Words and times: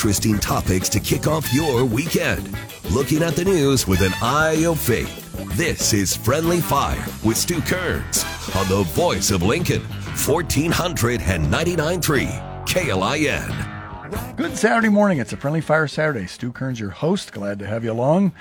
interesting 0.00 0.38
topics 0.38 0.88
to 0.88 0.98
kick 0.98 1.26
off 1.26 1.52
your 1.52 1.84
weekend. 1.84 2.56
Looking 2.90 3.22
at 3.22 3.36
the 3.36 3.44
news 3.44 3.86
with 3.86 4.00
an 4.00 4.14
eye 4.22 4.64
of 4.64 4.80
faith. 4.80 5.30
This 5.58 5.92
is 5.92 6.16
Friendly 6.16 6.62
Fire 6.62 7.04
with 7.22 7.36
Stu 7.36 7.60
Kearns 7.60 8.24
on 8.56 8.66
the 8.68 8.82
voice 8.94 9.30
of 9.30 9.42
Lincoln, 9.42 9.82
1499.3 9.82 12.66
KLIN. 12.66 14.36
Good 14.38 14.56
Saturday 14.56 14.88
morning. 14.88 15.18
It's 15.18 15.34
a 15.34 15.36
Friendly 15.36 15.60
Fire 15.60 15.86
Saturday. 15.86 16.26
Stu 16.26 16.50
Kearns, 16.50 16.80
your 16.80 16.88
host. 16.88 17.32
Glad 17.32 17.58
to 17.58 17.66
have 17.66 17.84
you 17.84 17.92
along. 17.92 18.32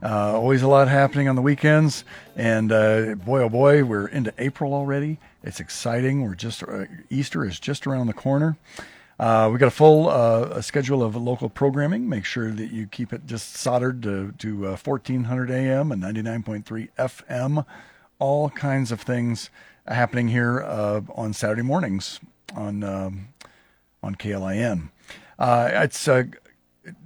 Uh, 0.00 0.34
always 0.34 0.62
a 0.62 0.68
lot 0.68 0.86
happening 0.86 1.28
on 1.28 1.34
the 1.34 1.42
weekends. 1.42 2.04
And 2.36 2.70
uh, 2.70 3.16
boy, 3.16 3.42
oh 3.42 3.48
boy, 3.48 3.82
we're 3.82 4.06
into 4.06 4.32
April 4.38 4.72
already. 4.72 5.18
It's 5.42 5.58
exciting. 5.58 6.22
We're 6.22 6.36
just, 6.36 6.62
uh, 6.62 6.84
Easter 7.10 7.44
is 7.44 7.58
just 7.58 7.88
around 7.88 8.06
the 8.06 8.12
corner. 8.12 8.56
Uh, 9.18 9.50
we 9.52 9.58
got 9.58 9.66
a 9.66 9.70
full 9.70 10.08
uh, 10.08 10.48
a 10.52 10.62
schedule 10.62 11.02
of 11.02 11.16
local 11.16 11.48
programming. 11.48 12.08
Make 12.08 12.24
sure 12.24 12.52
that 12.52 12.70
you 12.70 12.86
keep 12.86 13.12
it 13.12 13.26
just 13.26 13.56
soldered 13.56 14.02
to, 14.04 14.32
to 14.38 14.66
uh, 14.68 14.76
1400 14.76 15.50
AM 15.50 15.90
and 15.90 16.02
99.3 16.02 16.88
FM. 16.96 17.66
All 18.20 18.50
kinds 18.50 18.92
of 18.92 19.00
things 19.00 19.50
happening 19.86 20.28
here 20.28 20.62
uh, 20.62 21.00
on 21.14 21.32
Saturday 21.32 21.62
mornings 21.62 22.20
on 22.54 22.84
um, 22.84 23.28
on 24.02 24.14
KLIN. 24.14 24.90
Uh, 25.36 25.68
it's 25.72 26.06
uh, 26.06 26.24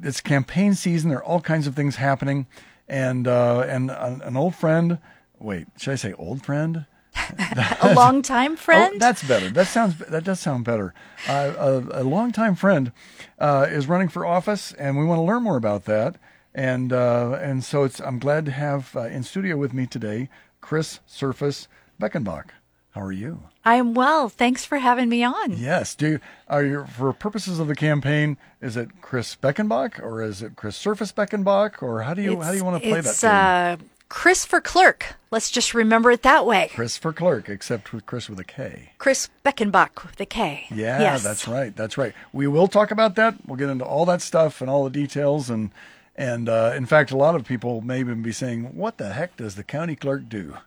it's 0.02 0.20
campaign 0.20 0.74
season. 0.74 1.10
There 1.10 1.18
are 1.18 1.24
all 1.24 1.40
kinds 1.40 1.66
of 1.66 1.74
things 1.74 1.96
happening, 1.96 2.46
and 2.88 3.26
and 3.26 3.90
an 3.90 4.36
old 4.36 4.54
friend. 4.54 4.98
Wait, 5.38 5.66
should 5.78 5.92
I 5.92 5.96
say 5.96 6.12
old 6.14 6.44
friend? 6.44 6.84
a 7.80 7.94
longtime 7.94 8.56
friend. 8.56 8.94
Oh, 8.96 8.98
that's 8.98 9.22
better. 9.22 9.50
That 9.50 9.66
sounds 9.66 9.98
that 9.98 10.24
does 10.24 10.40
sound 10.40 10.64
better. 10.64 10.94
Uh, 11.28 11.52
a, 11.92 12.02
a 12.02 12.04
longtime 12.04 12.54
friend 12.54 12.92
uh, 13.38 13.66
is 13.70 13.86
running 13.86 14.08
for 14.08 14.26
office, 14.26 14.72
and 14.72 14.96
we 14.98 15.04
want 15.04 15.18
to 15.18 15.22
learn 15.22 15.42
more 15.42 15.56
about 15.56 15.84
that. 15.84 16.16
And 16.54 16.92
uh, 16.92 17.38
and 17.40 17.64
so 17.64 17.84
it's 17.84 18.00
I'm 18.00 18.18
glad 18.18 18.44
to 18.46 18.52
have 18.52 18.94
uh, 18.96 19.02
in 19.02 19.22
studio 19.22 19.56
with 19.56 19.72
me 19.72 19.86
today 19.86 20.28
Kris 20.60 21.00
Surface 21.06 21.68
Beckenbach. 22.00 22.50
How 22.92 23.00
are 23.00 23.12
you? 23.12 23.44
I 23.64 23.76
am 23.76 23.94
well. 23.94 24.28
Thanks 24.28 24.66
for 24.66 24.76
having 24.78 25.08
me 25.08 25.22
on. 25.24 25.56
Yes. 25.56 25.94
Do 25.94 26.08
you, 26.08 26.20
are 26.48 26.62
you 26.62 26.84
for 26.86 27.12
purposes 27.14 27.58
of 27.58 27.66
the 27.68 27.74
campaign? 27.74 28.36
Is 28.60 28.76
it 28.76 29.00
Kris 29.00 29.34
Beckenbach 29.34 30.02
or 30.02 30.20
is 30.22 30.42
it 30.42 30.56
Kris 30.56 30.76
Surface 30.76 31.10
Beckenbach 31.10 31.82
or 31.82 32.02
how 32.02 32.12
do 32.12 32.20
you 32.20 32.34
it's, 32.34 32.44
how 32.44 32.50
do 32.50 32.58
you 32.58 32.64
want 32.64 32.82
to 32.82 32.88
play 32.88 33.00
that? 33.00 33.24
Uh, 33.24 33.76
Kris 34.12 34.44
for 34.44 34.60
clerk. 34.60 35.14
Let's 35.30 35.50
just 35.50 35.72
remember 35.72 36.10
it 36.10 36.20
that 36.20 36.44
way. 36.44 36.70
Kris 36.74 36.98
for 36.98 37.14
clerk, 37.14 37.48
except 37.48 37.94
with 37.94 38.04
Kris 38.04 38.28
with 38.28 38.38
a 38.38 38.44
K. 38.44 38.90
Kris 38.98 39.30
Beckenbach 39.42 40.04
with 40.04 40.20
a 40.20 40.26
K. 40.26 40.66
Yeah, 40.70 41.00
yes. 41.00 41.24
that's 41.24 41.48
right. 41.48 41.74
That's 41.74 41.96
right. 41.96 42.12
We 42.30 42.46
will 42.46 42.68
talk 42.68 42.90
about 42.90 43.14
that. 43.16 43.36
We'll 43.46 43.56
get 43.56 43.70
into 43.70 43.86
all 43.86 44.04
that 44.04 44.20
stuff 44.20 44.60
and 44.60 44.68
all 44.68 44.84
the 44.84 44.90
details. 44.90 45.48
And 45.48 45.70
and 46.14 46.46
uh, 46.46 46.74
in 46.76 46.84
fact, 46.84 47.10
a 47.10 47.16
lot 47.16 47.34
of 47.34 47.46
people 47.46 47.80
may 47.80 48.00
even 48.00 48.22
be 48.22 48.32
saying, 48.32 48.76
"What 48.76 48.98
the 48.98 49.14
heck 49.14 49.38
does 49.38 49.54
the 49.54 49.64
county 49.64 49.96
clerk 49.96 50.28
do?" 50.28 50.58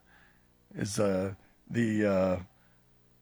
Is 0.75 0.99
uh, 0.99 1.35
the 1.69 2.03
uh, 2.03 2.38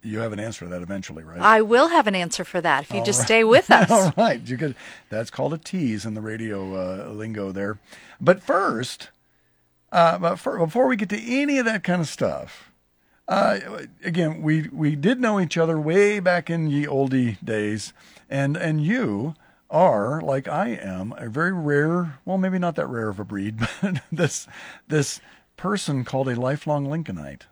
you 0.03 0.19
have 0.19 0.31
an 0.31 0.39
answer 0.39 0.63
to 0.63 0.71
that 0.71 0.81
eventually, 0.81 1.25
right? 1.25 1.41
I 1.41 1.61
will 1.61 1.89
have 1.89 2.07
an 2.07 2.15
answer 2.15 2.45
for 2.45 2.61
that 2.61 2.83
if 2.83 2.91
you 2.91 2.99
all 2.99 3.05
just 3.05 3.19
right. 3.19 3.27
stay 3.27 3.43
with 3.43 3.69
us. 3.71 3.91
all 3.91 4.13
right, 4.15 4.39
you 4.39 4.55
could, 4.55 4.75
that's 5.09 5.29
called 5.29 5.53
a 5.53 5.57
tease 5.57 6.05
in 6.05 6.13
the 6.13 6.21
radio 6.21 7.09
uh, 7.09 7.11
lingo 7.11 7.51
there. 7.51 7.77
But 8.21 8.41
first. 8.41 9.09
Uh, 9.93 10.17
but 10.17 10.37
for, 10.37 10.57
before 10.57 10.87
we 10.87 10.95
get 10.95 11.09
to 11.09 11.21
any 11.21 11.59
of 11.59 11.65
that 11.65 11.83
kind 11.83 12.01
of 12.01 12.07
stuff, 12.07 12.71
uh, 13.27 13.59
again, 14.03 14.41
we 14.41 14.67
we 14.73 14.95
did 14.95 15.21
know 15.21 15.39
each 15.39 15.55
other 15.55 15.79
way 15.79 16.19
back 16.19 16.49
in 16.49 16.67
ye 16.67 16.85
oldie 16.85 17.37
days, 17.45 17.93
and 18.27 18.57
and 18.57 18.83
you 18.83 19.35
are 19.69 20.19
like 20.19 20.47
I 20.47 20.69
am 20.69 21.13
a 21.17 21.29
very 21.29 21.53
rare, 21.53 22.19
well, 22.25 22.39
maybe 22.39 22.57
not 22.57 22.75
that 22.75 22.87
rare 22.87 23.07
of 23.07 23.19
a 23.19 23.23
breed, 23.23 23.59
but 23.81 24.01
this 24.11 24.47
this 24.87 25.21
person 25.57 26.03
called 26.03 26.27
a 26.27 26.35
lifelong 26.35 26.87
Lincolnite. 26.87 27.43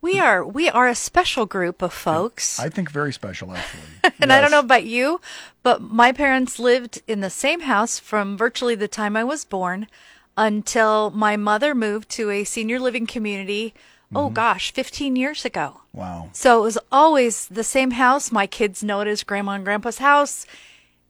We 0.00 0.18
are 0.18 0.44
we 0.44 0.70
are 0.70 0.88
a 0.88 0.94
special 0.94 1.44
group 1.44 1.82
of 1.82 1.92
folks. 1.92 2.58
I 2.58 2.70
think 2.70 2.90
very 2.90 3.12
special, 3.12 3.52
actually. 3.52 3.82
and 4.02 4.30
yes. 4.30 4.30
I 4.30 4.40
don't 4.40 4.50
know 4.50 4.60
about 4.60 4.86
you, 4.86 5.20
but 5.62 5.82
my 5.82 6.10
parents 6.10 6.58
lived 6.58 7.02
in 7.06 7.20
the 7.20 7.30
same 7.30 7.60
house 7.60 7.98
from 7.98 8.38
virtually 8.38 8.74
the 8.74 8.88
time 8.88 9.14
I 9.14 9.24
was 9.24 9.44
born 9.44 9.88
until 10.36 11.10
my 11.10 11.36
mother 11.36 11.74
moved 11.74 12.08
to 12.10 12.30
a 12.30 12.44
senior 12.44 12.78
living 12.78 13.06
community. 13.06 13.74
Oh, 13.74 13.78
mm-hmm. 14.08 14.16
Oh 14.16 14.30
gosh, 14.30 14.72
15 14.72 15.16
years 15.16 15.44
ago. 15.44 15.82
Wow. 15.92 16.30
So 16.32 16.60
it 16.60 16.62
was 16.62 16.78
always 16.90 17.46
the 17.46 17.64
same 17.64 17.92
house. 17.92 18.32
My 18.32 18.46
kids 18.46 18.82
know 18.82 19.00
it 19.00 19.08
as 19.08 19.22
grandma 19.22 19.52
and 19.52 19.64
grandpa's 19.64 19.98
house. 19.98 20.46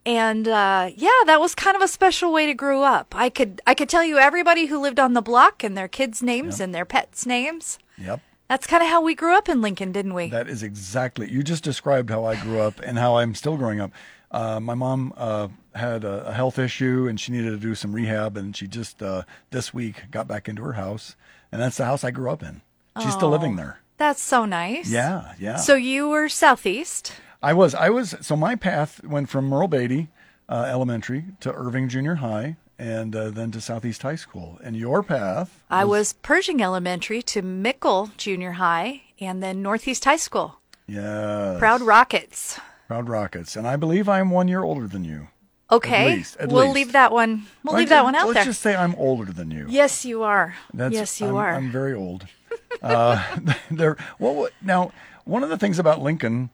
And 0.05 0.49
uh, 0.49 0.91
yeah, 0.97 1.11
that 1.27 1.41
was 1.41 1.55
kind 1.55 1.77
of 1.77 1.83
a 1.83 1.89
special 1.89 2.33
way 2.33 2.47
to 2.47 2.55
grow 2.55 2.83
up. 2.83 3.15
I 3.17 3.29
could 3.29 3.61
I 3.67 3.75
could 3.75 3.89
tell 3.89 4.05
you 4.05 4.19
everybody 4.19 4.67
who 4.67 4.81
lived 4.81 4.99
on 4.99 5.13
the 5.13 5.23
block 5.23 5.63
and 5.63 5.77
their 5.77 5.89
kids' 5.89 6.23
names 6.23 6.59
yep. 6.59 6.65
and 6.65 6.75
their 6.75 6.85
pets' 6.85 7.25
names. 7.25 7.79
Yep. 7.99 8.21
That's 8.49 8.67
kind 8.67 8.83
of 8.83 8.89
how 8.89 9.01
we 9.01 9.15
grew 9.15 9.37
up 9.37 9.49
in 9.49 9.63
Lincoln, 9.63 9.93
didn't 9.93 10.15
we? 10.15 10.29
That 10.29 10.49
is 10.49 10.63
exactly. 10.63 11.31
You 11.31 11.43
just 11.43 11.63
described 11.63 12.11
how 12.11 12.25
I 12.25 12.37
grew 12.37 12.61
up 12.61 12.81
and 12.81 12.99
how 12.99 13.17
I'm 13.17 13.35
still 13.35 13.57
growing 13.57 13.81
up. 13.81 13.93
Uh, 14.31 14.61
my 14.61 14.75
mom 14.75 15.15
uh, 15.17 15.49
had 15.75 16.05
a, 16.05 16.29
a, 16.29 16.33
health 16.33 16.59
issue 16.59 17.07
and 17.09 17.19
she 17.19 17.33
needed 17.33 17.51
to 17.51 17.57
do 17.57 17.75
some 17.75 17.95
rehab, 17.95 18.37
and 18.37 18.57
she 18.57 18.67
just 18.67 19.03
uh, 19.03 19.23
this 19.51 19.73
week 19.73 20.11
got 20.11 20.29
back 20.29 20.49
into 20.49 20.63
her 20.63 20.75
house, 20.75 21.17
and 21.51 21.61
that's 21.61 21.77
the 21.77 21.85
house 21.85 22.05
I 22.05 22.11
grew 22.11 22.31
up 22.31 22.43
in. 22.43 22.63
She's 22.99 23.15
oh, 23.15 23.17
still 23.17 23.31
living 23.31 23.57
there. 23.57 23.81
That's 23.97 24.21
so 24.21 24.45
nice. 24.45 24.91
Yeah, 24.91 25.35
yeah. 25.39 25.57
So 25.57 25.75
you 25.75 26.09
were 26.09 26.29
southeast. 26.29 27.15
I 27.43 27.53
was. 27.53 27.75
I 27.75 27.91
was. 27.91 28.15
So 28.21 28.37
my 28.37 28.55
path 28.55 29.03
went 29.05 29.29
from 29.29 29.47
Merle 29.47 29.69
Beatty 29.69 30.09
uh, 30.49 30.67
Elementary 30.69 31.25
to 31.41 31.53
Irving 31.53 31.89
Junior 31.89 32.17
High, 32.17 32.57
and 32.79 33.15
uh, 33.17 33.31
then 33.31 33.51
to 33.53 33.61
Southeast 33.61 34.03
High 34.03 34.17
School. 34.17 34.59
And 34.63 34.77
your 34.77 35.03
path? 35.03 35.49
Was... 35.49 35.61
I 35.71 35.85
was 35.85 36.13
Pershing 36.15 36.63
Elementary 36.63 37.23
to 37.23 37.43
Mickle 37.43 38.11
Junior 38.17 38.53
High, 38.53 39.03
and 39.21 39.43
then 39.43 39.63
Northeast 39.63 40.05
High 40.05 40.17
School. 40.17 40.59
Yeah. 40.87 41.57
Proud 41.59 41.81
Rockets. 41.81 42.61
Proud 42.89 43.09
Rockets. 43.09 43.57
And 43.57 43.67
I 43.67 43.77
believe 43.77 44.09
I'm 44.09 44.31
one 44.31 44.49
year 44.49 44.63
older 44.63 44.87
than 44.87 45.05
you. 45.05 45.29
Okay. 45.73 46.13
At 46.13 46.17
least, 46.17 46.37
at 46.37 46.49
we'll 46.49 46.65
least. 46.65 46.75
leave 46.75 46.93
that 46.93 47.13
one. 47.13 47.47
We'll 47.65 47.77
leave 47.77 47.89
that 47.89 48.05
one 48.05 48.15
out 48.15 48.27
let's 48.27 48.35
there. 48.35 48.45
Let's 48.45 48.57
just 48.57 48.61
say 48.61 48.77
I'm 48.77 48.95
older 48.97 49.33
than 49.33 49.51
you. 49.51 49.67
Yes, 49.69 50.05
you 50.05 50.23
are. 50.23 50.55
That's, 50.75 50.95
yes, 50.95 51.21
you 51.21 51.29
I'm, 51.29 51.37
are. 51.37 51.55
I'm 51.55 51.71
very 51.71 51.95
old. 51.95 52.27
uh, 52.83 53.39
there. 53.71 53.97
Well, 54.19 54.49
now 54.61 54.93
one 55.25 55.43
of 55.43 55.49
the 55.49 55.59
things 55.59 55.79
about 55.79 56.03
Lincoln 56.03 56.51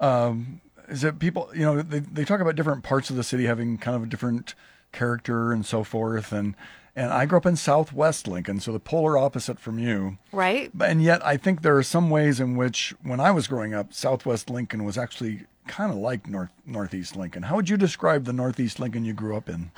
um, 0.00 0.60
is 0.88 1.02
that 1.02 1.18
people, 1.18 1.50
you 1.54 1.62
know, 1.62 1.82
they 1.82 2.00
they 2.00 2.24
talk 2.24 2.40
about 2.40 2.56
different 2.56 2.82
parts 2.82 3.10
of 3.10 3.16
the 3.16 3.24
city 3.24 3.44
having 3.44 3.78
kind 3.78 3.96
of 3.96 4.02
a 4.02 4.06
different 4.06 4.54
character 4.90 5.52
and 5.52 5.66
so 5.66 5.84
forth, 5.84 6.32
and 6.32 6.54
and 6.94 7.10
I 7.10 7.24
grew 7.24 7.38
up 7.38 7.46
in 7.46 7.56
Southwest 7.56 8.28
Lincoln, 8.28 8.60
so 8.60 8.72
the 8.72 8.80
polar 8.80 9.16
opposite 9.16 9.58
from 9.58 9.78
you. 9.78 10.18
Right. 10.30 10.70
And 10.78 11.02
yet, 11.02 11.24
I 11.24 11.38
think 11.38 11.62
there 11.62 11.76
are 11.76 11.82
some 11.82 12.10
ways 12.10 12.38
in 12.38 12.54
which, 12.54 12.94
when 13.02 13.18
I 13.18 13.30
was 13.30 13.46
growing 13.46 13.72
up, 13.72 13.94
Southwest 13.94 14.50
Lincoln 14.50 14.84
was 14.84 14.98
actually 14.98 15.46
kind 15.66 15.90
of 15.90 15.98
like 15.98 16.28
North 16.28 16.50
Northeast 16.66 17.16
Lincoln. 17.16 17.44
How 17.44 17.56
would 17.56 17.68
you 17.68 17.76
describe 17.76 18.24
the 18.24 18.32
Northeast 18.32 18.80
Lincoln 18.80 19.04
you 19.04 19.12
grew 19.12 19.36
up 19.36 19.48
in? 19.48 19.70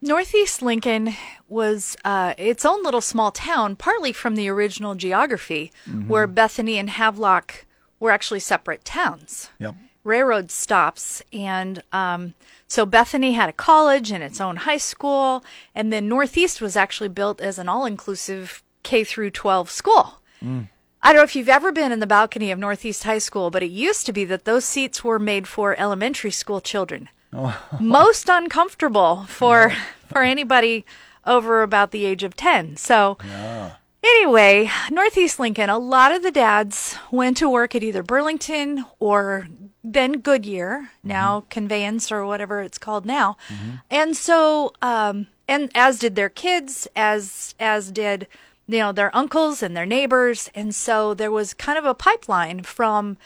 Northeast 0.00 0.62
Lincoln 0.62 1.14
was 1.48 1.96
uh, 2.04 2.34
its 2.38 2.64
own 2.64 2.84
little 2.84 3.00
small 3.00 3.32
town, 3.32 3.74
partly 3.74 4.12
from 4.12 4.36
the 4.36 4.48
original 4.48 4.94
geography, 4.94 5.72
mm-hmm. 5.88 6.08
where 6.08 6.28
Bethany 6.28 6.78
and 6.78 6.90
Havelock 6.90 7.66
were 7.98 8.12
actually 8.12 8.40
separate 8.40 8.84
towns. 8.84 9.50
Yep. 9.58 9.74
Railroad 10.04 10.50
stops, 10.52 11.20
and 11.32 11.82
um, 11.92 12.34
so 12.68 12.86
Bethany 12.86 13.32
had 13.32 13.48
a 13.48 13.52
college 13.52 14.12
and 14.12 14.22
its 14.22 14.40
own 14.40 14.56
high 14.56 14.76
school, 14.76 15.44
and 15.74 15.92
then 15.92 16.08
Northeast 16.08 16.60
was 16.60 16.76
actually 16.76 17.08
built 17.08 17.40
as 17.40 17.58
an 17.58 17.68
all-inclusive 17.68 18.62
K 18.84 19.02
through 19.02 19.32
12 19.32 19.68
school. 19.68 20.22
Mm. 20.42 20.68
I 21.08 21.12
don't 21.12 21.20
know 21.20 21.24
if 21.24 21.34
you've 21.34 21.48
ever 21.48 21.72
been 21.72 21.90
in 21.90 22.00
the 22.00 22.06
balcony 22.06 22.50
of 22.50 22.58
Northeast 22.58 23.04
High 23.04 23.16
School, 23.16 23.48
but 23.48 23.62
it 23.62 23.70
used 23.70 24.04
to 24.04 24.12
be 24.12 24.26
that 24.26 24.44
those 24.44 24.66
seats 24.66 25.02
were 25.02 25.18
made 25.18 25.48
for 25.48 25.74
elementary 25.80 26.30
school 26.30 26.60
children. 26.60 27.08
Oh. 27.32 27.58
Most 27.80 28.28
uncomfortable 28.28 29.24
for 29.26 29.72
for 30.06 30.22
anybody 30.22 30.84
over 31.24 31.62
about 31.62 31.92
the 31.92 32.04
age 32.04 32.24
of 32.24 32.36
10. 32.36 32.76
So 32.76 33.16
yeah. 33.24 33.76
Anyway, 34.04 34.70
Northeast 34.90 35.38
Lincoln, 35.38 35.70
a 35.70 35.78
lot 35.78 36.12
of 36.12 36.22
the 36.22 36.30
dads 36.30 36.96
went 37.10 37.38
to 37.38 37.48
work 37.48 37.74
at 37.74 37.82
either 37.82 38.02
Burlington 38.02 38.84
or 38.98 39.48
then 39.82 40.20
Goodyear, 40.20 40.90
mm-hmm. 40.90 41.08
now 41.08 41.44
Conveyance 41.48 42.12
or 42.12 42.26
whatever 42.26 42.60
it's 42.60 42.76
called 42.76 43.06
now. 43.06 43.38
Mm-hmm. 43.48 43.70
And 43.90 44.14
so, 44.14 44.74
um, 44.82 45.28
and 45.48 45.70
as 45.74 45.98
did 45.98 46.16
their 46.16 46.28
kids, 46.28 46.86
as, 46.94 47.54
as 47.58 47.90
did, 47.90 48.28
you 48.68 48.78
know, 48.78 48.92
their 48.92 49.14
uncles 49.16 49.62
and 49.62 49.76
their 49.76 49.86
neighbors. 49.86 50.50
And 50.54 50.74
so 50.74 51.14
there 51.14 51.30
was 51.30 51.54
kind 51.54 51.78
of 51.78 51.84
a 51.84 51.94
pipeline 51.94 52.62
from 52.62 53.16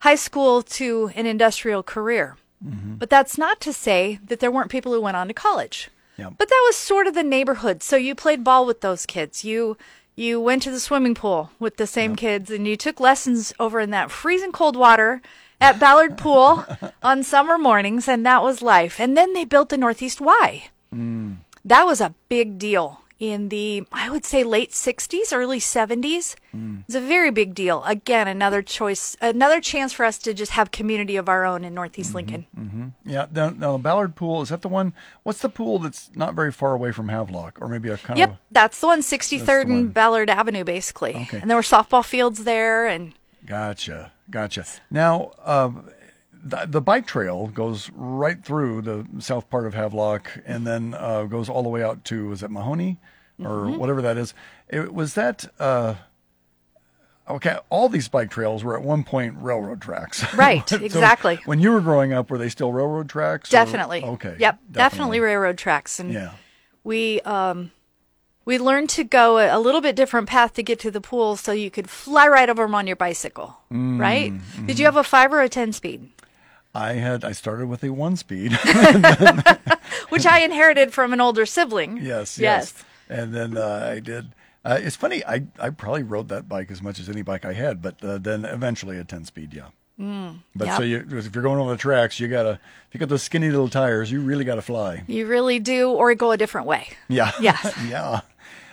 high 0.00 0.16
school 0.16 0.62
to 0.62 1.12
an 1.14 1.26
industrial 1.26 1.82
career. 1.82 2.36
Mm-hmm. 2.64 2.96
But 2.96 3.08
that's 3.08 3.38
not 3.38 3.60
to 3.60 3.72
say 3.72 4.18
that 4.26 4.40
there 4.40 4.50
weren't 4.50 4.70
people 4.70 4.92
who 4.92 5.00
went 5.00 5.16
on 5.16 5.28
to 5.28 5.34
college. 5.34 5.88
Yep. 6.18 6.34
But 6.36 6.48
that 6.48 6.62
was 6.66 6.76
sort 6.76 7.06
of 7.06 7.14
the 7.14 7.22
neighborhood. 7.22 7.82
So 7.82 7.96
you 7.96 8.14
played 8.14 8.44
ball 8.44 8.66
with 8.66 8.80
those 8.80 9.06
kids. 9.06 9.44
You 9.44 9.76
you 10.14 10.40
went 10.40 10.62
to 10.62 10.70
the 10.70 10.80
swimming 10.80 11.14
pool 11.14 11.50
with 11.58 11.78
the 11.78 11.86
same 11.86 12.10
yep. 12.10 12.18
kids 12.18 12.50
and 12.50 12.68
you 12.68 12.76
took 12.76 13.00
lessons 13.00 13.54
over 13.58 13.80
in 13.80 13.90
that 13.90 14.10
freezing 14.10 14.52
cold 14.52 14.76
water 14.76 15.22
at 15.58 15.78
Ballard 15.78 16.18
Pool 16.18 16.66
on 17.02 17.22
summer 17.22 17.56
mornings, 17.56 18.08
and 18.08 18.26
that 18.26 18.42
was 18.42 18.60
life. 18.62 19.00
And 19.00 19.16
then 19.16 19.32
they 19.32 19.44
built 19.44 19.68
the 19.68 19.78
Northeast 19.78 20.20
Y. 20.20 20.64
That 21.64 21.86
was 21.86 22.00
a 22.00 22.14
big 22.28 22.58
deal 22.58 23.01
in 23.22 23.50
the, 23.50 23.84
I 23.92 24.10
would 24.10 24.24
say, 24.24 24.42
late 24.42 24.72
60s, 24.72 25.32
early 25.32 25.60
70s. 25.60 26.34
It's 26.88 26.94
a 26.96 27.00
very 27.00 27.30
big 27.30 27.54
deal. 27.54 27.84
Again, 27.84 28.26
another 28.26 28.62
choice, 28.62 29.16
another 29.20 29.60
chance 29.60 29.92
for 29.92 30.04
us 30.04 30.18
to 30.18 30.34
just 30.34 30.50
have 30.52 30.72
community 30.72 31.14
of 31.14 31.28
our 31.28 31.44
own 31.44 31.64
in 31.64 31.72
Northeast 31.72 32.16
Lincoln. 32.16 32.46
Yeah. 33.04 33.26
Now, 33.30 33.50
now 33.50 33.78
Ballard 33.78 34.16
Pool 34.16 34.42
is 34.42 34.48
that 34.48 34.62
the 34.62 34.68
one? 34.68 34.92
What's 35.22 35.38
the 35.38 35.48
pool 35.48 35.78
that's 35.78 36.10
not 36.16 36.34
very 36.34 36.50
far 36.50 36.74
away 36.74 36.90
from 36.90 37.08
Havelock, 37.10 37.58
or 37.62 37.68
maybe 37.68 37.90
a 37.90 37.96
kind 37.96 38.18
Yep, 38.18 38.30
of 38.30 38.36
that's 38.50 38.80
the 38.80 38.88
one, 38.88 39.02
63rd 39.02 39.68
one. 39.68 39.76
and 39.76 39.94
Ballard 39.94 40.28
Avenue, 40.28 40.64
basically. 40.64 41.14
Okay. 41.14 41.38
And 41.40 41.48
there 41.48 41.56
were 41.56 41.62
softball 41.62 42.04
fields 42.04 42.42
there, 42.42 42.88
and 42.88 43.12
Gotcha, 43.46 44.10
gotcha. 44.30 44.64
Now, 44.90 45.30
um, 45.44 45.88
the, 46.44 46.66
the 46.66 46.80
bike 46.80 47.06
trail 47.06 47.46
goes 47.46 47.88
right 47.94 48.44
through 48.44 48.82
the 48.82 49.06
south 49.20 49.48
part 49.48 49.64
of 49.66 49.74
Havelock, 49.74 50.28
and 50.44 50.66
then 50.66 50.94
uh, 50.98 51.22
goes 51.24 51.48
all 51.48 51.62
the 51.62 51.68
way 51.68 51.84
out 51.84 52.02
to 52.06 52.28
was 52.28 52.42
it 52.42 52.50
Mahoney 52.50 52.98
or 53.46 53.66
Mm-hmm. 53.66 53.78
whatever 53.78 54.02
that 54.02 54.16
is. 54.18 54.34
It 54.68 54.92
was 54.94 55.14
that. 55.14 55.44
Uh, 55.58 55.94
okay, 57.28 57.58
all 57.70 57.88
these 57.88 58.08
bike 58.08 58.30
trails 58.30 58.64
were 58.64 58.76
at 58.76 58.82
one 58.84 59.04
point 59.04 59.34
railroad 59.38 59.80
tracks. 59.80 60.24
Right, 60.34 60.68
So 60.68 60.76
exactly. 60.76 61.38
when 61.44 61.60
you 61.60 61.70
were 61.72 61.80
growing 61.80 62.12
up, 62.12 62.30
were 62.30 62.38
they 62.38 62.48
still 62.48 62.72
railroad 62.72 63.08
tracks? 63.08 63.48
or- 63.50 63.52
definitely. 63.52 64.02
Okay. 64.04 64.36
Yep, 64.38 64.58
definitely, 64.70 65.20
railroad 65.20 65.58
tracks. 65.58 65.98
And 66.00 66.12
Yeah. 66.12 66.32
we 66.84 67.20
um 67.22 67.70
we 68.44 68.58
learned 68.58 68.88
to 68.90 69.04
go 69.04 69.38
a, 69.38 69.56
a 69.56 69.60
little 69.60 69.80
bit 69.80 69.94
different 69.94 70.28
path 70.28 70.54
to 70.54 70.64
get 70.64 70.80
to 70.80 70.90
the 70.90 71.00
pool 71.00 71.36
so 71.36 71.52
you 71.52 71.70
could 71.70 71.88
fly 71.88 72.26
right 72.26 72.50
over 72.50 72.64
them 72.64 72.74
on 72.74 72.88
your 72.88 72.96
bicycle 72.96 73.56
Mm, 73.70 74.00
right 74.00 74.32
mm-hmm. 74.32 74.66
did 74.66 74.80
you 74.80 74.84
have 74.86 74.96
a 74.96 75.04
five 75.04 75.32
or 75.32 75.40
a 75.42 75.48
ten 75.48 75.72
speed 75.72 76.08
I 76.74 76.94
had. 76.94 77.22
I 77.22 77.32
started 77.32 77.68
with 77.68 77.84
a 77.84 77.90
one 77.90 78.16
speed. 78.16 78.52
which 80.08 80.26
i 80.26 80.40
inherited 80.40 80.92
from 80.92 81.12
an 81.12 81.20
older 81.20 81.46
sibling 81.46 81.98
Yes, 82.02 82.38
yes. 82.38 82.72
And 83.12 83.34
then 83.34 83.56
uh, 83.56 83.90
I 83.92 84.00
did. 84.00 84.34
Uh, 84.64 84.78
it's 84.80 84.96
funny. 84.96 85.24
I 85.24 85.44
I 85.58 85.70
probably 85.70 86.02
rode 86.02 86.28
that 86.28 86.48
bike 86.48 86.70
as 86.70 86.82
much 86.82 86.98
as 86.98 87.08
any 87.08 87.22
bike 87.22 87.44
I 87.44 87.52
had, 87.52 87.82
but 87.82 88.02
uh, 88.02 88.18
then 88.18 88.44
eventually 88.44 88.98
a 88.98 89.04
ten 89.04 89.24
speed. 89.24 89.52
Yeah. 89.52 89.68
but 90.56 90.66
yep. 90.66 90.76
so 90.76 90.82
you, 90.82 91.06
if 91.10 91.34
you're 91.34 91.42
going 91.42 91.60
over 91.60 91.70
the 91.70 91.76
tracks, 91.76 92.18
you 92.18 92.28
gotta. 92.28 92.60
If 92.88 92.94
you 92.94 93.00
got 93.00 93.08
those 93.08 93.22
skinny 93.22 93.50
little 93.50 93.68
tires, 93.68 94.10
you 94.10 94.20
really 94.20 94.44
gotta 94.44 94.62
fly. 94.62 95.04
you 95.06 95.26
really 95.26 95.58
do 95.58 95.90
or 95.90 96.14
go 96.14 96.32
a 96.32 96.36
different 96.36 96.66
way 96.66 96.88
Yeah. 97.08 97.32
Yes. 97.40 97.74
yeah. 97.88 98.20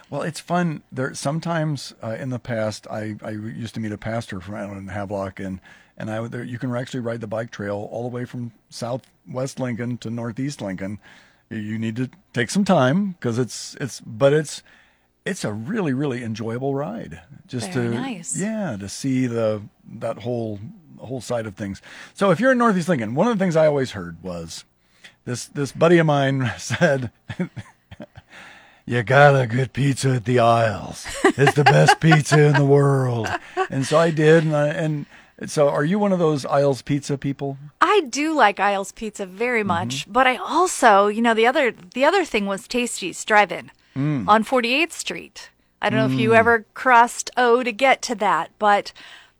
Well, 0.09 0.23
it's 0.23 0.39
fun. 0.39 0.81
There 0.91 1.13
sometimes 1.13 1.93
uh, 2.03 2.15
in 2.19 2.29
the 2.29 2.39
past, 2.39 2.87
I, 2.89 3.15
I 3.23 3.31
used 3.31 3.75
to 3.75 3.79
meet 3.79 3.91
a 3.91 3.97
pastor 3.97 4.41
from 4.41 4.55
out 4.55 4.75
in 4.75 4.87
Havelock, 4.87 5.39
and 5.39 5.59
and 5.97 6.09
I 6.09 6.27
there, 6.27 6.43
you 6.43 6.57
can 6.57 6.75
actually 6.75 7.01
ride 7.01 7.21
the 7.21 7.27
bike 7.27 7.51
trail 7.51 7.87
all 7.91 8.03
the 8.03 8.15
way 8.15 8.25
from 8.25 8.51
southwest 8.69 9.59
Lincoln 9.59 9.97
to 9.99 10.09
northeast 10.09 10.61
Lincoln. 10.61 10.99
You- 11.49 11.79
need 11.79 11.95
to 11.95 12.09
take 12.33 12.49
some 12.51 12.63
time 12.65 13.11
because 13.11 13.39
it's 13.39 13.75
it's 13.81 14.01
but 14.01 14.33
it's 14.33 14.61
it's 15.25 15.43
a 15.43 15.51
really 15.51 15.93
really 15.93 16.23
enjoyable 16.23 16.75
ride. 16.75 17.21
Just 17.47 17.71
Very 17.71 17.89
to 17.89 17.93
nice. 17.95 18.37
yeah 18.37 18.77
to 18.79 18.87
see 18.87 19.25
the 19.27 19.61
that 19.99 20.19
whole 20.19 20.59
whole 20.99 21.21
side 21.21 21.45
of 21.47 21.55
things. 21.55 21.81
So 22.13 22.29
if 22.31 22.39
you're 22.39 22.51
in 22.51 22.57
northeast 22.57 22.89
Lincoln, 22.89 23.15
one 23.15 23.27
of 23.27 23.37
the 23.37 23.43
things 23.43 23.55
I 23.55 23.65
always 23.67 23.91
heard 23.91 24.21
was 24.21 24.63
this 25.25 25.45
this 25.47 25.71
buddy 25.71 25.97
of 25.97 26.05
mine 26.05 26.51
said. 26.57 27.11
You 28.85 29.03
got 29.03 29.39
a 29.39 29.45
good 29.45 29.71
pizza 29.73 30.15
at 30.15 30.25
the 30.25 30.39
Isles. 30.39 31.05
It's 31.23 31.53
the 31.53 31.63
best 31.63 31.99
pizza 31.99 32.39
in 32.47 32.53
the 32.53 32.65
world. 32.65 33.27
And 33.69 33.85
so 33.85 33.99
I 33.99 34.09
did, 34.09 34.43
and, 34.45 34.55
I, 34.55 34.67
and 34.69 35.05
so 35.45 35.69
are 35.69 35.83
you 35.83 35.99
one 35.99 36.11
of 36.11 36.19
those 36.19 36.45
Isles 36.45 36.81
pizza 36.81 37.17
people? 37.17 37.57
I 37.79 38.01
do 38.09 38.33
like 38.33 38.59
Isles 38.59 38.91
Pizza 38.91 39.25
very 39.25 39.61
mm-hmm. 39.61 39.67
much, 39.67 40.11
but 40.11 40.27
I 40.27 40.37
also, 40.37 41.07
you 41.07 41.21
know, 41.21 41.33
the 41.33 41.47
other 41.47 41.71
the 41.71 42.05
other 42.05 42.25
thing 42.25 42.45
was 42.45 42.67
Tasty's 42.67 43.23
Drive-In 43.23 43.71
mm. 43.95 44.27
on 44.27 44.43
48th 44.43 44.91
Street. 44.91 45.49
I 45.81 45.89
don't 45.89 45.99
know 45.99 46.13
if 46.13 46.19
you 46.19 46.31
mm. 46.31 46.35
ever 46.35 46.65
crossed 46.73 47.31
O 47.37 47.63
to 47.63 47.71
get 47.71 48.01
to 48.03 48.15
that, 48.15 48.51
but 48.59 48.91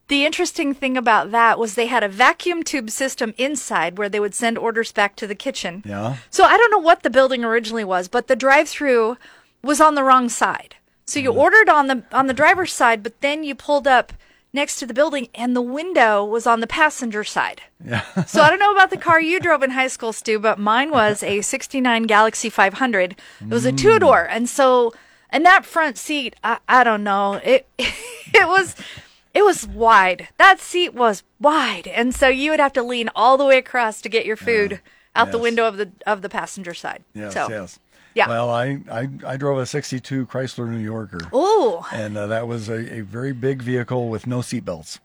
the 0.07 0.25
interesting 0.25 0.73
thing 0.73 0.97
about 0.97 1.31
that 1.31 1.59
was 1.59 1.75
they 1.75 1.87
had 1.87 2.03
a 2.03 2.07
vacuum 2.07 2.63
tube 2.63 2.89
system 2.89 3.33
inside 3.37 3.97
where 3.97 4.09
they 4.09 4.19
would 4.19 4.33
send 4.33 4.57
orders 4.57 4.91
back 4.91 5.15
to 5.17 5.27
the 5.27 5.35
kitchen. 5.35 5.83
Yeah. 5.85 6.17
So 6.29 6.45
I 6.45 6.57
don't 6.57 6.71
know 6.71 6.79
what 6.79 7.03
the 7.03 7.09
building 7.09 7.43
originally 7.43 7.83
was, 7.83 8.07
but 8.07 8.27
the 8.27 8.35
drive-through 8.35 9.17
was 9.61 9.81
on 9.81 9.95
the 9.95 10.03
wrong 10.03 10.29
side. 10.29 10.75
So 11.05 11.19
you 11.19 11.31
mm. 11.31 11.37
ordered 11.37 11.69
on 11.69 11.87
the 11.87 12.03
on 12.11 12.27
the 12.27 12.33
driver's 12.33 12.73
side, 12.73 13.03
but 13.03 13.19
then 13.21 13.43
you 13.43 13.53
pulled 13.53 13.87
up 13.87 14.13
next 14.53 14.77
to 14.77 14.85
the 14.85 14.93
building 14.93 15.27
and 15.35 15.55
the 15.55 15.61
window 15.61 16.23
was 16.23 16.47
on 16.47 16.59
the 16.59 16.67
passenger 16.67 17.23
side. 17.23 17.61
Yeah. 17.83 18.03
So 18.27 18.41
I 18.41 18.49
don't 18.49 18.59
know 18.59 18.71
about 18.71 18.89
the 18.89 18.97
car 18.97 19.19
you 19.19 19.39
drove 19.39 19.63
in 19.63 19.71
high 19.71 19.87
school, 19.87 20.13
Stu, 20.13 20.39
but 20.39 20.59
mine 20.59 20.91
was 20.91 21.23
a 21.23 21.41
69 21.55 22.03
Galaxie 22.03 22.49
500. 22.49 23.15
It 23.41 23.47
was 23.47 23.65
a 23.65 23.71
two 23.71 23.99
door. 23.99 24.27
And 24.29 24.47
so, 24.49 24.93
and 25.29 25.45
that 25.45 25.65
front 25.65 25.97
seat, 25.97 26.35
I, 26.43 26.59
I 26.67 26.83
don't 26.83 27.03
know, 27.03 27.33
it, 27.43 27.67
it 27.77 28.47
was, 28.47 28.75
it 29.33 29.43
was 29.43 29.67
wide. 29.67 30.29
That 30.37 30.59
seat 30.59 30.93
was 30.93 31.23
wide. 31.39 31.87
And 31.87 32.13
so 32.13 32.27
you 32.27 32.51
would 32.51 32.59
have 32.59 32.73
to 32.73 32.83
lean 32.83 33.09
all 33.15 33.37
the 33.37 33.45
way 33.45 33.57
across 33.57 34.01
to 34.01 34.09
get 34.09 34.25
your 34.25 34.37
food 34.37 34.81
out 35.15 35.31
the 35.31 35.37
window 35.39 35.67
of 35.67 35.77
the, 35.77 35.91
of 36.05 36.21
the 36.21 36.29
passenger 36.29 36.73
side. 36.73 37.03
Yes, 37.13 37.33
so, 37.33 37.47
yes. 37.49 37.79
Yeah. 38.15 38.27
Well, 38.27 38.49
I, 38.49 38.79
I, 38.91 39.07
I 39.25 39.37
drove 39.37 39.59
a 39.59 39.65
62 39.65 40.25
Chrysler 40.25 40.67
New 40.67 40.79
Yorker. 40.79 41.19
Oh, 41.31 41.87
And 41.93 42.17
uh, 42.17 42.27
that 42.27 42.47
was 42.47 42.67
a, 42.67 42.95
a 42.97 43.01
very 43.01 43.33
big 43.33 43.61
vehicle 43.61 44.09
with 44.09 44.25
no 44.25 44.39
seatbelts. 44.39 44.99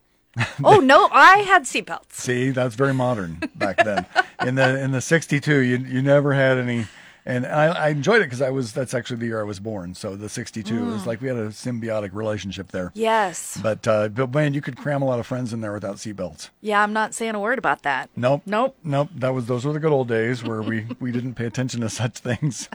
oh 0.64 0.78
no, 0.82 1.08
I 1.12 1.38
had 1.38 1.62
seatbelts. 1.64 2.12
See, 2.12 2.50
that's 2.50 2.74
very 2.74 2.94
modern 2.94 3.40
back 3.54 3.76
then. 3.84 4.06
in 4.40 4.56
the 4.56 4.80
in 4.82 4.90
the 4.90 5.00
'62, 5.00 5.58
you 5.60 5.76
you 5.76 6.02
never 6.02 6.32
had 6.32 6.58
any, 6.58 6.86
and 7.26 7.46
I, 7.46 7.66
I 7.66 7.88
enjoyed 7.88 8.20
it 8.20 8.24
because 8.24 8.42
I 8.42 8.50
was 8.50 8.72
that's 8.72 8.92
actually 8.94 9.16
the 9.16 9.26
year 9.26 9.40
I 9.40 9.44
was 9.44 9.60
born. 9.60 9.94
So 9.94 10.16
the 10.16 10.28
'62 10.28 10.74
it 10.74 10.78
Mm. 10.80 10.92
was 10.92 11.06
like 11.06 11.20
we 11.20 11.28
had 11.28 11.36
a 11.36 11.48
symbiotic 11.48 12.12
relationship 12.12 12.70
there. 12.72 12.90
Yes. 12.94 13.58
But 13.62 13.86
uh, 13.88 14.08
but 14.08 14.32
man, 14.34 14.54
you 14.54 14.60
could 14.60 14.76
cram 14.76 15.00
a 15.02 15.06
lot 15.06 15.18
of 15.20 15.26
friends 15.26 15.52
in 15.52 15.60
there 15.60 15.72
without 15.72 15.96
seatbelts. 15.96 16.50
Yeah, 16.60 16.82
I'm 16.82 16.92
not 16.92 17.14
saying 17.14 17.34
a 17.34 17.40
word 17.40 17.58
about 17.58 17.82
that. 17.82 18.10
Nope. 18.16 18.42
Nope. 18.46 18.76
Nope. 18.84 19.08
That 19.14 19.34
was 19.34 19.46
those 19.46 19.64
were 19.64 19.72
the 19.72 19.80
good 19.80 19.92
old 19.92 20.08
days 20.08 20.42
where 20.44 20.62
we 20.62 20.86
we 21.00 21.12
didn't 21.12 21.34
pay 21.34 21.46
attention 21.46 21.80
to 21.80 21.88
such 21.88 22.18
things. 22.18 22.68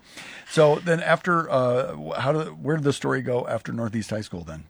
So 0.50 0.76
then 0.78 1.00
after 1.02 1.50
uh, 1.50 2.14
how 2.20 2.32
did 2.32 2.64
where 2.64 2.76
did 2.78 2.86
the 2.86 2.94
story 2.94 3.22
go 3.22 3.48
after 3.48 3.72
Northeast 3.72 4.10
High 4.10 4.22
School 4.22 4.44
then? 4.44 4.66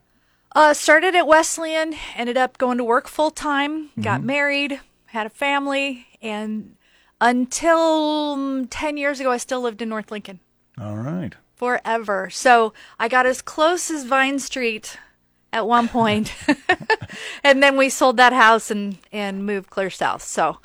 Uh, 0.55 0.73
started 0.73 1.13
at 1.13 1.27
Wesleyan, 1.27 1.93
ended 2.15 2.35
up 2.35 2.57
going 2.57 2.79
to 2.79 2.83
work 2.83 3.07
full 3.07 3.29
time, 3.29 3.91
got 4.01 4.23
married, 4.23 4.79
had 5.05 5.27
a 5.27 5.29
family, 5.29 6.07
and 6.23 6.75
until 7.21 8.37
mm, 8.37 8.67
10 8.69 8.97
years 8.97 9.19
ago, 9.19 9.31
I 9.31 9.37
still 9.37 9.61
lived 9.61 9.81
in 9.81 9.89
North 9.89 10.11
Lincoln 10.11 10.39
All 10.79 10.97
right. 10.97 11.33
forever. 11.55 12.29
So 12.29 12.73
I 12.99 13.07
got 13.07 13.25
as 13.25 13.41
close 13.41 13.89
as 13.91 14.05
Vine 14.05 14.39
Street 14.39 14.97
at 15.51 15.67
one 15.67 15.87
point, 15.89 16.33
and 17.43 17.61
then 17.61 17.77
we 17.77 17.89
sold 17.89 18.17
that 18.17 18.33
house 18.33 18.69
and, 18.71 18.97
and 19.11 19.45
moved 19.45 19.69
clear 19.69 19.89
south. 19.89 20.21
So 20.21 20.57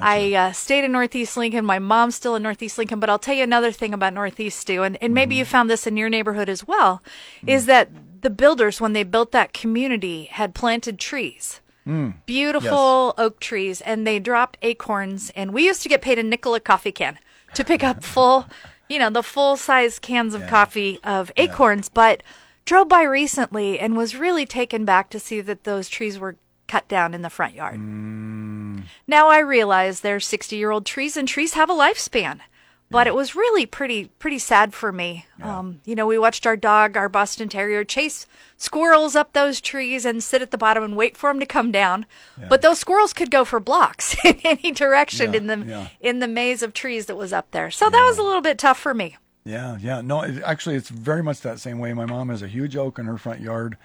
I 0.00 0.34
uh, 0.34 0.52
stayed 0.52 0.84
in 0.84 0.92
Northeast 0.92 1.36
Lincoln. 1.36 1.64
My 1.64 1.78
mom's 1.78 2.14
still 2.14 2.36
in 2.36 2.42
Northeast 2.42 2.78
Lincoln, 2.78 3.00
but 3.00 3.10
I'll 3.10 3.18
tell 3.18 3.34
you 3.34 3.42
another 3.42 3.72
thing 3.72 3.92
about 3.92 4.14
Northeast, 4.14 4.60
Stu, 4.60 4.82
and, 4.82 4.96
and 5.02 5.14
maybe 5.14 5.34
you 5.34 5.44
found 5.44 5.68
this 5.68 5.86
in 5.86 5.96
your 5.96 6.08
neighborhood 6.08 6.48
as 6.48 6.66
well, 6.66 7.02
is 7.46 7.66
that 7.66 7.90
the 8.22 8.30
builders, 8.30 8.80
when 8.80 8.92
they 8.92 9.02
built 9.02 9.32
that 9.32 9.52
community, 9.52 10.24
had 10.24 10.54
planted 10.54 10.98
trees. 10.98 11.60
Beautiful 12.26 13.14
oak 13.18 13.40
trees, 13.40 13.80
and 13.80 14.06
they 14.06 14.18
dropped 14.18 14.58
acorns. 14.62 15.30
And 15.36 15.52
we 15.52 15.66
used 15.66 15.82
to 15.82 15.88
get 15.88 16.02
paid 16.02 16.18
a 16.18 16.22
nickel 16.22 16.54
a 16.54 16.60
coffee 16.60 16.92
can 16.92 17.18
to 17.54 17.64
pick 17.64 17.82
up 17.82 18.04
full, 18.04 18.46
you 18.88 18.98
know, 18.98 19.10
the 19.10 19.22
full 19.22 19.56
size 19.56 19.98
cans 19.98 20.34
of 20.34 20.46
coffee 20.46 21.00
of 21.04 21.32
acorns. 21.36 21.88
But 21.88 22.22
drove 22.64 22.88
by 22.88 23.02
recently 23.02 23.78
and 23.80 23.96
was 23.96 24.16
really 24.16 24.46
taken 24.46 24.84
back 24.84 25.10
to 25.10 25.18
see 25.18 25.40
that 25.40 25.64
those 25.64 25.88
trees 25.88 26.18
were 26.18 26.36
cut 26.68 26.86
down 26.86 27.14
in 27.14 27.22
the 27.22 27.30
front 27.30 27.54
yard. 27.54 27.80
Mm. 27.80 28.84
Now 29.08 29.28
I 29.28 29.40
realize 29.40 30.00
they're 30.00 30.20
60 30.20 30.54
year 30.56 30.70
old 30.70 30.86
trees 30.86 31.16
and 31.16 31.26
trees 31.26 31.54
have 31.54 31.68
a 31.68 31.74
lifespan. 31.74 32.40
But 32.92 33.06
it 33.06 33.14
was 33.14 33.36
really 33.36 33.66
pretty 33.66 34.06
pretty 34.18 34.40
sad 34.40 34.74
for 34.74 34.90
me. 34.90 35.24
Um, 35.40 35.80
you 35.84 35.94
know, 35.94 36.06
we 36.08 36.18
watched 36.18 36.44
our 36.44 36.56
dog, 36.56 36.96
our 36.96 37.08
Boston 37.08 37.48
Terrier, 37.48 37.84
chase 37.84 38.26
squirrels 38.56 39.14
up 39.14 39.32
those 39.32 39.60
trees 39.60 40.04
and 40.04 40.22
sit 40.22 40.42
at 40.42 40.50
the 40.50 40.58
bottom 40.58 40.82
and 40.82 40.96
wait 40.96 41.16
for 41.16 41.30
them 41.30 41.38
to 41.38 41.46
come 41.46 41.70
down. 41.70 42.04
But 42.48 42.62
those 42.62 42.80
squirrels 42.80 43.12
could 43.12 43.30
go 43.30 43.44
for 43.44 43.60
blocks 43.60 44.16
in 44.24 44.40
any 44.44 44.72
direction 44.72 45.32
Yeah, 45.32 45.38
in 45.38 45.46
the 45.46 45.58
yeah. 45.66 45.88
in 46.00 46.18
the 46.18 46.26
maze 46.28 46.62
of 46.64 46.72
trees 46.72 47.06
that 47.06 47.16
was 47.16 47.32
up 47.32 47.52
there. 47.52 47.70
So 47.70 47.88
that 47.88 48.04
was 48.04 48.18
a 48.18 48.22
little 48.22 48.42
bit 48.42 48.58
tough 48.58 48.78
for 48.78 48.92
me. 48.92 49.16
Yeah, 49.44 49.78
yeah. 49.80 50.00
No, 50.00 50.22
it, 50.22 50.42
actually, 50.44 50.74
it's 50.74 50.90
very 50.90 51.22
much 51.22 51.40
that 51.42 51.60
same 51.60 51.78
way. 51.78 51.92
My 51.94 52.06
mom 52.06 52.28
has 52.28 52.42
a 52.42 52.48
huge 52.48 52.76
oak 52.76 52.98
in 52.98 53.06
her 53.06 53.16
front 53.16 53.40
yard, 53.40 53.76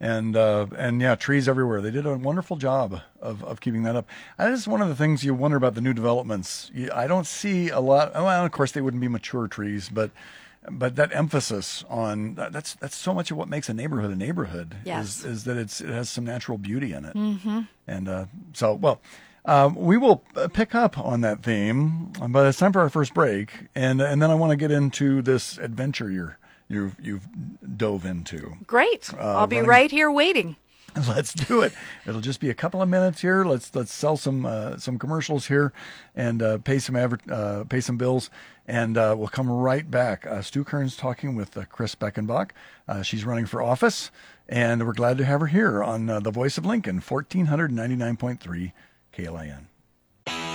and 0.00 0.36
uh, 0.36 0.66
and 0.76 1.00
yeah, 1.00 1.14
trees 1.14 1.48
everywhere. 1.48 1.80
They 1.80 1.90
did 1.90 2.06
a 2.06 2.16
wonderful 2.16 2.56
job 2.56 3.00
of, 3.20 3.42
of 3.44 3.60
keeping 3.60 3.84
that 3.84 3.96
up. 3.96 4.06
And 4.38 4.52
that's 4.52 4.66
one 4.66 4.82
of 4.82 4.88
the 4.88 4.94
things 4.96 5.24
you 5.24 5.34
wonder 5.34 5.56
about 5.56 5.74
the 5.74 5.80
new 5.80 5.94
developments. 5.94 6.70
You, 6.74 6.90
I 6.92 7.06
don't 7.06 7.26
see 7.26 7.70
a 7.70 7.80
lot. 7.80 8.12
Well, 8.14 8.44
of 8.44 8.52
course, 8.52 8.72
they 8.72 8.80
wouldn't 8.80 9.00
be 9.00 9.08
mature 9.08 9.48
trees, 9.48 9.88
but 9.88 10.10
but 10.70 10.96
that 10.96 11.14
emphasis 11.14 11.84
on 11.88 12.34
that, 12.34 12.52
that's 12.52 12.74
that's 12.74 12.96
so 12.96 13.14
much 13.14 13.30
of 13.30 13.36
what 13.36 13.48
makes 13.48 13.68
a 13.68 13.74
neighborhood 13.74 14.10
a 14.10 14.16
neighborhood. 14.16 14.76
Yes. 14.84 15.20
Is, 15.20 15.24
is 15.24 15.44
that 15.44 15.56
it's 15.56 15.80
it 15.80 15.90
has 15.90 16.10
some 16.10 16.24
natural 16.24 16.58
beauty 16.58 16.92
in 16.92 17.04
it. 17.04 17.14
Mm-hmm. 17.14 17.60
And 17.86 18.08
uh, 18.08 18.26
so, 18.52 18.74
well. 18.74 19.00
um, 19.46 19.74
we 19.74 19.98
will 19.98 20.24
uh, 20.36 20.48
pick 20.48 20.74
up 20.74 20.98
on 20.98 21.20
that 21.20 21.42
theme, 21.42 22.12
but 22.28 22.46
it's 22.46 22.58
time 22.58 22.72
for 22.72 22.80
our 22.80 22.88
first 22.88 23.12
break, 23.12 23.68
and 23.74 24.00
and 24.00 24.22
then 24.22 24.30
I 24.30 24.34
want 24.34 24.50
to 24.50 24.56
get 24.56 24.70
into 24.70 25.20
this 25.20 25.58
adventure 25.58 26.10
you're 26.10 26.38
you've 26.68 26.96
you've 27.02 27.26
dove 27.76 28.04
into. 28.04 28.56
Great. 28.66 29.12
Uh, 29.14 29.18
I'll 29.18 29.46
be 29.46 29.56
running- 29.56 29.68
right 29.70 29.90
here 29.90 30.10
waiting. 30.10 30.56
Let's 31.08 31.34
do 31.34 31.62
it. 31.62 31.72
It'll 32.06 32.20
just 32.20 32.38
be 32.38 32.50
a 32.50 32.54
couple 32.54 32.80
of 32.80 32.88
minutes 32.88 33.20
here. 33.20 33.44
Let's 33.44 33.74
let's 33.74 33.92
sell 33.92 34.16
some 34.16 34.46
uh, 34.46 34.76
some 34.78 34.96
commercials 34.96 35.46
here 35.48 35.72
and 36.14 36.40
uh, 36.40 36.58
pay 36.58 36.78
some 36.78 36.94
adver- 36.94 37.18
uh, 37.28 37.64
pay 37.68 37.80
some 37.80 37.96
bills, 37.96 38.30
and 38.68 38.96
uh, 38.96 39.16
we'll 39.18 39.26
come 39.26 39.50
right 39.50 39.90
back. 39.90 40.24
Uh, 40.24 40.40
Stu 40.40 40.62
Kearns 40.62 40.96
talking 40.96 41.34
with 41.34 41.56
uh, 41.56 41.64
Kris 41.64 41.96
Beckenbach. 41.96 42.50
Uh, 42.86 43.02
she's 43.02 43.24
running 43.24 43.44
for 43.46 43.60
office, 43.60 44.12
and 44.48 44.86
we're 44.86 44.92
glad 44.92 45.18
to 45.18 45.24
have 45.24 45.40
her 45.40 45.48
here 45.48 45.82
on 45.82 46.08
uh, 46.08 46.20
the 46.20 46.30
Voice 46.30 46.58
of 46.58 46.64
Lincoln, 46.64 47.00
fourteen 47.00 47.46
hundred 47.46 47.72
ninety 47.72 47.96
nine 47.96 48.16
point 48.16 48.38
three 48.40 48.72
KLIN. 49.12 49.64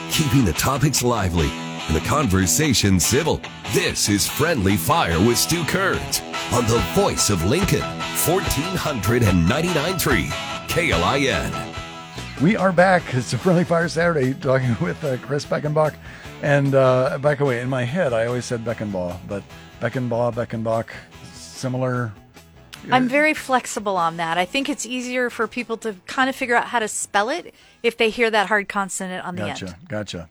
Keeping 0.09 0.45
the 0.45 0.53
topics 0.53 1.03
lively 1.03 1.49
and 1.89 1.95
the 1.95 2.07
conversation 2.07 2.99
civil. 2.99 3.41
This 3.73 4.09
is 4.09 4.27
Friendly 4.27 4.77
Fire 4.77 5.19
with 5.19 5.39
Stu 5.39 5.63
Kearns 5.63 6.21
on 6.53 6.67
the 6.67 6.77
voice 6.93 7.31
of 7.31 7.43
Lincoln, 7.45 7.79
1499.3 7.79 10.29
KLIN. 10.67 11.51
We 12.41 12.55
are 12.55 12.71
back. 12.71 13.15
It's 13.15 13.33
a 13.33 13.39
Friendly 13.39 13.63
Fire 13.63 13.89
Saturday 13.89 14.35
talking 14.35 14.77
with 14.81 15.03
uh, 15.03 15.17
Kris 15.17 15.45
Beckenbach. 15.45 15.95
And 16.43 16.75
uh, 16.75 17.17
back 17.17 17.39
away, 17.39 17.59
in 17.59 17.69
my 17.69 17.85
head, 17.85 18.13
I 18.13 18.27
always 18.27 18.45
said 18.45 18.63
Beckenbaugh, 18.63 19.17
but 19.27 19.41
Beckenbaugh, 19.81 20.35
Beckenbach, 20.35 20.89
similar. 21.33 22.11
I'm 22.91 23.09
very 23.09 23.33
flexible 23.33 23.97
on 23.97 24.17
that. 24.17 24.37
I 24.37 24.45
think 24.45 24.69
it's 24.69 24.85
easier 24.85 25.31
for 25.31 25.47
people 25.47 25.75
to 25.77 25.95
kind 26.05 26.29
of 26.29 26.35
figure 26.35 26.55
out 26.55 26.67
how 26.67 26.77
to 26.79 26.87
spell 26.87 27.29
it 27.29 27.51
if 27.81 27.97
they 27.97 28.11
hear 28.11 28.29
that 28.29 28.45
hard 28.47 28.69
consonant 28.69 29.25
on 29.25 29.35
the 29.35 29.41
end. 29.41 29.59
Gotcha, 29.59 29.65
end. 29.65 29.89
gotcha. 29.89 30.29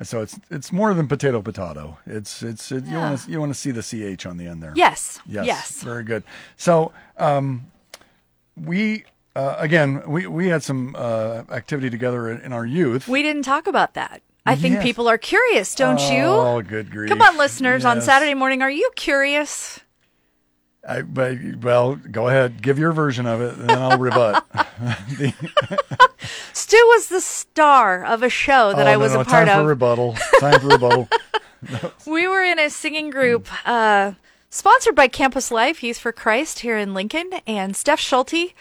And 0.00 0.08
so 0.08 0.22
it's 0.22 0.40
it's 0.50 0.72
more 0.72 0.94
than 0.94 1.06
potato 1.08 1.42
potato. 1.42 1.98
It's 2.06 2.42
it's 2.42 2.72
it, 2.72 2.86
you 2.86 2.96
want 2.96 3.20
to 3.20 3.30
you 3.30 3.38
want 3.38 3.52
to 3.52 3.58
see 3.58 3.70
the 3.70 3.82
ch 4.16 4.24
on 4.24 4.38
the 4.38 4.46
end 4.46 4.62
there. 4.62 4.72
Yes. 4.74 5.20
Yes. 5.26 5.46
Yes. 5.46 5.82
Very 5.82 6.04
good. 6.04 6.24
So 6.56 6.92
um, 7.18 7.70
we 8.56 9.04
uh, 9.36 9.56
again 9.58 10.02
we 10.08 10.26
we 10.26 10.48
had 10.48 10.62
some 10.62 10.96
uh, 10.96 11.42
activity 11.50 11.90
together 11.90 12.30
in, 12.30 12.40
in 12.40 12.52
our 12.54 12.64
youth. 12.64 13.08
We 13.08 13.22
didn't 13.22 13.42
talk 13.42 13.66
about 13.66 13.92
that. 13.92 14.22
I 14.46 14.56
think 14.56 14.76
Yes. 14.76 14.82
people 14.84 15.06
are 15.06 15.18
curious, 15.18 15.74
don't 15.74 16.00
you? 16.10 16.22
Oh, 16.24 16.62
good 16.62 16.90
grief! 16.90 17.10
Come 17.10 17.20
on, 17.20 17.36
listeners, 17.36 17.84
on 17.84 18.00
Saturday 18.00 18.32
morning, 18.32 18.62
are 18.62 18.70
you 18.70 18.90
curious? 18.96 19.80
I, 20.88 21.02
but, 21.02 21.36
well, 21.62 21.96
go 21.96 22.28
ahead, 22.28 22.62
give 22.62 22.78
your 22.78 22.92
version 22.92 23.26
of 23.26 23.40
it, 23.42 23.54
and 23.58 23.68
then 23.68 23.78
I'll 23.78 23.98
rebut. 23.98 24.44
The- 24.52 25.34
Stu 26.52 26.76
was 26.88 27.08
the 27.08 27.20
star 27.20 28.04
of 28.04 28.22
a 28.22 28.30
show 28.30 28.72
that 28.74 28.86
Oh, 28.86 28.90
I 28.90 28.94
no, 28.94 28.98
was 28.98 29.12
no, 29.12 29.20
a 29.20 29.24
part 29.24 29.46
time 29.46 29.58
of. 29.58 29.64
for 29.64 29.68
rebuttal. 29.68 30.16
Time 30.40 30.60
for 30.60 30.68
rebuttal. 30.68 31.08
We 32.06 32.26
were 32.26 32.42
in 32.42 32.58
a 32.58 32.70
singing 32.70 33.10
group 33.10 33.46
uh, 33.68 34.12
sponsored 34.48 34.94
by 34.94 35.08
Campus 35.08 35.50
Life 35.50 35.82
Youth 35.82 35.98
for 35.98 36.10
Christ 36.10 36.60
here 36.60 36.78
in 36.78 36.94
Lincoln, 36.94 37.30
and 37.46 37.76
Steph 37.76 38.00
Schulte, 38.00 38.54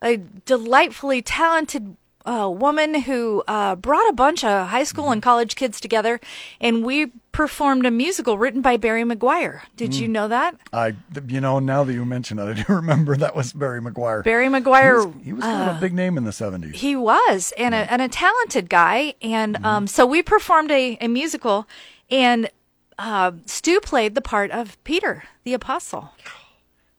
a 0.00 0.16
delightfully 0.16 1.20
talented 1.20 1.98
uh, 2.26 2.48
woman 2.48 3.02
who 3.02 3.42
uh, 3.46 3.76
brought 3.76 4.08
a 4.08 4.12
bunch 4.12 4.44
of 4.44 4.68
high 4.68 4.84
school 4.84 5.10
and 5.10 5.22
college 5.22 5.56
kids 5.56 5.80
together, 5.80 6.20
and 6.60 6.84
we 6.84 7.12
performed 7.32 7.84
a 7.86 7.90
musical 7.90 8.38
written 8.38 8.62
by 8.62 8.76
Barry 8.76 9.02
McGuire. 9.04 9.60
Did 9.76 9.94
you 9.94 10.08
know 10.08 10.26
that? 10.28 10.56
I, 10.72 10.94
you 11.28 11.40
know, 11.40 11.58
now 11.58 11.84
that 11.84 11.92
you 11.92 12.04
mention 12.04 12.38
it, 12.38 12.44
I 12.44 12.52
do 12.54 12.64
remember 12.72 13.16
that 13.16 13.36
was 13.36 13.52
Barry 13.52 13.80
McGuire. 13.80 14.24
Barry 14.24 14.46
he 14.46 14.50
McGuire. 14.50 15.06
was, 15.06 15.24
he 15.24 15.32
was 15.32 15.44
kind 15.44 15.70
of 15.70 15.76
a 15.76 15.80
big 15.80 15.92
name 15.92 16.16
in 16.16 16.24
the 16.24 16.32
seventies. 16.32 16.80
He 16.80 16.96
was, 16.96 17.52
and 17.58 17.74
a 17.74 17.90
and 17.92 18.02
a 18.02 18.08
talented 18.08 18.68
guy, 18.68 19.14
and 19.22 19.64
um, 19.64 19.86
so 19.86 20.06
we 20.06 20.22
performed 20.22 20.70
a, 20.70 20.96
a 21.00 21.08
musical, 21.08 21.68
and 22.10 22.50
uh, 22.98 23.32
Stu 23.44 23.80
played 23.80 24.14
the 24.14 24.22
part 24.22 24.50
of 24.50 24.82
Peter 24.84 25.24
the 25.44 25.54
Apostle, 25.54 26.10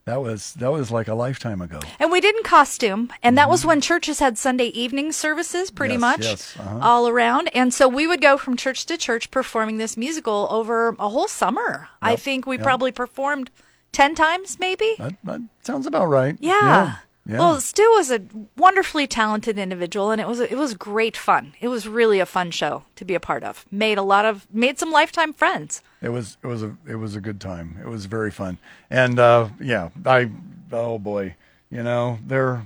That 0.08 0.22
was 0.22 0.54
that 0.54 0.72
was 0.72 0.90
like 0.90 1.10
a 1.10 1.14
lifetime 1.14 1.62
ago. 1.62 1.80
and 2.00 2.10
we 2.12 2.22
didn't 2.22 2.46
costume, 2.46 3.12
and 3.22 3.38
that 3.38 3.50
was 3.50 3.66
when 3.66 3.82
churches 3.82 4.20
had 4.20 4.38
Sunday 4.38 4.68
evening 4.68 5.12
services, 5.12 5.70
pretty 5.70 5.96
Yes, 5.96 6.02
much 6.02 6.22
yes, 6.24 6.58
uh-huh. 6.58 6.80
all 6.82 7.08
around, 7.10 7.50
and 7.54 7.74
so 7.74 7.90
we 7.90 8.08
would 8.08 8.22
go 8.22 8.38
from 8.38 8.56
church 8.56 8.86
to 8.86 8.98
church 8.98 9.30
performing 9.32 9.78
this 9.80 9.98
musical 9.98 10.48
over 10.50 10.96
a 10.98 11.10
whole 11.10 11.28
summer. 11.28 11.90
I 12.02 12.16
think 12.16 12.48
we 12.48 12.56
yep. 12.56 12.64
probably 12.64 12.94
performed 12.94 13.52
ten 13.92 14.16
times, 14.16 14.58
maybe. 14.60 14.96
That, 14.98 15.16
that 15.26 15.42
sounds 15.64 15.86
about 15.86 16.06
right. 16.06 16.38
Yeah. 16.40 16.54
Yeah. 16.62 16.96
Yeah. 17.28 17.40
Well, 17.40 17.60
Stu 17.60 17.84
was 17.96 18.10
a 18.10 18.22
wonderfully 18.56 19.06
talented 19.06 19.58
individual, 19.58 20.12
and 20.12 20.22
it 20.22 20.28
was 20.28 20.40
it 20.40 20.58
was 20.58 20.74
great 20.74 21.18
fun. 21.18 21.54
It 21.60 21.68
was 21.68 21.86
really 21.86 22.22
a 22.22 22.26
fun 22.26 22.52
show 22.52 22.84
to 22.96 23.04
be 23.04 23.16
a 23.16 23.20
part 23.20 23.44
of. 23.44 23.66
Made 23.70 23.98
a 23.98 24.02
lot 24.02 24.24
of 24.24 24.48
made 24.54 24.80
some 24.80 24.92
lifetime 24.92 25.34
friends. 25.34 25.82
It 26.02 26.10
was 26.10 26.38
it 26.42 26.48
was 26.48 26.64
a 26.64 26.78
it 26.88 26.96
was 26.96 27.16
a 27.16 27.22
good 27.22 27.42
time. 27.42 27.78
It 27.84 27.88
was 27.88 28.06
very 28.06 28.32
fun, 28.32 28.60
and 28.90 29.20
uh, 29.20 29.50
yeah, 29.60 29.90
I 30.06 30.32
oh 30.72 31.00
boy, 31.00 31.36
you 31.70 31.84
know 31.84 32.20
there, 32.26 32.66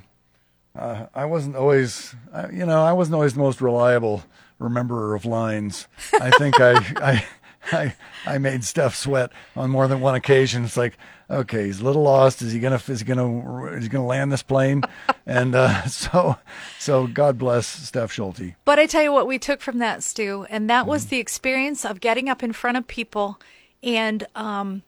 uh, 0.76 1.08
I 1.16 1.26
wasn't 1.26 1.56
always, 1.56 2.14
I, 2.32 2.50
you 2.52 2.66
know, 2.66 2.84
I 2.84 2.94
wasn't 2.94 3.16
always 3.16 3.34
the 3.34 3.40
most 3.40 3.62
reliable 3.62 4.24
rememberer 4.60 5.16
of 5.16 5.26
lines. 5.26 5.88
I 6.14 6.30
think 6.32 6.60
I 6.60 6.74
I. 6.98 7.26
I 7.72 7.94
I 8.26 8.40
made 8.40 8.64
Steph 8.64 8.96
sweat 8.96 9.32
on 9.56 9.70
more 9.70 9.88
than 9.88 10.02
one 10.02 10.16
occasion. 10.16 10.66
It's 10.66 10.78
like, 10.78 10.98
okay, 11.32 11.66
he's 11.66 11.80
a 11.80 11.86
little 11.86 12.04
lost. 12.04 12.42
Is 12.42 12.52
he 12.52 12.60
gonna 12.60 12.82
is 12.88 13.00
he 13.00 13.06
gonna 13.06 13.66
is 13.76 13.84
he 13.84 13.90
gonna 13.90 14.06
land 14.06 14.32
this 14.32 14.44
plane? 14.44 14.84
And 15.26 15.54
uh, 15.56 15.86
so 15.88 16.38
so 16.80 17.08
God 17.08 17.38
bless 17.38 17.68
Steph 17.68 18.12
Schulte. 18.12 18.56
But 18.66 18.80
I 18.80 18.86
tell 18.88 19.04
you 19.04 19.14
what, 19.14 19.28
we 19.28 19.38
took 19.40 19.62
from 19.62 19.78
that, 19.78 20.04
Stu, 20.04 20.46
and 20.50 20.70
that 20.70 20.88
was 20.88 21.06
the 21.08 21.20
experience 21.20 21.86
of 21.86 22.02
getting 22.02 22.28
up 22.28 22.42
in 22.44 22.54
front 22.54 22.78
of 22.78 22.88
people 22.88 23.40
and 23.84 24.26
um, 24.36 24.82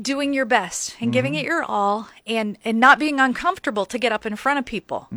doing 0.00 0.32
your 0.32 0.44
best 0.46 0.96
and 1.00 1.12
giving 1.12 1.34
it 1.34 1.44
your 1.44 1.64
all, 1.64 2.08
and 2.26 2.56
and 2.64 2.78
not 2.78 2.98
being 3.00 3.18
uncomfortable 3.18 3.84
to 3.86 3.98
get 3.98 4.12
up 4.12 4.24
in 4.24 4.36
front 4.36 4.60
of 4.60 4.64
people, 4.64 5.08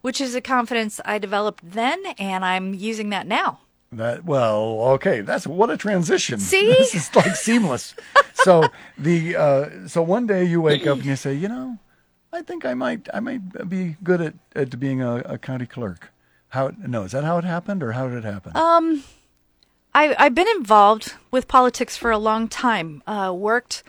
which 0.00 0.20
is 0.20 0.34
a 0.34 0.40
confidence 0.40 1.00
I 1.04 1.18
developed 1.18 1.60
then, 1.62 2.02
and 2.18 2.44
I'm 2.44 2.72
using 2.74 3.10
that 3.10 3.26
now. 3.26 3.60
That 3.92 4.24
well, 4.24 4.80
okay. 4.94 5.20
That's 5.20 5.46
what 5.46 5.70
a 5.70 5.76
transition. 5.76 6.38
See? 6.38 6.66
this 6.78 6.94
is 6.94 7.14
like 7.14 7.36
seamless. 7.36 7.94
so 8.32 8.64
the 8.96 9.36
uh, 9.36 9.88
so 9.88 10.02
one 10.02 10.26
day 10.26 10.44
you 10.44 10.62
wake 10.62 10.86
up 10.86 10.98
and 10.98 11.06
you 11.06 11.16
say, 11.16 11.34
you 11.34 11.48
know, 11.48 11.78
I 12.32 12.40
think 12.40 12.64
I 12.64 12.72
might 12.72 13.08
I 13.12 13.20
might 13.20 13.68
be 13.68 13.96
good 14.02 14.20
at 14.22 14.34
at 14.54 14.80
being 14.80 15.02
a, 15.02 15.16
a 15.26 15.38
county 15.38 15.66
clerk. 15.66 16.10
How 16.48 16.72
no 16.78 17.02
is 17.02 17.12
that 17.12 17.24
how 17.24 17.36
it 17.38 17.44
happened 17.44 17.82
or 17.82 17.92
how 17.92 18.08
did 18.08 18.18
it 18.18 18.24
happen? 18.24 18.56
Um, 18.56 19.04
I, 19.94 20.14
I've 20.18 20.34
been 20.34 20.48
involved 20.56 21.14
with 21.30 21.46
politics 21.46 21.96
for 21.96 22.10
a 22.10 22.18
long 22.18 22.48
time. 22.48 23.02
Uh, 23.06 23.32
worked 23.36 23.82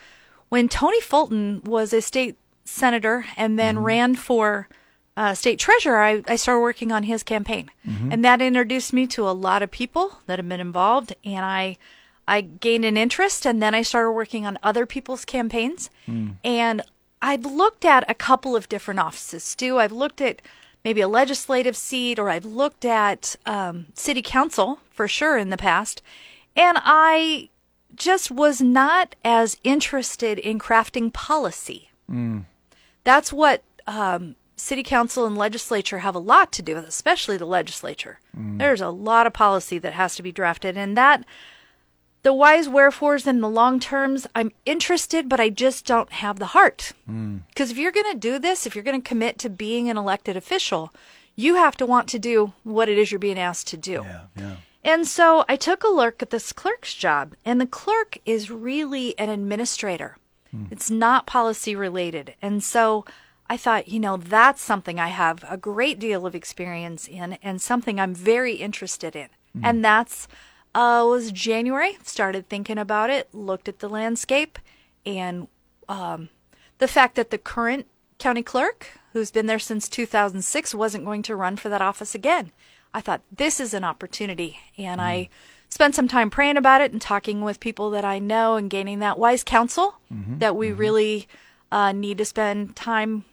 when 0.50 0.68
Tony 0.68 1.00
Fulton 1.00 1.62
was 1.64 1.94
a 1.94 2.02
state 2.02 2.38
senator 2.66 3.26
and 3.38 3.58
then 3.58 3.80
ran 3.80 4.16
for 4.16 4.68
uh, 5.16 5.34
state 5.34 5.60
treasurer. 5.60 6.02
I, 6.02 6.24
I 6.28 6.36
started 6.36 6.62
working 6.62 6.92
on 6.92 7.04
his 7.04 7.24
campaign, 7.24 7.70
and 8.12 8.26
that 8.26 8.42
introduced 8.42 8.94
me 8.94 9.06
to 9.08 9.28
a 9.28 9.32
lot 9.32 9.62
of 9.62 9.70
people 9.72 10.20
that 10.26 10.40
have 10.40 10.50
been 10.50 10.60
involved. 10.60 11.16
And 11.24 11.46
I, 11.46 11.78
I 12.28 12.42
gained 12.42 12.86
an 12.86 12.98
interest, 12.98 13.46
and 13.46 13.62
then 13.62 13.76
I 13.76 13.82
started 13.84 14.12
working 14.12 14.46
on 14.46 14.58
other 14.64 14.86
people's 14.86 15.26
campaigns. 15.26 15.90
And 16.44 16.82
I've 17.22 17.46
looked 17.46 17.86
at 17.86 18.10
a 18.10 18.16
couple 18.16 18.56
of 18.56 18.68
different 18.68 19.00
offices, 19.00 19.44
Stu. 19.44 19.78
I've 19.80 19.92
looked 19.92 20.20
at 20.22 20.42
maybe 20.84 21.02
a 21.02 21.08
legislative 21.08 21.78
seat, 21.78 22.20
or 22.20 22.30
I've 22.30 22.46
looked 22.46 22.84
at 22.84 23.36
um, 23.46 23.86
city 23.94 24.22
council 24.22 24.80
for 24.92 25.08
sure 25.08 25.38
in 25.38 25.50
the 25.50 25.58
past, 25.58 26.02
and 26.56 26.78
I 26.84 27.50
just 27.96 28.32
was 28.32 28.60
not 28.60 29.16
as 29.24 29.58
interested 29.64 30.40
in 30.40 30.60
crafting 30.60 31.14
policy. 31.14 31.90
That's 33.04 33.32
what 33.32 33.64
um, 33.88 34.36
city 34.56 34.84
council 34.84 35.26
and 35.26 35.38
legislature 35.38 36.00
have 36.00 36.16
a 36.16 36.20
lot 36.20 36.52
to 36.54 36.62
do 36.62 36.76
with, 36.76 36.88
especially 36.88 37.38
the 37.38 37.46
legislature. 37.46 38.20
Mm. 38.38 38.60
There's 38.60 38.82
a 38.82 38.90
lot 38.90 39.28
of 39.28 39.34
policy 39.34 39.80
that 39.80 39.94
has 39.94 40.16
to 40.16 40.24
be 40.24 40.32
drafted, 40.32 40.78
and 40.78 40.96
that 40.98 41.26
the 42.24 42.34
whys, 42.34 42.70
wherefores, 42.70 43.28
and 43.28 43.44
the 43.44 43.50
long 43.50 43.80
terms, 43.80 44.26
I'm 44.34 44.52
interested, 44.66 45.28
but 45.28 45.40
I 45.40 45.50
just 45.50 45.86
don't 45.86 46.12
have 46.12 46.40
the 46.40 46.48
heart. 46.48 46.94
Mm. 47.10 47.42
Because 47.50 47.72
if 47.72 47.78
you're 47.78 47.92
going 47.92 48.12
to 48.12 48.18
do 48.18 48.40
this, 48.40 48.66
if 48.66 48.76
you're 48.76 48.84
going 48.84 49.02
to 49.02 49.08
commit 49.08 49.38
to 49.40 49.50
being 49.50 49.90
an 49.90 49.98
elected 49.98 50.38
official, 50.38 50.94
you 51.36 51.56
have 51.56 51.76
to 51.78 51.86
want 51.86 52.08
to 52.10 52.20
do 52.20 52.54
what 52.64 52.90
it 52.90 52.98
is 52.98 53.12
you're 53.12 53.20
being 53.20 53.40
asked 53.40 53.68
to 53.68 53.78
do. 53.78 54.04
yeah, 54.06 54.22
yeah. 54.38 54.56
And 54.86 55.08
so 55.08 55.46
I 55.48 55.56
took 55.56 55.84
a 55.84 55.88
look 55.88 56.22
at 56.22 56.30
this 56.30 56.52
clerk's 56.52 56.94
job, 56.94 57.36
and 57.46 57.60
the 57.60 57.66
clerk 57.66 58.18
is 58.26 58.52
really 58.52 59.18
an 59.18 59.30
administrator. 59.30 60.18
Hmm. 60.52 60.66
It's 60.72 60.92
not 60.92 61.26
policy 61.26 61.76
related. 61.76 62.36
And 62.42 62.62
so 62.62 63.06
I 63.50 63.58
thought, 63.58 63.88
you 63.88 64.00
know, 64.00 64.18
that's 64.18 64.62
something 64.62 65.00
I 65.00 65.10
have 65.10 65.44
a 65.50 65.58
great 65.58 66.00
deal 66.00 66.26
of 66.26 66.34
experience 66.36 67.08
in 67.08 67.34
and 67.44 67.62
something 67.62 68.00
I'm 68.00 68.16
very 68.16 68.56
interested 68.56 69.16
in. 69.16 69.30
And 69.62 69.86
that's 69.86 70.28
uh 70.74 71.06
was 71.08 71.32
January, 71.32 71.98
started 72.04 72.50
thinking 72.50 72.80
about 72.80 73.10
it, 73.12 73.30
looked 73.34 73.68
at 73.68 73.80
the 73.80 73.90
landscape 73.90 74.58
and 75.06 75.48
um 75.88 76.30
the 76.80 76.88
fact 76.88 77.16
that 77.16 77.30
the 77.30 77.38
current 77.38 77.86
county 78.18 78.42
clerk, 78.42 78.88
who's 79.12 79.30
been 79.32 79.46
there 79.46 79.60
since 79.60 79.88
2006, 79.88 80.74
wasn't 80.74 81.06
going 81.06 81.22
to 81.24 81.36
run 81.36 81.56
for 81.56 81.70
that 81.70 81.82
office 81.82 82.16
again. 82.16 82.52
I 82.94 83.02
thought 83.02 83.22
this 83.32 83.60
is 83.60 83.74
an 83.74 83.84
opportunity. 83.84 84.58
And 84.78 85.00
I 85.02 85.30
spent 85.70 85.94
some 85.96 86.08
time 86.08 86.30
praying 86.30 86.58
about 86.58 86.82
it 86.82 86.92
and 86.92 87.02
talking 87.02 87.42
with 87.42 87.60
people 87.60 87.90
that 87.92 88.06
I 88.06 88.18
know 88.20 88.56
and 88.56 88.70
gaining 88.70 89.00
that 89.00 89.20
wise 89.20 89.44
counsel 89.44 89.96
that 90.40 90.56
we 90.56 90.72
really 90.72 91.28
uh, 91.72 91.92
need 91.92 92.18
to 92.20 92.26
spend 92.26 92.76
time 92.76 93.26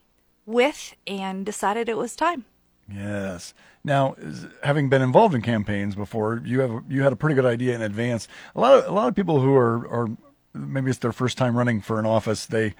with 0.46 0.94
and 1.06 1.44
decided 1.46 1.88
it 1.88 1.96
was 1.96 2.16
time. 2.16 2.44
Yes. 2.92 3.54
Now, 3.84 4.16
having 4.62 4.88
been 4.88 5.02
involved 5.02 5.34
in 5.34 5.42
campaigns 5.42 5.94
before, 5.94 6.42
you 6.44 6.60
have 6.60 6.82
you 6.88 7.02
had 7.02 7.12
a 7.12 7.16
pretty 7.16 7.34
good 7.34 7.46
idea 7.46 7.74
in 7.74 7.82
advance. 7.82 8.28
A 8.54 8.60
lot 8.60 8.74
of 8.74 8.86
a 8.86 8.92
lot 8.92 9.08
of 9.08 9.14
people 9.14 9.40
who 9.40 9.54
are 9.54 9.88
are 9.88 10.08
maybe 10.54 10.90
it's 10.90 10.98
their 10.98 11.12
first 11.12 11.38
time 11.38 11.56
running 11.56 11.80
for 11.80 11.98
an 11.98 12.06
office, 12.06 12.46
they 12.46 12.74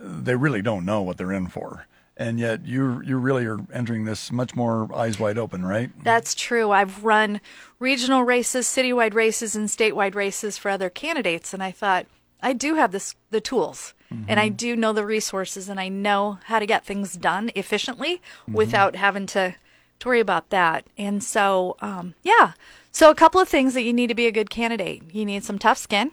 they 0.00 0.34
really 0.34 0.62
don't 0.62 0.84
know 0.84 1.02
what 1.02 1.16
they're 1.16 1.32
in 1.32 1.46
for, 1.46 1.86
and 2.16 2.38
yet 2.38 2.66
you 2.66 3.00
you 3.02 3.16
really 3.16 3.46
are 3.46 3.58
entering 3.72 4.04
this 4.04 4.30
much 4.30 4.54
more 4.54 4.94
eyes 4.94 5.18
wide 5.18 5.38
open, 5.38 5.64
right? 5.64 5.90
That's 6.02 6.34
true. 6.34 6.70
I've 6.70 7.04
run 7.04 7.40
regional 7.78 8.24
races, 8.24 8.66
citywide 8.66 9.14
races, 9.14 9.56
and 9.56 9.68
statewide 9.68 10.14
races 10.14 10.58
for 10.58 10.70
other 10.70 10.90
candidates, 10.90 11.54
and 11.54 11.62
I 11.62 11.70
thought 11.70 12.06
I 12.46 12.52
do 12.52 12.74
have 12.76 12.92
this 12.92 13.14
the 13.30 13.40
tools, 13.40 13.92
and 14.28 14.38
I 14.38 14.48
do 14.48 14.76
know 14.76 14.92
the 14.92 15.04
resources, 15.04 15.68
and 15.68 15.80
I 15.80 15.88
know 15.88 16.38
how 16.44 16.58
to 16.60 16.66
get 16.66 16.84
things 16.84 17.14
done 17.14 17.50
efficiently 17.54 18.22
without 18.46 18.94
having 18.94 19.26
to 19.34 19.54
to 19.98 20.08
worry 20.08 20.20
about 20.20 20.50
that. 20.50 20.86
And 20.96 21.24
so, 21.24 21.76
um, 21.80 22.14
yeah. 22.22 22.52
So 22.92 23.10
a 23.10 23.14
couple 23.14 23.40
of 23.40 23.48
things 23.48 23.74
that 23.74 23.82
you 23.82 23.92
need 23.92 24.06
to 24.08 24.14
be 24.14 24.26
a 24.26 24.32
good 24.32 24.48
candidate. 24.50 25.02
You 25.12 25.24
need 25.24 25.42
some 25.44 25.58
tough 25.58 25.78
skin. 25.78 26.10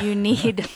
You 0.00 0.14
need 0.28 0.68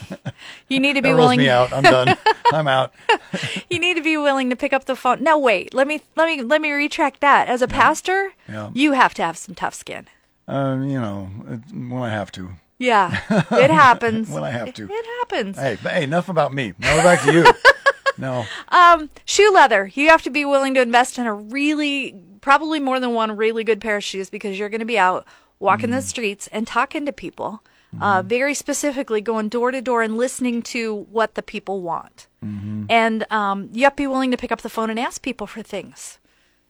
you 0.68 0.80
need 0.80 0.94
to 0.94 1.02
be 1.02 1.14
willing. 1.14 1.38
me 1.38 1.48
out. 1.48 1.72
I'm 1.72 1.82
done. 1.82 2.16
I'm 2.52 2.68
out. 2.68 2.92
You 3.70 3.78
need 3.78 3.94
to 3.96 4.02
be 4.02 4.16
willing 4.18 4.50
to 4.50 4.56
pick 4.56 4.72
up 4.74 4.84
the 4.84 4.96
phone. 4.96 5.22
No, 5.22 5.38
wait. 5.38 5.72
Let 5.72 5.86
me 5.86 6.02
let 6.16 6.26
me 6.26 6.42
let 6.42 6.60
me 6.60 6.70
retract 6.72 7.20
that. 7.20 7.48
As 7.48 7.62
a 7.62 7.68
pastor, 7.68 8.32
Yeah. 8.48 8.70
you 8.74 8.92
have 8.92 9.14
to 9.14 9.22
have 9.22 9.36
some 9.38 9.54
tough 9.54 9.74
skin. 9.74 10.06
Um, 10.48 10.84
you 10.90 11.00
know, 11.00 11.30
when 11.72 12.02
I 12.02 12.10
have 12.10 12.30
to. 12.32 12.50
Yeah, 12.82 13.20
it 13.52 13.70
happens. 13.84 14.28
When 14.30 14.44
I 14.44 14.50
have 14.50 14.74
to. 14.74 14.84
It 14.90 15.06
happens. 15.20 15.56
Hey, 15.56 15.78
but 15.82 15.92
hey, 15.92 16.04
enough 16.04 16.28
about 16.28 16.52
me. 16.52 16.72
Now 16.78 16.96
we're 16.96 17.02
back 17.04 17.22
to 17.22 17.32
you. 17.32 17.44
no. 18.18 18.44
Um, 18.68 19.08
Shoe 19.24 19.50
leather. 19.52 19.90
You 19.94 20.08
have 20.08 20.22
to 20.22 20.30
be 20.30 20.44
willing 20.44 20.74
to 20.74 20.80
invest 20.82 21.18
in 21.18 21.26
a 21.26 21.34
really, 21.34 22.14
probably 22.40 22.80
more 22.80 22.98
than 23.00 23.14
one 23.14 23.36
really 23.36 23.64
good 23.64 23.80
pair 23.80 23.96
of 23.96 24.04
shoes 24.04 24.30
because 24.30 24.58
you're 24.58 24.68
going 24.68 24.80
to 24.80 24.84
be 24.86 24.98
out 24.98 25.26
walking 25.60 25.90
Mm. 25.90 25.92
the 25.92 26.02
streets 26.02 26.48
and 26.48 26.66
talking 26.66 27.06
to 27.06 27.12
people. 27.12 27.62
Uh, 28.00 28.22
very 28.24 28.54
specifically, 28.54 29.20
going 29.20 29.50
door 29.50 29.70
to 29.70 29.82
door 29.82 30.00
and 30.00 30.16
listening 30.16 30.62
to 30.62 31.06
what 31.10 31.34
the 31.34 31.42
people 31.42 31.82
want. 31.82 32.26
Mm-hmm. 32.42 32.86
And 32.88 33.30
um, 33.30 33.68
you 33.74 33.84
have 33.84 33.92
to 33.96 34.02
be 34.02 34.06
willing 34.06 34.30
to 34.30 34.38
pick 34.38 34.50
up 34.50 34.62
the 34.62 34.70
phone 34.70 34.88
and 34.88 34.98
ask 34.98 35.20
people 35.20 35.46
for 35.46 35.60
things. 35.62 36.18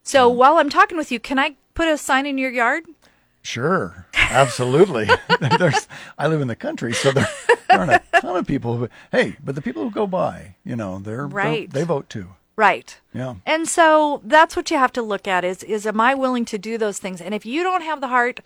So 0.03 0.29
while 0.29 0.59
I'm 0.59 0.69
talking 0.69 0.99
with 0.99 1.13
you, 1.13 1.21
can 1.21 1.39
I 1.39 1.55
put 1.75 1.87
a 1.87 1.97
sign 1.97 2.27
in 2.27 2.39
your 2.39 2.51
yard? 2.51 2.87
Sure, 3.43 4.07
absolutely. 4.15 5.09
There's, 5.59 5.89
I 6.19 6.29
live 6.29 6.41
in 6.41 6.49
the 6.49 6.57
country, 6.57 6.93
so 6.93 7.11
there, 7.11 7.29
there 7.69 7.81
aren't 7.81 7.93
a 7.93 8.21
ton 8.21 8.37
of 8.37 8.47
people. 8.47 8.77
Who, 8.77 8.89
hey, 9.11 9.37
but 9.43 9.55
the 9.55 9.63
people 9.63 9.83
who 9.83 9.91
go 9.91 10.07
by, 10.07 10.55
you 10.65 10.77
know, 10.77 10.99
they're, 10.99 11.17
they're- 11.17 11.27
Right. 11.27 11.71
they 11.71 11.85
vote 11.85 12.09
too. 12.09 12.29
Right. 12.55 13.01
Yeah. 13.15 13.37
And 13.47 13.67
so 13.67 14.21
that's 14.25 14.57
what 14.57 14.71
you 14.71 14.77
have 14.77 14.93
to 14.93 15.03
look 15.03 15.27
at 15.27 15.45
is 15.45 15.63
is 15.63 15.87
am 15.87 16.01
I 16.01 16.15
willing 16.15 16.45
to 16.47 16.59
do 16.59 16.77
those 16.77 16.99
things? 16.99 17.21
And 17.21 17.35
if 17.35 17.47
you 17.47 17.63
don't 17.63 17.83
have 17.83 18.01
the 18.01 18.09
heart 18.09 18.41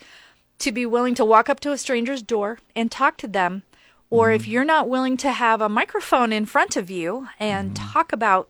to 0.60 0.72
be 0.72 0.86
willing 0.86 1.14
to 1.16 1.24
walk 1.24 1.50
up 1.50 1.60
to 1.60 1.72
a 1.72 1.78
stranger's 1.78 2.22
door 2.22 2.58
and 2.74 2.90
talk 2.90 3.16
to 3.18 3.28
them, 3.28 3.64
or 4.08 4.30
if 4.30 4.44
mm. 4.44 4.48
you're 4.48 4.64
not 4.64 4.88
willing 4.88 5.16
to 5.18 5.32
have 5.32 5.60
a 5.60 5.68
microphone 5.68 6.32
in 6.32 6.46
front 6.46 6.76
of 6.76 6.88
you 6.88 7.28
and 7.40 7.72
mm. 7.72 7.92
talk 7.92 8.12
about 8.12 8.48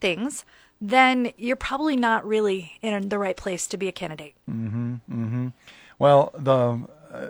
things, 0.00 0.44
then 0.80 1.32
you're 1.36 1.56
probably 1.56 1.96
not 1.96 2.26
really 2.26 2.78
in 2.82 3.08
the 3.08 3.18
right 3.18 3.36
place 3.36 3.66
to 3.68 3.76
be 3.76 3.88
a 3.88 3.92
candidate. 3.92 4.34
Mm-hmm. 4.50 4.94
Mm-hmm. 5.10 5.48
Well, 5.98 6.32
the 6.36 6.86
uh, 7.12 7.26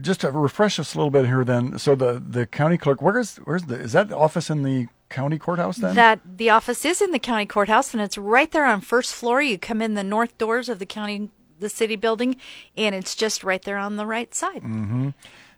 just 0.00 0.22
to 0.22 0.30
refresh 0.32 0.78
us 0.78 0.94
a 0.94 0.98
little 0.98 1.10
bit 1.10 1.26
here, 1.26 1.44
then. 1.44 1.78
So 1.78 1.94
the 1.94 2.22
the 2.24 2.46
county 2.46 2.76
clerk, 2.76 3.00
where 3.00 3.18
is 3.18 3.36
where's 3.44 3.64
the 3.64 3.76
is 3.76 3.92
that 3.92 4.12
office 4.12 4.50
in 4.50 4.62
the 4.62 4.88
county 5.08 5.38
courthouse 5.38 5.76
then? 5.76 5.94
That 5.94 6.20
the 6.38 6.50
office 6.50 6.84
is 6.84 7.00
in 7.00 7.12
the 7.12 7.18
county 7.18 7.46
courthouse 7.46 7.94
and 7.94 8.02
it's 8.02 8.18
right 8.18 8.50
there 8.50 8.66
on 8.66 8.80
first 8.80 9.14
floor. 9.14 9.40
You 9.40 9.58
come 9.58 9.80
in 9.80 9.94
the 9.94 10.04
north 10.04 10.36
doors 10.38 10.68
of 10.68 10.78
the 10.78 10.86
county 10.86 11.30
the 11.60 11.68
city 11.68 11.94
building 11.94 12.36
and 12.76 12.94
it's 12.94 13.14
just 13.14 13.44
right 13.44 13.62
there 13.62 13.78
on 13.78 13.96
the 13.96 14.06
right 14.06 14.34
side. 14.34 14.62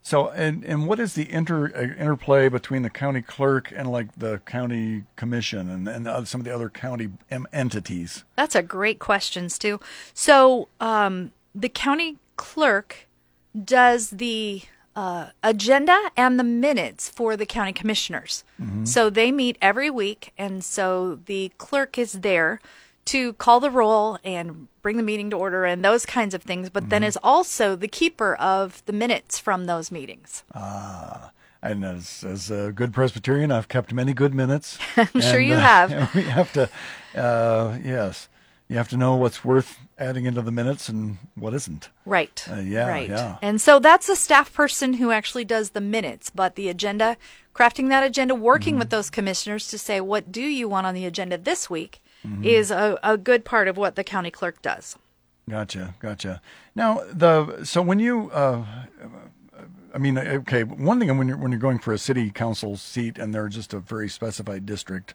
So, 0.04 0.28
and 0.28 0.62
and 0.64 0.86
what 0.86 1.00
is 1.00 1.14
the 1.14 1.32
inter 1.32 1.72
uh, 1.74 1.98
interplay 1.98 2.50
between 2.50 2.82
the 2.82 2.90
county 2.90 3.22
clerk 3.22 3.72
and 3.74 3.90
like 3.90 4.14
the 4.14 4.38
county 4.44 5.04
commission 5.16 5.70
and 5.70 5.88
and 5.88 6.06
uh, 6.06 6.24
some 6.26 6.42
of 6.42 6.44
the 6.44 6.54
other 6.54 6.68
county 6.68 7.08
em- 7.30 7.46
entities? 7.54 8.22
That's 8.36 8.54
a 8.54 8.62
great 8.62 8.98
question, 8.98 9.48
Stu. 9.48 9.80
So, 10.12 10.68
um, 10.78 11.32
the 11.54 11.70
county 11.70 12.18
clerk 12.36 13.08
does 13.64 14.10
the 14.10 14.62
uh, 14.94 15.28
agenda 15.42 16.10
and 16.18 16.38
the 16.38 16.44
minutes 16.44 17.08
for 17.08 17.34
the 17.34 17.46
county 17.46 17.72
commissioners. 17.72 18.44
So 18.84 19.08
they 19.10 19.32
meet 19.32 19.56
every 19.62 19.90
week, 19.90 20.32
and 20.36 20.62
so 20.64 21.20
the 21.26 21.50
clerk 21.58 21.96
is 21.98 22.12
there 22.12 22.60
to 23.06 23.32
call 23.34 23.60
the 23.60 23.70
roll 23.70 24.18
and 24.24 24.68
bring 24.82 24.96
the 24.96 25.02
meeting 25.02 25.30
to 25.30 25.36
order 25.36 25.64
and 25.64 25.84
those 25.84 26.04
kinds 26.06 26.34
of 26.34 26.42
things, 26.42 26.70
but 26.70 26.90
then 26.90 27.02
is 27.02 27.18
also 27.22 27.76
the 27.76 27.88
keeper 27.88 28.34
of 28.36 28.82
the 28.86 28.92
minutes 28.92 29.38
from 29.38 29.66
those 29.66 29.90
meetings. 29.90 30.42
Ah. 30.54 31.30
And 31.62 31.82
as, 31.82 32.22
as 32.24 32.50
a 32.50 32.72
good 32.72 32.92
Presbyterian, 32.92 33.50
I've 33.50 33.68
kept 33.68 33.92
many 33.94 34.12
good 34.12 34.34
minutes. 34.34 34.78
I'm 34.98 35.20
sure 35.22 35.40
you 35.40 35.54
uh, 35.54 35.60
have. 35.60 36.14
we 36.14 36.22
have 36.24 36.52
to, 36.52 36.68
uh, 37.14 37.78
yes, 37.82 38.28
you 38.68 38.76
have 38.76 38.88
to 38.90 38.98
know 38.98 39.16
what's 39.16 39.42
worth 39.44 39.78
adding 39.98 40.26
into 40.26 40.42
the 40.42 40.50
minutes 40.50 40.90
and 40.90 41.16
what 41.34 41.54
isn't. 41.54 41.88
Right. 42.04 42.46
Uh, 42.50 42.56
yeah, 42.56 42.86
Right. 42.88 43.08
yeah. 43.08 43.38
And 43.40 43.60
so 43.62 43.78
that's 43.78 44.10
a 44.10 44.16
staff 44.16 44.52
person 44.52 44.94
who 44.94 45.10
actually 45.10 45.46
does 45.46 45.70
the 45.70 45.80
minutes, 45.80 46.28
but 46.28 46.54
the 46.56 46.68
agenda, 46.68 47.16
crafting 47.54 47.88
that 47.88 48.04
agenda, 48.04 48.34
working 48.34 48.74
Mm-hmm. 48.74 48.80
with 48.80 48.90
those 48.90 49.08
commissioners 49.08 49.68
to 49.68 49.78
say, 49.78 50.02
what 50.02 50.30
do 50.30 50.42
you 50.42 50.68
want 50.68 50.86
on 50.86 50.94
the 50.94 51.06
agenda 51.06 51.38
this 51.38 51.70
week 51.70 52.02
Mm-hmm. 52.26 52.44
is 52.44 52.70
a, 52.70 52.98
a 53.02 53.18
good 53.18 53.44
part 53.44 53.68
of 53.68 53.76
what 53.76 53.96
the 53.96 54.04
county 54.04 54.30
clerk 54.30 54.62
does. 54.62 54.96
Gotcha, 55.48 55.94
gotcha. 56.00 56.40
Now 56.74 57.02
the 57.12 57.64
so 57.64 57.82
when 57.82 57.98
you, 57.98 58.30
uh, 58.30 58.64
I 59.92 59.98
mean, 59.98 60.16
okay, 60.16 60.64
one 60.64 60.98
thing 60.98 61.16
when 61.18 61.28
you're 61.28 61.36
when 61.36 61.52
you're 61.52 61.60
going 61.60 61.78
for 61.78 61.92
a 61.92 61.98
city 61.98 62.30
council 62.30 62.76
seat 62.76 63.18
and 63.18 63.34
they're 63.34 63.48
just 63.48 63.74
a 63.74 63.78
very 63.78 64.08
specified 64.08 64.64
district, 64.64 65.14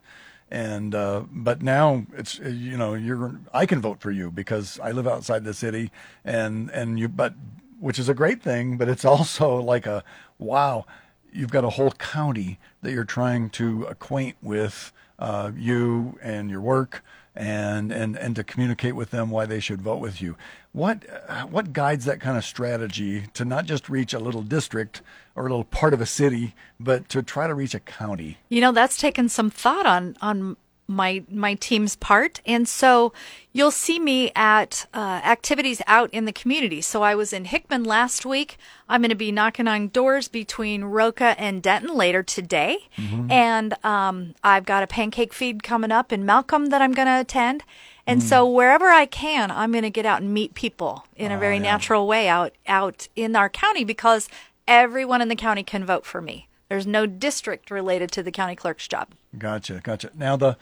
and 0.51 0.93
uh, 0.93 1.23
but 1.31 1.63
now 1.63 2.05
it's 2.15 2.39
uh, 2.39 2.49
you 2.49 2.77
know 2.77 2.93
you're 2.93 3.39
I 3.53 3.65
can 3.65 3.81
vote 3.81 4.01
for 4.01 4.11
you 4.11 4.29
because 4.29 4.79
I 4.81 4.91
live 4.91 5.07
outside 5.07 5.45
the 5.45 5.53
city 5.53 5.91
and 6.23 6.69
and 6.69 6.99
you 6.99 7.07
but 7.07 7.33
which 7.79 7.97
is 7.97 8.07
a 8.07 8.13
great 8.13 8.43
thing, 8.43 8.77
but 8.77 8.87
it's 8.87 9.05
also 9.13 9.55
like 9.55 9.87
a 9.87 10.03
wow, 10.37 10.85
you've 11.33 11.51
got 11.51 11.63
a 11.63 11.71
whole 11.71 11.91
county 11.91 12.59
that 12.83 12.91
you're 12.91 13.03
trying 13.03 13.49
to 13.51 13.85
acquaint 13.85 14.35
with 14.43 14.93
uh, 15.19 15.51
you 15.55 16.17
and 16.21 16.49
your 16.49 16.61
work 16.61 17.03
and, 17.35 17.91
and, 17.91 18.17
and 18.17 18.35
to 18.35 18.43
communicate 18.43 18.95
with 18.95 19.11
them 19.11 19.29
why 19.29 19.45
they 19.45 19.59
should 19.59 19.81
vote 19.81 19.97
with 19.97 20.21
you. 20.21 20.35
What, 20.71 21.05
uh, 21.27 21.43
what 21.43 21.73
guides 21.73 22.05
that 22.05 22.19
kind 22.19 22.37
of 22.37 22.43
strategy 22.43 23.25
to 23.33 23.45
not 23.45 23.65
just 23.65 23.89
reach 23.89 24.13
a 24.13 24.19
little 24.19 24.41
district 24.41 25.01
or 25.35 25.45
a 25.45 25.49
little 25.49 25.63
part 25.63 25.93
of 25.93 26.01
a 26.01 26.05
city, 26.05 26.53
but 26.79 27.07
to 27.09 27.21
try 27.21 27.47
to 27.47 27.53
reach 27.53 27.73
a 27.73 27.79
county? 27.79 28.37
You 28.49 28.61
know, 28.61 28.71
that's 28.71 28.97
taken 28.97 29.29
some 29.29 29.49
thought 29.49 29.85
on 29.85 30.17
on 30.21 30.57
my 30.89 31.23
my 31.29 31.53
team's 31.53 31.95
part, 31.95 32.41
and 32.45 32.67
so 32.67 33.13
you'll 33.53 33.71
see 33.71 33.99
me 33.99 34.31
at 34.35 34.87
uh, 34.93 35.21
activities 35.23 35.81
out 35.87 36.09
in 36.11 36.25
the 36.25 36.33
community. 36.33 36.81
So 36.81 37.03
I 37.03 37.15
was 37.15 37.31
in 37.31 37.45
Hickman 37.45 37.83
last 37.83 38.25
week. 38.25 38.57
I'm 38.89 39.01
going 39.01 39.09
to 39.09 39.15
be 39.15 39.31
knocking 39.31 39.67
on 39.67 39.89
doors 39.89 40.27
between 40.27 40.83
Roca 40.85 41.35
and 41.39 41.61
Denton 41.61 41.95
later 41.95 42.23
today, 42.23 42.89
and 43.29 43.73
um, 43.85 44.33
I've 44.43 44.65
got 44.65 44.83
a 44.83 44.87
pancake 44.87 45.33
feed 45.33 45.61
coming 45.63 45.91
up 45.91 46.11
in 46.11 46.25
Malcolm 46.25 46.67
that 46.67 46.81
I'm 46.81 46.93
going 46.93 47.07
to 47.07 47.19
attend. 47.19 47.63
And 48.07 48.23
so 48.23 48.49
wherever 48.49 48.87
I 48.87 49.05
can, 49.05 49.51
I'm 49.51 49.71
going 49.71 49.83
to 49.83 49.91
get 49.91 50.07
out 50.07 50.23
and 50.23 50.33
meet 50.33 50.55
people 50.55 51.05
in 51.15 51.31
a 51.31 51.37
very 51.37 51.59
natural 51.59 52.07
way 52.07 52.27
out 52.27 52.53
out 52.65 53.07
in 53.15 53.35
our 53.35 53.49
county 53.49 53.83
because 53.83 54.27
everyone 54.67 55.21
in 55.21 55.27
the 55.27 55.35
county 55.35 55.61
can 55.61 55.85
vote 55.85 56.07
for 56.07 56.19
me. 56.19 56.47
There's 56.69 56.87
no 56.87 57.05
district 57.05 57.69
related 57.69 58.11
to 58.13 58.23
the 58.23 58.31
county 58.31 58.55
clerk's 58.55 58.87
job. 58.87 59.09
Gotcha, 59.37 59.81
gotcha. 59.83 60.11
Now 60.15 60.35
the 60.35 60.57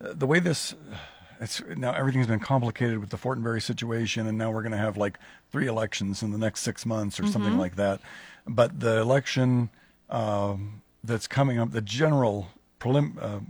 the 0.00 0.26
way 0.26 0.40
this 0.40 0.74
it's 1.40 1.62
now 1.76 1.92
everything's 1.92 2.26
been 2.26 2.40
complicated 2.40 2.98
with 2.98 3.10
the 3.10 3.16
Fortenberry 3.16 3.62
situation, 3.62 4.26
and 4.26 4.36
now 4.36 4.50
we're 4.50 4.62
going 4.62 4.72
to 4.72 4.78
have 4.78 4.96
like 4.96 5.18
three 5.50 5.66
elections 5.66 6.22
in 6.22 6.32
the 6.32 6.38
next 6.38 6.60
six 6.60 6.84
months 6.84 7.20
or 7.20 7.26
something 7.26 7.56
like 7.58 7.76
that. 7.76 8.00
But 8.46 8.80
the 8.80 8.98
election 8.98 9.70
um, 10.10 10.82
that's 11.04 11.26
coming 11.26 11.58
up, 11.58 11.70
the 11.70 11.80
general 11.80 12.48
prelim, 12.80 13.22
uh, 13.22 13.40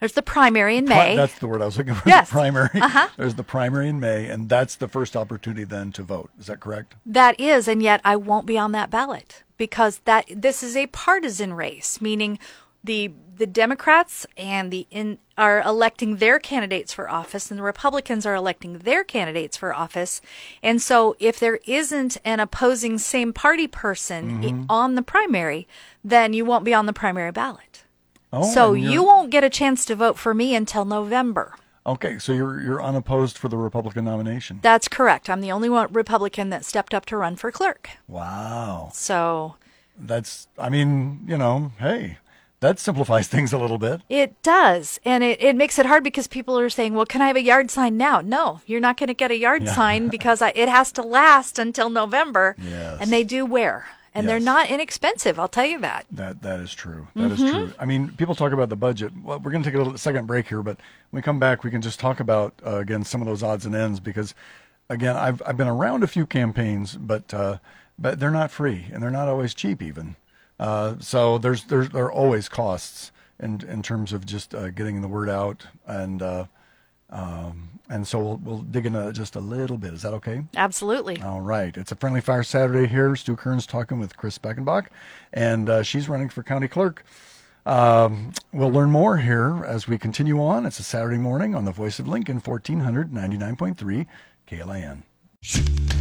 There's 0.00 0.12
the 0.14 0.22
primary 0.22 0.76
in 0.76 0.86
pri- 0.86 1.10
May. 1.10 1.16
that's 1.16 1.38
the 1.38 1.46
word 1.46 1.62
I 1.62 1.66
was 1.66 1.78
looking 1.78 1.94
for. 1.94 2.08
Yes. 2.08 2.28
The 2.28 2.32
primary. 2.32 2.80
Uh-huh. 2.80 3.08
There's 3.16 3.34
the 3.36 3.44
primary 3.44 3.88
in 3.88 4.00
May, 4.00 4.26
and 4.26 4.48
that's 4.48 4.74
the 4.76 4.88
first 4.88 5.16
opportunity 5.16 5.64
then 5.64 5.92
to 5.92 6.02
vote. 6.02 6.30
Is 6.38 6.46
that 6.46 6.58
correct? 6.60 6.96
That 7.06 7.38
is, 7.38 7.68
and 7.68 7.82
yet 7.82 8.00
I 8.04 8.16
won't 8.16 8.46
be 8.46 8.58
on 8.58 8.72
that 8.72 8.90
ballot 8.90 9.44
because 9.56 9.98
that 10.04 10.24
this 10.34 10.62
is 10.62 10.76
a 10.76 10.86
partisan 10.88 11.52
race, 11.54 12.00
meaning 12.00 12.38
the 12.84 13.12
the 13.36 13.46
Democrats 13.46 14.26
and 14.36 14.70
the 14.70 14.86
in 14.90 15.18
are 15.38 15.62
electing 15.62 16.16
their 16.16 16.38
candidates 16.38 16.92
for 16.92 17.10
office, 17.10 17.50
and 17.50 17.58
the 17.58 17.62
Republicans 17.64 18.26
are 18.26 18.34
electing 18.34 18.78
their 18.78 19.02
candidates 19.02 19.56
for 19.56 19.74
office. 19.74 20.20
And 20.62 20.82
so, 20.82 21.16
if 21.18 21.40
there 21.40 21.58
isn't 21.64 22.18
an 22.24 22.40
opposing 22.40 22.98
same 22.98 23.32
party 23.32 23.66
person 23.66 24.42
Mm-hmm. 24.42 24.64
on 24.68 24.94
the 24.94 25.02
primary, 25.02 25.66
then 26.04 26.34
you 26.34 26.44
won't 26.44 26.64
be 26.64 26.74
on 26.74 26.84
the 26.86 26.92
primary 26.92 27.32
ballot. 27.32 27.84
Oh, 28.32 28.42
so 28.52 28.74
you 28.74 29.02
won't 29.02 29.30
get 29.30 29.42
a 29.42 29.50
chance 29.50 29.84
to 29.86 29.96
vote 29.96 30.16
for 30.18 30.34
me 30.34 30.54
until 30.54 30.84
November. 30.84 31.54
Okay, 31.86 32.18
so 32.18 32.32
you're 32.32 32.60
you're 32.60 32.82
unopposed 32.82 33.38
for 33.38 33.48
the 33.48 33.56
Republican 33.56 34.04
nomination. 34.04 34.60
That's 34.62 34.86
correct. 34.86 35.30
I'm 35.30 35.40
the 35.40 35.50
only 35.50 35.70
one 35.70 35.90
Republican 35.92 36.50
that 36.50 36.64
stepped 36.66 36.92
up 36.92 37.06
to 37.06 37.16
run 37.16 37.36
for 37.36 37.50
clerk. 37.50 37.88
Wow. 38.06 38.90
So 38.92 39.56
That's 39.98 40.46
I 40.58 40.68
mean, 40.68 41.24
you 41.26 41.38
know, 41.38 41.72
hey, 41.78 42.18
that 42.60 42.78
simplifies 42.78 43.26
things 43.28 43.52
a 43.52 43.58
little 43.58 43.78
bit. 43.78 44.02
It 44.08 44.40
does. 44.42 45.00
And 45.04 45.24
it, 45.24 45.42
it 45.42 45.56
makes 45.56 45.78
it 45.78 45.86
hard 45.86 46.04
because 46.04 46.26
people 46.26 46.58
are 46.58 46.70
saying, 46.70 46.94
well, 46.94 47.06
can 47.06 47.22
I 47.22 47.26
have 47.26 47.36
a 47.36 47.42
yard 47.42 47.70
sign 47.70 47.96
now? 47.96 48.20
No, 48.20 48.60
you're 48.66 48.80
not 48.80 48.96
going 48.96 49.08
to 49.08 49.14
get 49.14 49.30
a 49.30 49.36
yard 49.36 49.66
sign 49.68 50.08
because 50.10 50.40
I, 50.42 50.50
it 50.54 50.68
has 50.68 50.92
to 50.92 51.02
last 51.02 51.58
until 51.58 51.90
November. 51.90 52.54
Yes. 52.58 52.98
And 53.00 53.10
they 53.10 53.24
do 53.24 53.44
wear. 53.44 53.86
And 54.12 54.28
they're 54.28 54.40
not 54.40 54.68
inexpensive, 54.68 55.38
I'll 55.38 55.46
tell 55.46 55.64
you 55.64 55.78
that. 55.82 56.04
That 56.10 56.42
that 56.42 56.58
is 56.58 56.74
true. 56.74 57.06
That 57.14 57.30
is 57.30 57.38
true. 57.38 57.72
I 57.78 57.84
mean, 57.84 58.08
people 58.16 58.34
talk 58.34 58.52
about 58.52 58.68
the 58.68 58.74
budget. 58.74 59.12
Well, 59.22 59.38
we're 59.38 59.52
going 59.52 59.62
to 59.62 59.68
take 59.70 59.76
a 59.76 59.78
little 59.78 59.96
second 59.96 60.26
break 60.26 60.48
here, 60.48 60.64
but 60.64 60.78
when 61.10 61.18
we 61.18 61.22
come 61.22 61.38
back, 61.38 61.62
we 61.62 61.70
can 61.70 61.80
just 61.80 62.00
talk 62.00 62.18
about 62.18 62.52
uh, 62.66 62.78
again 62.78 63.04
some 63.04 63.20
of 63.20 63.28
those 63.28 63.44
odds 63.44 63.66
and 63.66 63.74
ends 63.74 64.00
because, 64.00 64.34
again, 64.88 65.16
I've 65.16 65.40
I've 65.46 65.56
been 65.56 65.68
around 65.68 66.02
a 66.02 66.08
few 66.08 66.26
campaigns, 66.26 66.96
but 66.96 67.32
uh, 67.32 67.58
but 68.00 68.18
they're 68.18 68.32
not 68.32 68.50
free 68.50 68.86
and 68.92 69.00
they're 69.00 69.12
not 69.12 69.28
always 69.28 69.54
cheap 69.54 69.80
even. 69.80 70.16
Uh, 70.60 70.94
so 71.00 71.38
there's 71.38 71.64
there's 71.64 71.88
there 71.88 72.04
are 72.04 72.12
always 72.12 72.48
costs 72.48 73.10
in 73.40 73.62
in 73.66 73.82
terms 73.82 74.12
of 74.12 74.26
just 74.26 74.54
uh, 74.54 74.70
getting 74.70 75.00
the 75.02 75.08
word 75.08 75.28
out 75.28 75.66
and. 75.86 76.22
Uh, 76.22 76.44
um, 77.12 77.80
and 77.88 78.06
so 78.06 78.20
we'll, 78.20 78.36
we'll 78.36 78.58
dig 78.58 78.86
into 78.86 79.00
that 79.00 79.14
just 79.14 79.34
a 79.34 79.40
little 79.40 79.76
bit. 79.76 79.92
Is 79.92 80.02
that 80.02 80.14
okay? 80.14 80.44
Absolutely. 80.56 81.20
All 81.20 81.40
right. 81.40 81.76
It's 81.76 81.90
a 81.90 81.96
Friendly 81.96 82.20
Fire 82.20 82.44
Saturday 82.44 82.86
here. 82.86 83.16
Stu 83.16 83.34
Kearns 83.34 83.66
talking 83.66 83.98
with 83.98 84.16
Kris 84.16 84.38
Beckenbach, 84.38 84.86
and 85.32 85.68
uh, 85.68 85.82
she's 85.82 86.08
running 86.08 86.28
for 86.28 86.44
county 86.44 86.68
clerk. 86.68 87.04
Um, 87.66 88.32
we'll 88.52 88.70
learn 88.70 88.90
more 88.90 89.16
here 89.16 89.64
as 89.66 89.88
we 89.88 89.98
continue 89.98 90.40
on. 90.40 90.66
It's 90.66 90.78
a 90.78 90.84
Saturday 90.84 91.18
morning 91.18 91.56
on 91.56 91.64
the 91.64 91.72
Voice 91.72 91.98
of 91.98 92.06
Lincoln, 92.06 92.40
1499.3 92.40 94.06
KLIN. 94.46 95.02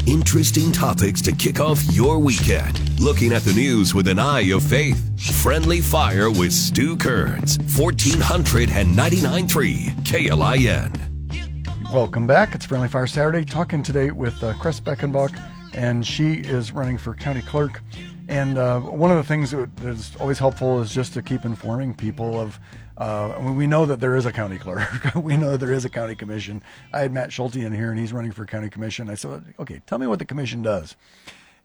Interesting 0.06 0.73
topics 0.73 1.21
to 1.21 1.32
kick 1.32 1.62
off 1.62 1.82
your 1.93 2.19
weekend. 2.19 2.99
Looking 2.99 3.32
at 3.32 3.43
the 3.43 3.54
news 3.54 3.93
with 3.93 4.10
an 4.10 4.19
eye 4.19 4.52
of 4.52 4.63
faith. 4.63 5.02
Friendly 5.41 5.80
Fire 5.80 6.30
with 6.30 6.52
Stu 6.52 6.97
Kearns, 6.97 7.58
1499.3 7.58 10.04
KLIN. 10.04 11.93
Welcome 11.93 12.28
back. 12.28 12.54
It's 12.54 12.65
Friendly 12.65 12.89
Fire 12.89 13.08
Saturday. 13.08 13.45
Talking 13.45 13.82
today 13.82 14.12
with 14.12 14.43
uh, 14.43 14.54
Kris 14.56 14.82
Beckenbach, 14.82 15.41
and 15.73 16.06
she 16.06 16.34
is 16.34 16.73
running 16.73 16.97
for 16.97 17.13
county 17.13 17.41
clerk. 17.41 17.82
And 18.28 18.58
uh, 18.58 18.82
one 18.82 19.10
of 19.10 19.15
the 19.17 19.23
things 19.23 19.52
that 19.52 19.69
is 19.84 20.17
always 20.17 20.38
helpful 20.38 20.82
is 20.82 20.93
just 20.93 21.13
to 21.13 21.21
keep 21.21 21.45
informing 21.45 21.93
people 21.93 22.38
of. 22.39 22.60
Uh, 22.99 23.53
we 23.55 23.65
know 23.65 23.85
that 23.85 24.01
there 24.01 24.15
is 24.15 24.25
a 24.25 24.31
county 24.31 24.57
clerk. 24.57 24.89
we 25.15 25.38
know 25.38 25.51
that 25.51 25.59
there 25.59 25.71
is 25.71 25.85
a 25.85 25.89
county 25.89 26.15
commission. 26.15 26.62
I 26.91 26.99
had 26.99 27.13
Matt 27.13 27.31
Schulte 27.31 27.55
in 27.55 27.73
here, 27.73 27.89
and 27.91 27.99
he's 27.99 28.12
running 28.12 28.33
for 28.33 28.45
county 28.45 28.69
commission. 28.69 29.09
I 29.09 29.15
said, 29.15 29.53
"Okay, 29.57 29.81
tell 29.88 29.97
me 29.97 30.07
what 30.07 30.19
the 30.19 30.25
commission 30.25 30.62
does." 30.62 30.97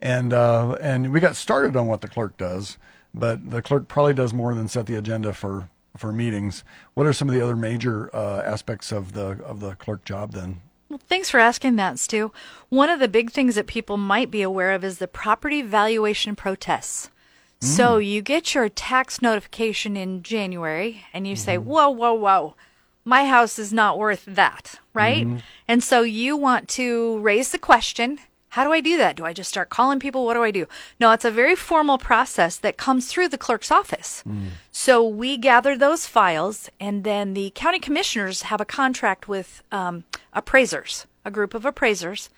And 0.01 0.33
uh, 0.33 0.77
and 0.81 1.13
we 1.13 1.19
got 1.19 1.35
started 1.35 1.77
on 1.77 1.89
what 1.89 2.03
the 2.03 2.09
clerk 2.09 2.37
does, 2.37 2.79
but 3.13 3.51
the 3.51 3.63
clerk 3.63 3.89
probably 3.89 4.15
does 4.15 4.33
more 4.33 4.55
than 4.55 4.69
set 4.69 4.87
the 4.87 4.95
agenda 4.95 5.33
for 5.33 5.69
for 5.97 6.13
meetings. 6.13 6.63
What 6.95 7.07
are 7.07 7.13
some 7.13 7.29
of 7.29 7.35
the 7.35 7.43
other 7.43 7.57
major 7.57 8.15
uh, 8.15 8.43
aspects 8.43 8.93
of 8.93 9.13
the 9.13 9.43
of 9.45 9.59
the 9.59 9.75
clerk 9.75 10.05
job 10.05 10.33
then? 10.33 10.61
Well, 10.89 11.01
thanks 11.09 11.31
for 11.31 11.41
asking 11.41 11.75
that, 11.77 11.99
Stu. 11.99 12.31
One 12.69 12.91
of 12.91 13.01
the 13.01 13.09
big 13.09 13.33
things 13.33 13.57
that 13.57 13.67
people 13.67 13.97
might 13.97 14.31
be 14.31 14.43
aware 14.43 14.73
of 14.73 14.85
is 14.85 14.99
the 14.99 15.09
property 15.09 15.63
valuation 15.63 16.37
protests. 16.37 17.11
So 17.65 17.97
hmm. 17.97 18.03
you 18.03 18.23
get 18.23 18.55
your 18.55 18.69
tax 18.69 19.23
notification 19.23 19.97
in 19.97 20.23
January 20.23 21.05
and 21.13 21.27
you 21.27 21.35
say, 21.35 21.57
mm-hmm. 21.57 21.69
whoa, 21.69 21.89
whoa, 21.91 22.15
whoa, 22.15 22.55
my 23.05 23.27
house 23.27 23.59
is 23.59 23.73
not 23.73 23.99
worth 23.99 24.25
that, 24.27 24.79
right? 24.93 25.27
Mm-hmm. 25.27 25.39
And 25.69 25.83
so 25.83 26.03
you 26.03 26.37
want 26.37 26.69
to 26.71 27.19
raise 27.19 27.51
the 27.51 27.59
question 27.59 28.19
how 28.55 28.63
do 28.63 28.71
I 28.71 28.81
do 28.81 28.97
that? 28.99 29.17
Do 29.17 29.25
I 29.25 29.33
just 29.33 29.51
start 29.51 29.69
calling 29.69 29.99
people? 29.99 30.25
What 30.25 30.35
do 30.35 30.45
I 30.45 30.53
do? 30.53 30.67
No, 31.01 31.11
it's 31.11 31.25
a 31.25 31.31
very 31.33 31.57
formal 31.57 31.99
process 31.99 32.57
that 32.59 32.77
comes 32.77 33.09
through 33.09 33.31
the 33.31 33.37
clerk's 33.37 33.73
office. 33.73 34.23
Mm. 34.25 34.51
So 34.71 35.05
we 35.05 35.37
gather 35.37 35.77
those 35.77 36.07
files, 36.07 36.71
and 36.79 37.03
then 37.03 37.35
the 37.35 37.51
county 37.57 37.81
commissioners 37.81 38.43
have 38.43 38.61
a 38.61 38.65
contract 38.65 39.27
with 39.27 39.65
um, 39.73 40.05
appraisers, 40.33 41.05
a 41.25 41.33
group 41.33 41.53
of 41.53 41.65
appraisers, 41.65 42.31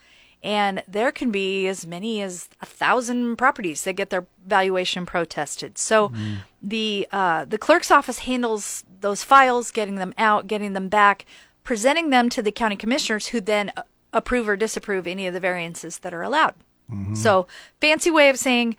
and 0.43 0.83
there 0.87 1.11
can 1.11 1.31
be 1.31 1.67
as 1.67 1.85
many 1.87 2.21
as 2.21 2.49
a 2.61 2.65
thousand 2.65 3.37
properties 3.37 3.83
that 3.83 3.93
get 3.93 4.09
their 4.09 4.27
valuation 4.45 5.05
protested. 5.05 5.77
So 5.77 6.09
mm. 6.09 6.37
the 6.61 7.07
uh, 7.11 7.45
the 7.45 7.57
clerk's 7.57 7.91
office 7.91 8.19
handles 8.19 8.83
those 9.01 9.23
files, 9.23 9.71
getting 9.71 9.95
them 9.95 10.13
out, 10.17 10.47
getting 10.47 10.73
them 10.73 10.89
back, 10.89 11.25
presenting 11.63 12.09
them 12.09 12.29
to 12.29 12.41
the 12.41 12.51
county 12.51 12.75
commissioners, 12.75 13.27
who 13.27 13.41
then 13.41 13.71
approve 14.13 14.47
or 14.47 14.55
disapprove 14.55 15.07
any 15.07 15.27
of 15.27 15.33
the 15.33 15.39
variances 15.39 15.99
that 15.99 16.13
are 16.13 16.23
allowed. 16.23 16.55
Mm-hmm. 16.91 17.15
So 17.15 17.47
fancy 17.81 18.09
way 18.11 18.29
of 18.29 18.37
saying 18.37 18.77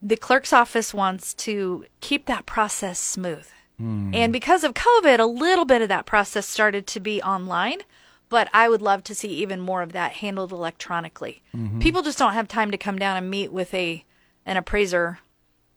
the 0.00 0.16
clerk's 0.16 0.52
office 0.52 0.94
wants 0.94 1.34
to 1.34 1.84
keep 2.00 2.26
that 2.26 2.46
process 2.46 2.98
smooth. 2.98 3.46
Mm. 3.80 4.14
And 4.14 4.32
because 4.32 4.64
of 4.64 4.74
COVID, 4.74 5.18
a 5.18 5.26
little 5.26 5.64
bit 5.64 5.82
of 5.82 5.88
that 5.88 6.06
process 6.06 6.46
started 6.46 6.86
to 6.88 7.00
be 7.00 7.22
online, 7.22 7.80
but 8.30 8.48
I 8.54 8.70
would 8.70 8.80
love 8.80 9.04
to 9.04 9.14
see 9.14 9.28
even 9.28 9.60
more 9.60 9.82
of 9.82 9.92
that 9.92 10.12
handled 10.12 10.52
electronically. 10.52 11.42
People 11.80 12.00
just 12.00 12.18
don't 12.18 12.32
have 12.32 12.48
time 12.48 12.70
to 12.70 12.78
come 12.78 12.98
down 12.98 13.18
and 13.18 13.28
meet 13.28 13.52
with 13.52 13.74
a 13.74 14.04
an 14.46 14.56
appraiser, 14.56 15.18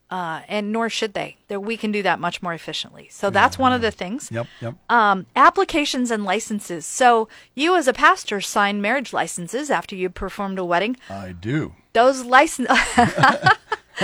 uh, 0.09 0.41
and 0.47 0.71
nor 0.71 0.89
should 0.89 1.13
they. 1.13 1.35
There, 1.49 1.59
we 1.59 1.75
can 1.75 1.91
do 1.91 2.01
that 2.03 2.19
much 2.19 2.41
more 2.41 2.53
efficiently. 2.53 3.09
So 3.11 3.29
that's 3.29 3.57
one 3.57 3.73
of 3.73 3.81
the 3.81 3.91
things. 3.91 4.31
Yep, 4.31 4.47
yep. 4.61 4.75
Um, 4.89 5.25
applications 5.35 6.11
and 6.11 6.23
licenses. 6.23 6.85
So 6.85 7.27
you, 7.55 7.75
as 7.75 7.89
a 7.89 7.93
pastor, 7.93 8.39
sign 8.39 8.81
marriage 8.81 9.11
licenses 9.11 9.69
after 9.69 9.95
you 9.95 10.09
performed 10.09 10.59
a 10.59 10.65
wedding. 10.65 10.95
I 11.09 11.33
do. 11.33 11.73
Those 11.91 12.23
license. 12.23 12.69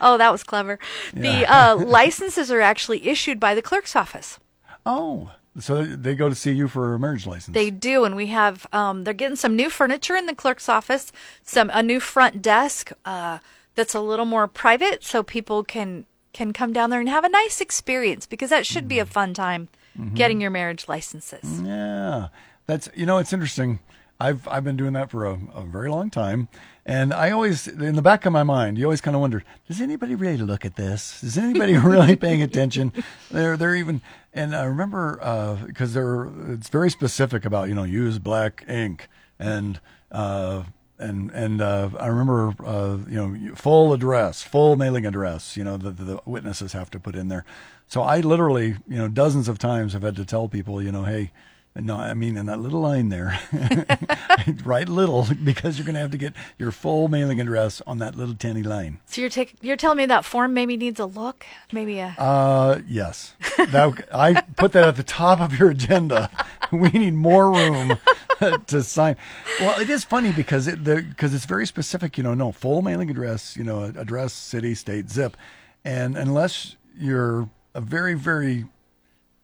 oh, 0.00 0.16
that 0.18 0.32
was 0.32 0.42
clever. 0.42 0.78
The 1.12 1.46
uh, 1.46 1.76
licenses 1.76 2.50
are 2.50 2.60
actually 2.60 3.06
issued 3.08 3.38
by 3.38 3.54
the 3.54 3.62
clerk's 3.62 3.94
office. 3.94 4.38
Oh, 4.86 5.30
so 5.58 5.84
they 5.84 6.14
go 6.14 6.28
to 6.28 6.34
see 6.34 6.52
you 6.52 6.66
for 6.68 6.94
a 6.94 6.98
marriage 6.98 7.26
license. 7.26 7.54
They 7.54 7.70
do, 7.70 8.04
and 8.04 8.16
we 8.16 8.26
have. 8.28 8.66
Um, 8.72 9.04
they're 9.04 9.14
getting 9.14 9.36
some 9.36 9.54
new 9.54 9.70
furniture 9.70 10.16
in 10.16 10.26
the 10.26 10.34
clerk's 10.34 10.68
office. 10.68 11.12
Some 11.42 11.70
a 11.72 11.82
new 11.82 12.00
front 12.00 12.42
desk 12.42 12.90
uh, 13.04 13.38
that's 13.74 13.94
a 13.94 14.00
little 14.00 14.24
more 14.26 14.48
private, 14.48 15.04
so 15.04 15.22
people 15.22 15.62
can 15.62 16.06
can 16.32 16.52
come 16.52 16.72
down 16.72 16.90
there 16.90 16.98
and 17.00 17.08
have 17.08 17.24
a 17.24 17.28
nice 17.28 17.60
experience 17.60 18.26
because 18.26 18.50
that 18.50 18.66
should 18.66 18.88
be 18.88 18.98
a 18.98 19.06
fun 19.06 19.32
time 19.34 19.68
getting 20.14 20.40
your 20.40 20.50
marriage 20.50 20.88
licenses. 20.88 21.60
Yeah, 21.62 22.28
that's 22.66 22.88
you 22.94 23.06
know 23.06 23.18
it's 23.18 23.32
interesting. 23.32 23.78
I've 24.20 24.46
I've 24.48 24.64
been 24.64 24.76
doing 24.76 24.92
that 24.92 25.10
for 25.10 25.26
a, 25.26 25.38
a 25.54 25.62
very 25.62 25.90
long 25.90 26.10
time, 26.10 26.48
and 26.86 27.12
I 27.12 27.30
always 27.30 27.66
in 27.66 27.96
the 27.96 28.02
back 28.02 28.24
of 28.24 28.32
my 28.32 28.42
mind 28.42 28.78
you 28.78 28.84
always 28.84 29.00
kind 29.00 29.14
of 29.14 29.20
wonder 29.20 29.42
does 29.66 29.80
anybody 29.80 30.14
really 30.14 30.36
look 30.36 30.64
at 30.64 30.76
this? 30.76 31.22
Is 31.22 31.36
anybody 31.36 31.76
really 31.78 32.16
paying 32.16 32.42
attention? 32.42 32.92
They're 33.30 33.56
they're 33.56 33.74
even 33.74 34.02
and 34.32 34.54
I 34.54 34.64
remember 34.64 35.58
because 35.66 35.94
they're 35.94 36.28
it's 36.48 36.68
very 36.68 36.90
specific 36.90 37.44
about 37.44 37.68
you 37.68 37.74
know 37.74 37.84
use 37.84 38.18
black 38.18 38.64
ink 38.68 39.08
and. 39.38 39.80
Uh, 40.12 40.64
and 40.96 41.32
and 41.32 41.60
uh, 41.60 41.90
I 41.98 42.06
remember 42.06 42.54
uh, 42.64 42.98
you 43.08 43.16
know 43.16 43.54
full 43.56 43.92
address, 43.92 44.42
full 44.42 44.76
mailing 44.76 45.04
address. 45.04 45.56
You 45.56 45.64
know 45.64 45.76
the, 45.76 45.90
the 45.90 46.20
witnesses 46.24 46.72
have 46.72 46.88
to 46.92 47.00
put 47.00 47.16
in 47.16 47.26
there. 47.26 47.44
So 47.88 48.02
I 48.02 48.20
literally 48.20 48.76
you 48.86 48.96
know 48.96 49.08
dozens 49.08 49.48
of 49.48 49.58
times 49.58 49.92
have 49.92 50.02
had 50.02 50.14
to 50.16 50.24
tell 50.24 50.48
people 50.48 50.80
you 50.80 50.92
know 50.92 51.02
hey 51.02 51.32
no 51.76 51.96
I 51.96 52.14
mean 52.14 52.36
in 52.36 52.46
that 52.46 52.60
little 52.60 52.80
line 52.80 53.08
there 53.08 53.38
write 54.64 54.88
little 54.88 55.26
because 55.42 55.78
you're 55.78 55.84
going 55.84 55.94
to 55.94 56.00
have 56.00 56.10
to 56.10 56.18
get 56.18 56.34
your 56.58 56.70
full 56.70 57.08
mailing 57.08 57.40
address 57.40 57.82
on 57.86 57.98
that 57.98 58.14
little 58.14 58.34
tiny 58.34 58.62
line. 58.62 59.00
So 59.06 59.20
you're 59.20 59.30
taking 59.30 59.58
you're 59.62 59.76
telling 59.76 59.98
me 59.98 60.06
that 60.06 60.24
form 60.24 60.54
maybe 60.54 60.76
needs 60.76 61.00
a 61.00 61.06
look, 61.06 61.46
maybe 61.72 61.98
a. 61.98 62.14
Uh, 62.18 62.80
yes. 62.86 63.34
That, 63.56 64.06
I 64.12 64.42
put 64.56 64.72
that 64.72 64.86
at 64.86 64.96
the 64.96 65.02
top 65.02 65.40
of 65.40 65.58
your 65.58 65.70
agenda. 65.70 66.30
We 66.72 66.88
need 66.88 67.14
more 67.14 67.52
room 67.52 67.98
to 68.66 68.82
sign. 68.82 69.16
Well, 69.60 69.78
it 69.80 69.88
is 69.88 70.02
funny 70.02 70.32
because 70.32 70.66
it 70.66 70.82
because 70.82 71.32
it's 71.34 71.44
very 71.44 71.66
specific. 71.66 72.16
You 72.18 72.24
know, 72.24 72.34
no 72.34 72.50
full 72.50 72.82
mailing 72.82 73.10
address. 73.10 73.56
You 73.56 73.62
know, 73.62 73.84
address, 73.84 74.32
city, 74.32 74.74
state, 74.74 75.08
zip, 75.08 75.36
and 75.84 76.16
unless 76.16 76.74
you're 76.98 77.48
a 77.74 77.80
very 77.80 78.14
very 78.14 78.64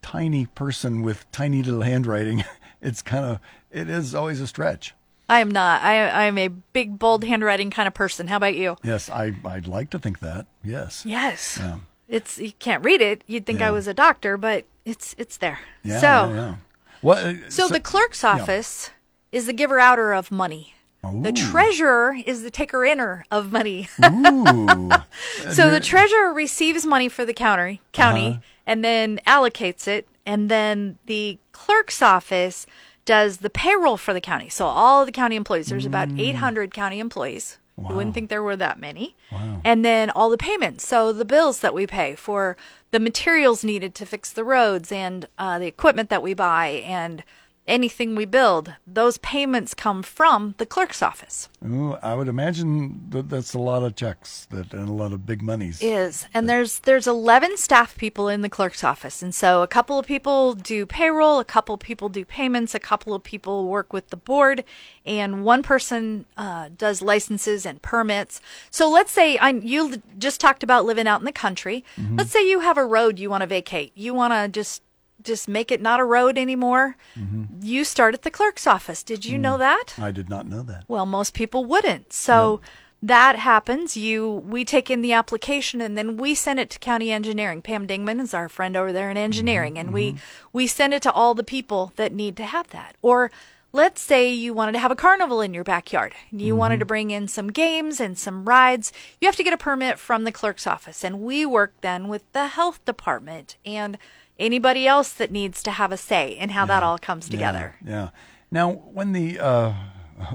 tiny 0.03 0.47
person 0.47 1.03
with 1.03 1.31
tiny 1.33 1.63
little 1.63 1.83
handwriting, 1.83 2.45
it's 2.81 3.03
kind 3.03 3.25
of 3.25 3.41
it 3.71 3.89
is 3.89 4.15
always 4.15 4.41
a 4.41 4.47
stretch. 4.47 4.95
I 5.29 5.41
am 5.41 5.51
not. 5.51 5.83
I 5.83 6.27
I'm 6.27 6.39
a 6.39 6.49
big 6.49 6.99
bold 6.99 7.25
handwriting 7.25 7.71
kind 7.71 7.87
of 7.87 7.95
person. 7.95 8.27
How 8.27 8.37
about 8.37 8.57
you? 8.57 8.77
Yes, 8.83 9.09
I 9.09 9.35
I'd 9.45 9.69
like 9.69 9.91
to 9.91 9.99
think 9.99 10.19
that. 10.21 10.47
Yes. 10.65 11.05
Yes. 11.07 11.59
Yeah. 11.61 11.79
It's 12.09 12.39
you 12.39 12.53
can't 12.59 12.85
read 12.85 13.01
it. 13.01 13.23
You'd 13.29 13.47
think 13.47 13.63
I 13.63 13.71
was 13.71 13.87
a 13.87 13.95
doctor, 13.95 14.37
but 14.37 14.65
it's 14.85 15.15
it's 15.17 15.37
there. 15.37 15.61
Yeah, 15.85 16.01
so 16.01 16.07
yeah, 16.07 16.35
yeah. 16.35 16.55
What? 17.01 17.19
uh, 17.19 17.35
so 17.49 17.69
the 17.69 17.79
clerk's 17.79 18.25
office 18.25 18.91
is 19.31 19.47
the 19.47 19.53
giver 19.53 19.79
outer 19.79 20.13
of 20.13 20.33
money. 20.33 20.75
The 21.03 21.33
treasurer 21.33 22.17
is 22.27 22.43
the 22.43 22.51
taker 22.51 22.85
inner 22.85 23.25
of 23.31 23.51
money. 23.53 23.89
Ooh. 24.05 24.91
so 25.51 25.71
the 25.71 25.81
treasurer 25.81 26.33
receives 26.33 26.85
money 26.85 27.09
for 27.09 27.25
the 27.25 27.33
county 27.35 27.81
county 27.93 28.29
Uh-huh. 28.29 28.39
and 28.67 28.85
then 28.85 29.19
allocates 29.27 29.89
it 29.89 30.07
and 30.27 30.51
then 30.51 30.99
the 31.07 31.39
clerk's 31.53 32.03
office 32.03 32.67
does 33.07 33.39
the 33.39 33.51
payroll 33.51 33.97
for 33.97 34.13
the 34.13 34.21
county. 34.21 34.49
So 34.51 34.67
all 34.67 35.05
the 35.07 35.11
county 35.13 35.37
employees, 35.37 35.69
there's 35.69 35.87
about 35.87 36.09
Mm. 36.11 36.21
800 36.21 36.75
county 36.75 37.01
employees. 37.01 37.57
You 37.79 37.95
wouldn't 37.95 38.13
think 38.13 38.29
there 38.29 38.43
were 38.43 38.57
that 38.57 38.79
many. 38.79 39.17
And 39.65 39.83
then 39.83 40.11
all 40.11 40.29
the 40.29 40.37
payments. 40.37 40.87
So 40.87 41.15
the 41.15 41.25
bills 41.25 41.61
that 41.61 41.73
we 41.73 41.87
pay 41.87 42.15
for 42.15 42.59
the 42.91 43.01
materials 43.01 43.65
needed 43.65 43.95
to 43.95 44.05
fix 44.07 44.31
the 44.31 44.45
roads 44.45 44.93
and 44.93 45.27
uh, 45.39 45.59
the 45.59 45.67
equipment 45.67 46.11
that 46.11 46.23
we 46.23 46.35
buy 46.35 46.67
and 46.85 47.25
anything 47.67 48.17
we 48.17 48.25
build, 48.25 48.75
those 48.87 49.19
payments 49.19 49.75
come 49.75 50.03
from 50.03 50.55
the 50.59 50.67
clerk's 50.67 51.03
office. 51.03 51.49
Ooh, 51.65 51.95
I 52.03 52.15
would 52.15 52.29
imagine 52.29 53.07
that 53.11 53.29
that's 53.29 53.55
a 53.55 53.59
lot 53.59 53.83
of 53.83 53.95
checks 53.95 54.47
that 54.51 54.73
and 54.73 54.89
a 54.89 54.93
lot 54.93 55.13
of 55.13 55.27
big 55.27 55.43
monies. 55.43 55.81
is. 55.81 56.27
And 56.35 56.49
there's 56.49 56.81
there's 56.81 57.07
11 57.07 57.57
staff 57.57 57.97
people 57.97 58.29
in 58.29 58.43
the 58.43 58.49
clerk's 58.49 58.83
office. 58.83 59.23
And 59.23 59.35
so 59.35 59.63
a 59.63 59.69
couple 59.69 59.99
of 59.99 60.07
people 60.07 60.55
do 60.55 60.87
payroll 60.87 61.39
a 61.39 61.45
couple 61.45 61.75
of 61.75 61.81
people 61.81 62.09
do 62.09 62.25
payments 62.25 62.75
a 62.75 62.81
couple 62.81 63.15
of 63.15 63.23
people 63.23 63.69
work 63.69 63.93
with 63.93 64.09
the 64.09 64.17
board 64.17 64.65
and 65.05 65.45
one 65.45 65.63
person 65.63 66.27
uh, 66.37 66.71
does 66.77 67.03
licenses 67.03 67.65
and 67.65 67.81
permits. 67.83 68.41
So 68.71 68.91
let's 68.91 69.13
say 69.13 69.39
I, 69.39 69.51
you 69.51 70.03
just 70.19 70.41
talked 70.41 70.63
about 70.63 70.85
living 70.85 71.07
out 71.07 71.21
in 71.21 71.25
the 71.25 71.33
country. 71.33 71.85
Let's 72.17 72.31
say 72.31 72.49
you 72.49 72.61
have 72.61 72.77
a 72.79 72.85
road 72.85 73.19
you 73.19 73.31
want 73.31 73.43
to 73.43 73.47
vacate. 73.47 73.93
You 73.95 74.15
want 74.15 74.33
to 74.33 74.49
just 74.49 74.83
just 75.23 75.49
make 75.49 75.71
it 75.71 75.81
not 75.81 76.01
a 76.01 76.05
road 76.05 76.39
anymore 76.39 76.97
mm-hmm. 77.19 77.45
you 77.63 77.85
start 77.85 78.15
at 78.15 78.23
the 78.23 78.31
clerk's 78.31 78.67
office 78.67 79.03
did 79.03 79.25
you 79.25 79.39
know 79.39 79.57
mm. 79.57 79.61
that 79.61 79.95
I 79.99 80.11
did 80.11 80.29
not 80.29 80.47
know 80.47 80.63
that. 80.63 80.85
well, 80.89 81.07
most 81.07 81.35
people 81.35 81.65
wouldn't. 81.65 82.13
So 82.13 82.61
that 83.03 83.37
happens. 83.37 83.97
You 83.97 84.29
we 84.29 84.65
take 84.65 84.91
in 84.91 85.03
the 85.03 85.13
application 85.13 85.81
and 85.81 85.97
then 85.97 86.17
we 86.17 86.35
send 86.35 86.59
it 86.59 86.71
to 86.71 86.79
county 86.79 87.11
engineering. 87.11 87.63
Pam 87.63 87.87
Dingman 87.87 88.21
is 88.21 88.35
our 88.35 88.49
friend 88.49 88.77
over 88.77 88.93
there 88.93 89.11
in 89.11 89.17
mm-hmm. 89.17 89.25
engineering, 89.25 89.79
and 89.79 89.93
we 89.93 90.13
mm-hmm. 90.13 90.19
we 90.53 90.67
send 90.67 90.95
it 90.95 91.03
to 91.03 91.13
all 91.13 91.35
the 91.35 91.45
people 91.45 91.93
that 91.97 92.13
need 92.13 92.37
to 92.37 92.45
have 92.45 92.69
that. 92.69 92.97
Or 93.03 93.31
let's 93.73 94.01
say 94.01 94.33
you 94.33 94.53
wanted 94.53 94.73
to 94.73 94.81
have 94.81 94.91
a 94.91 94.97
carnival 94.97 95.41
in 95.41 95.55
your 95.55 95.65
backyard. 95.65 96.15
You 96.31 96.57
wanted 96.57 96.81
to 96.81 96.87
bring 96.87 97.11
in 97.11 97.29
some 97.29 97.49
games 97.49 98.01
and 98.01 98.19
some 98.19 98.45
rides. 98.45 98.93
You 99.21 99.27
have 99.27 99.37
to 99.37 99.45
get 99.45 99.55
a 99.55 99.59
permit 99.59 99.99
from 99.99 100.25
the 100.25 100.33
clerk's 100.33 100.67
office, 100.67 101.05
and 101.05 101.21
we 101.21 101.47
work 101.47 101.75
then 101.81 102.09
with 102.09 102.31
the 102.33 102.49
health 102.49 102.85
department 102.85 103.57
and 103.65 103.97
anybody 104.41 104.87
else 104.89 105.13
that 105.13 105.31
needs 105.31 105.63
to 105.63 105.71
have 105.71 105.93
a 105.93 105.97
say 105.97 106.31
in 106.33 106.51
how 106.51 106.67
that 106.67 106.83
all 106.83 106.99
comes 106.99 107.29
together. 107.29 107.77
Yeah. 107.85 107.91
yeah. 107.91 108.09
Now, 108.51 108.73
when 108.73 109.13
the 109.13 109.39
uh, 109.39 109.73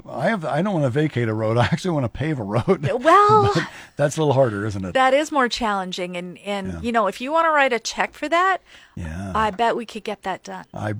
I 0.10 0.30
have 0.30 0.46
I 0.46 0.62
don't 0.62 0.74
want 0.74 0.86
to 0.86 0.90
vacate 0.90 1.28
a 1.28 1.34
road. 1.34 1.58
I 1.64 1.66
actually 1.66 1.92
want 1.92 2.06
to 2.06 2.10
pave 2.10 2.40
a 2.40 2.44
road. 2.44 2.90
Well, 3.04 3.54
that's 3.98 4.16
a 4.18 4.20
little 4.22 4.34
harder, 4.34 4.66
isn't 4.66 4.84
it? 4.86 4.94
that 4.94 5.14
is 5.14 5.32
more 5.32 5.50
challenging 5.50 6.16
and 6.16 6.38
and 6.40 6.68
Yeah. 6.74 6.80
you 6.82 6.92
know 6.92 7.08
if 7.08 7.20
you 7.22 7.32
want 7.32 7.46
to 7.46 7.52
write 7.52 7.74
a 7.74 7.80
check 7.80 8.14
for 8.14 8.28
that 8.30 8.62
yeah. 8.96 9.32
i 9.36 9.52
bet 9.52 9.76
we 9.76 9.86
could 9.86 10.04
get 10.04 10.22
that 10.24 10.44
done 10.44 10.66
I, 10.74 10.90
I 10.90 10.94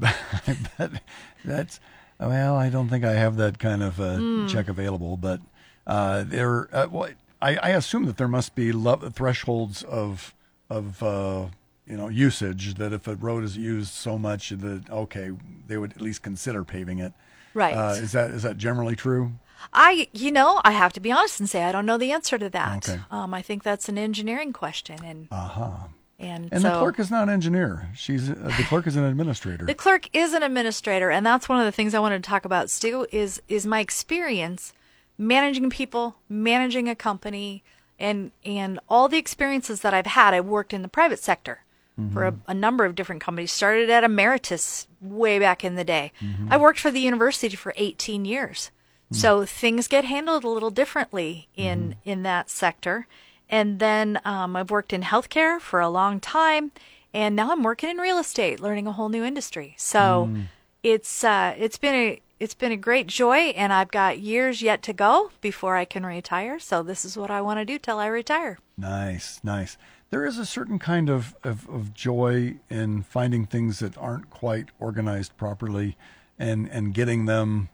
bet 0.78 1.02
that's 1.44 1.80
well. 2.20 2.56
I 2.56 2.70
don't 2.70 2.90
think 2.90 3.04
I 3.06 3.14
have 3.14 3.36
that 3.38 3.60
kind 3.60 3.84
of 3.84 4.00
uh, 4.00 4.16
Hmm. 4.16 4.48
check 4.48 4.68
available, 4.70 5.18
but 5.18 5.40
uh, 5.88 6.24
there. 6.26 6.68
Uh, 6.74 6.88
well, 6.90 7.10
I, 7.42 7.58
I 7.58 7.70
assume 7.70 8.06
that 8.06 8.18
there 8.18 8.28
must 8.30 8.56
be 8.56 8.72
lo- 8.72 9.10
thresholds 9.14 9.84
of 9.84 10.34
of 10.70 11.04
uh, 11.04 11.48
you 11.88 11.98
know 11.98 12.08
usage. 12.10 12.76
That 12.76 12.94
if 12.94 13.08
a 13.08 13.16
road 13.16 13.44
is 13.44 13.58
used 13.58 13.94
so 13.94 14.18
much, 14.18 14.50
that 14.50 14.90
okay, 14.90 15.32
they 15.68 15.78
would 15.78 15.92
at 15.94 16.02
least 16.02 16.22
consider 16.22 16.64
paving 16.64 17.00
it. 17.00 17.14
Right. 17.54 17.74
Uh, 17.74 17.96
is 17.96 18.12
that 18.14 18.32
is 18.32 18.44
that 18.44 18.58
generally 18.58 18.96
true? 18.96 19.34
i 19.74 20.08
you 20.12 20.32
know 20.32 20.62
i 20.66 20.72
have 20.72 20.92
to 20.92 21.00
be 21.00 21.12
honest 21.14 21.40
and 21.40 21.50
say 21.50 21.64
i 21.64 21.72
don't 21.72 21.86
know 21.86 21.98
the 21.98 22.12
answer 22.12 22.38
to 22.38 22.50
that 22.50 22.88
Okay. 22.90 23.00
um 23.10 23.34
i 23.34 23.42
think 23.42 23.64
that's 23.64 23.88
an 23.88 23.98
engineering 23.98 24.52
question 24.52 25.00
and 25.04 25.28
Uh 25.32 25.48
huh. 25.48 25.72
and, 26.20 26.50
And 26.52 26.62
so 26.62 26.70
the 26.70 26.78
clerk 26.78 27.00
is 27.00 27.10
not 27.10 27.24
an 27.24 27.30
engineer. 27.30 27.88
She's 27.96 28.30
uh, 28.30 28.34
the 28.58 28.66
clerk 28.68 28.86
is 28.86 28.96
an 28.98 29.06
administrator. 29.06 29.66
the 29.66 29.74
clerk 29.74 30.10
is 30.14 30.34
an 30.34 30.44
administrator 30.44 31.10
and 31.10 31.26
that's 31.26 31.48
one 31.48 31.58
of 31.60 31.66
the 31.66 31.72
things 31.72 31.94
i 31.96 32.00
wanted 32.00 32.22
to 32.22 32.30
talk 32.30 32.44
about 32.46 32.70
stu 32.70 33.08
is 33.14 33.42
is 33.48 33.66
my 33.66 33.80
experience 33.80 34.74
managing 35.18 35.70
people 35.70 36.18
managing 36.30 36.90
a 36.90 36.96
company 36.96 37.64
and 37.98 38.32
and 38.44 38.78
all 38.90 39.08
the 39.08 39.18
experiences 39.18 39.80
that 39.82 39.94
i've 39.94 40.06
had 40.06 40.34
i've 40.34 40.46
worked 40.46 40.74
in 40.74 40.82
the 40.82 40.90
private 40.90 41.20
sector 41.20 41.64
for 42.12 42.26
a, 42.26 42.32
mm-hmm. 42.32 42.52
a 42.52 42.54
number 42.54 42.84
of 42.84 42.96
different 42.96 43.22
companies. 43.22 43.52
Started 43.52 43.90
at 43.90 44.04
Ameritas 44.04 44.88
way 45.00 45.40
back 45.40 45.64
in 45.64 45.76
the 45.76 45.84
day. 45.84 46.12
Mm-hmm. 46.22 46.52
I 46.52 46.58
worked 46.58 46.80
for 46.80 46.92
the 46.92 47.00
university 47.00 47.56
for 47.56 47.74
18 47.78 48.26
years. 48.26 48.72
Mm-hmm. 49.06 49.16
So 49.16 49.46
things 49.46 49.88
get 49.88 50.04
handled 50.04 50.44
a 50.44 50.50
little 50.50 50.72
differently 50.72 51.48
in 51.56 51.96
in 52.04 52.24
that 52.24 52.50
sector. 52.50 53.08
And 53.48 53.80
then 53.80 54.20
um, 54.26 54.56
i've 54.56 54.72
worked 54.72 54.92
in 54.92 55.04
healthcare 55.04 55.62
for 55.62 55.80
a 55.80 55.90
long 55.90 56.20
time 56.20 56.72
and 57.14 57.36
now 57.36 57.52
i'm 57.52 57.62
working 57.62 57.90
in 57.90 57.98
real 57.98 58.18
estate 58.18 58.60
learning 58.60 58.88
a 58.88 58.92
whole 58.92 59.10
new 59.10 59.24
industry. 59.24 59.76
So 59.78 60.30
mm. 60.32 60.46
it's 60.84 61.24
uh, 61.24 61.54
it's 61.58 61.78
been 61.78 61.96
a 61.96 62.22
it's 62.40 62.56
been 62.56 62.72
a 62.74 62.78
great 62.78 63.08
joy 63.08 63.54
and 63.56 63.72
i've 63.72 63.92
got 63.92 64.20
years 64.20 64.62
yet 64.62 64.82
to 64.84 64.92
go 64.92 65.32
before 65.40 65.78
i 65.78 65.86
can 65.86 66.06
retire. 66.06 66.60
So 66.60 66.84
this 66.84 67.06
is 67.06 67.16
what 67.16 67.32
i 67.32 67.40
want 67.40 67.60
to 67.60 67.66
do 67.66 67.80
till 67.80 68.00
i 68.00 68.08
retire. 68.08 68.58
Nice, 68.78 69.40
nice. 69.44 69.78
There 70.16 70.26
is 70.26 70.38
a 70.38 70.46
certain 70.46 70.80
kind 70.80 71.10
of, 71.10 71.36
of, 71.44 71.68
of 71.68 71.94
joy 71.94 72.56
in 72.70 73.04
finding 73.04 73.46
things 73.46 73.80
that 73.80 73.98
aren't 73.98 74.30
quite 74.30 74.70
organized 74.80 75.36
properly 75.36 75.98
and, 76.40 76.70
and 76.72 76.94
getting 76.94 77.26
them 77.26 77.68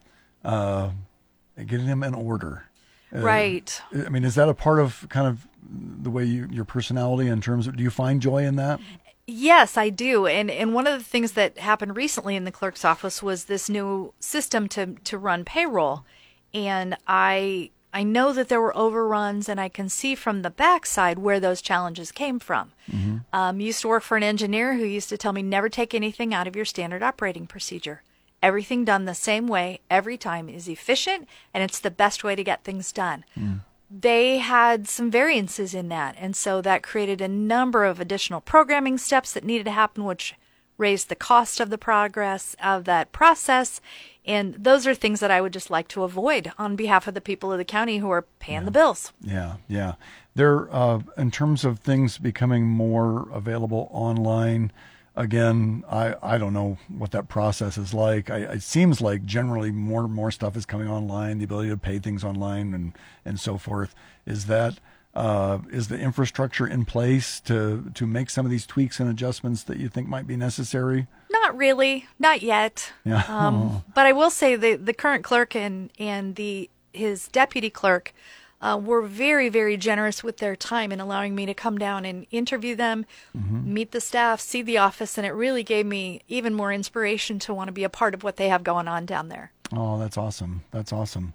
uh, 0.43 0.89
getting 1.55 1.85
them 1.85 2.01
in 2.01 2.15
order. 2.15 2.65
right 3.11 3.79
I 3.93 4.09
mean, 4.09 4.23
is 4.23 4.33
that 4.33 4.49
a 4.49 4.55
part 4.55 4.79
of 4.79 5.05
kind 5.09 5.27
of 5.27 5.47
the 5.61 6.09
way 6.09 6.23
you, 6.23 6.47
your 6.49 6.65
personality 6.65 7.29
in 7.29 7.41
terms 7.41 7.67
of 7.67 7.77
do 7.77 7.83
you 7.83 7.91
find 7.91 8.19
joy 8.19 8.43
in 8.43 8.55
that? 8.55 8.79
Yes, 9.27 9.77
I 9.77 9.89
do. 9.89 10.25
And 10.25 10.49
and 10.49 10.73
one 10.73 10.87
of 10.87 10.97
the 10.97 11.05
things 11.05 11.33
that 11.33 11.59
happened 11.59 11.95
recently 11.95 12.35
in 12.35 12.45
the 12.45 12.51
clerk's 12.51 12.83
office 12.83 13.21
was 13.21 13.45
this 13.45 13.69
new 13.69 14.15
system 14.19 14.67
to 14.69 14.95
to 15.03 15.19
run 15.19 15.45
payroll. 15.45 16.05
And 16.55 16.97
I 17.05 17.69
I 17.93 18.03
know 18.03 18.31
that 18.33 18.47
there 18.47 18.61
were 18.61 18.75
overruns 18.77 19.49
and 19.49 19.59
I 19.59 19.69
can 19.69 19.89
see 19.89 20.15
from 20.15 20.41
the 20.41 20.49
backside 20.49 21.19
where 21.19 21.39
those 21.39 21.61
challenges 21.61 22.11
came 22.11 22.39
from. 22.39 22.71
Um, 23.33 23.59
used 23.59 23.81
to 23.81 23.87
work 23.89 24.03
for 24.03 24.17
an 24.17 24.23
engineer 24.23 24.75
who 24.75 24.85
used 24.85 25.09
to 25.09 25.17
tell 25.17 25.33
me 25.33 25.41
never 25.41 25.69
take 25.69 25.93
anything 25.93 26.33
out 26.33 26.47
of 26.47 26.55
your 26.55 26.65
standard 26.65 27.03
operating 27.03 27.47
procedure. 27.47 28.03
Everything 28.41 28.85
done 28.85 29.05
the 29.05 29.13
same 29.13 29.47
way 29.47 29.81
every 29.89 30.17
time 30.17 30.49
is 30.49 30.67
efficient 30.67 31.27
and 31.53 31.63
it's 31.63 31.79
the 31.79 31.91
best 31.91 32.23
way 32.23 32.35
to 32.35 32.43
get 32.43 32.63
things 32.63 32.91
done 32.91 33.25
they 33.91 34.37
had 34.37 34.87
some 34.87 35.11
variances 35.11 35.73
in 35.73 35.89
that. 35.89 36.15
And 36.17 36.35
so 36.35 36.61
that 36.61 36.81
created 36.81 37.19
a 37.19 37.27
number 37.27 37.83
of 37.83 37.99
additional 37.99 38.39
programming 38.39 38.97
steps 38.97 39.33
that 39.33 39.43
needed 39.43 39.65
to 39.65 39.71
happen, 39.71 40.05
which 40.05 40.35
raised 40.77 41.09
the 41.09 41.15
cost 41.15 41.59
of 41.59 41.69
the 41.69 41.77
progress 41.77 42.55
of 42.63 42.85
that 42.85 43.11
process. 43.11 43.81
And 44.25 44.53
those 44.55 44.85
are 44.85 44.93
things 44.93 45.19
that 45.19 45.31
I 45.31 45.41
would 45.41 45.53
just 45.53 45.69
like 45.69 45.87
to 45.89 46.03
avoid 46.03 46.51
on 46.57 46.75
behalf 46.75 47.07
of 47.07 47.13
the 47.13 47.21
people 47.21 47.51
of 47.51 47.57
the 47.57 47.65
county 47.65 47.97
who 47.97 48.09
are 48.09 48.23
paying 48.39 48.65
the 48.65 48.71
bills. 48.71 49.11
Yeah, 49.21 49.55
yeah. 49.67 49.93
There, 50.35 50.73
uh, 50.73 51.01
in 51.17 51.31
terms 51.31 51.65
of 51.65 51.79
things 51.79 52.17
becoming 52.17 52.65
more 52.65 53.27
available 53.31 53.89
online, 53.91 54.71
again, 55.15 55.83
I, 55.89 56.15
I 56.21 56.37
don't 56.37 56.53
know 56.53 56.77
what 56.87 57.11
that 57.11 57.27
process 57.27 57.77
is 57.77 57.93
like. 57.93 58.29
I, 58.29 58.37
it 58.37 58.61
seems 58.61 59.01
like 59.01 59.25
generally 59.25 59.71
more 59.71 60.05
and 60.05 60.13
more 60.13 60.31
stuff 60.31 60.55
is 60.55 60.65
coming 60.65 60.87
online, 60.87 61.39
the 61.39 61.45
ability 61.45 61.69
to 61.69 61.77
pay 61.77 61.99
things 61.99 62.23
online 62.23 62.73
and, 62.73 62.93
and 63.25 63.39
so 63.39 63.57
forth. 63.57 63.93
Is 64.25 64.45
that 64.45 64.79
uh, 65.13 65.59
is 65.71 65.89
the 65.89 65.99
infrastructure 65.99 66.65
in 66.65 66.85
place 66.85 67.39
to 67.41 67.91
to 67.95 68.05
make 68.05 68.29
some 68.29 68.45
of 68.45 68.51
these 68.51 68.65
tweaks 68.65 68.99
and 68.99 69.09
adjustments 69.09 69.63
that 69.63 69.77
you 69.77 69.89
think 69.89 70.07
might 70.07 70.25
be 70.25 70.37
necessary? 70.37 71.07
Not 71.29 71.57
really, 71.57 72.07
not 72.17 72.41
yet. 72.41 72.93
Yeah. 73.03 73.23
Um, 73.27 73.83
but 73.95 74.05
I 74.05 74.13
will 74.13 74.29
say 74.29 74.55
the 74.55 74.75
the 74.75 74.93
current 74.93 75.23
clerk 75.23 75.55
and 75.55 75.91
and 75.99 76.35
the 76.35 76.69
his 76.93 77.27
deputy 77.27 77.69
clerk 77.69 78.13
uh, 78.61 78.79
were 78.81 79.01
very 79.01 79.49
very 79.49 79.75
generous 79.75 80.23
with 80.23 80.37
their 80.37 80.55
time 80.55 80.93
in 80.93 81.01
allowing 81.01 81.35
me 81.35 81.45
to 81.45 81.53
come 81.53 81.77
down 81.77 82.05
and 82.05 82.25
interview 82.31 82.75
them, 82.75 83.05
meet 83.33 83.91
the 83.91 83.99
staff, 83.99 84.39
see 84.39 84.61
the 84.61 84.77
office, 84.77 85.17
and 85.17 85.27
it 85.27 85.31
really 85.31 85.63
gave 85.63 85.85
me 85.85 86.21
even 86.29 86.53
more 86.53 86.71
inspiration 86.71 87.37
to 87.39 87.53
want 87.53 87.67
to 87.67 87.73
be 87.73 87.83
a 87.83 87.89
part 87.89 88.13
of 88.13 88.23
what 88.23 88.37
they 88.37 88.47
have 88.47 88.63
going 88.63 88.87
on 88.87 89.05
down 89.05 89.27
there. 89.27 89.51
Oh, 89.73 89.99
that's 89.99 90.17
awesome. 90.17 90.63
That's 90.71 90.93
awesome. 90.93 91.33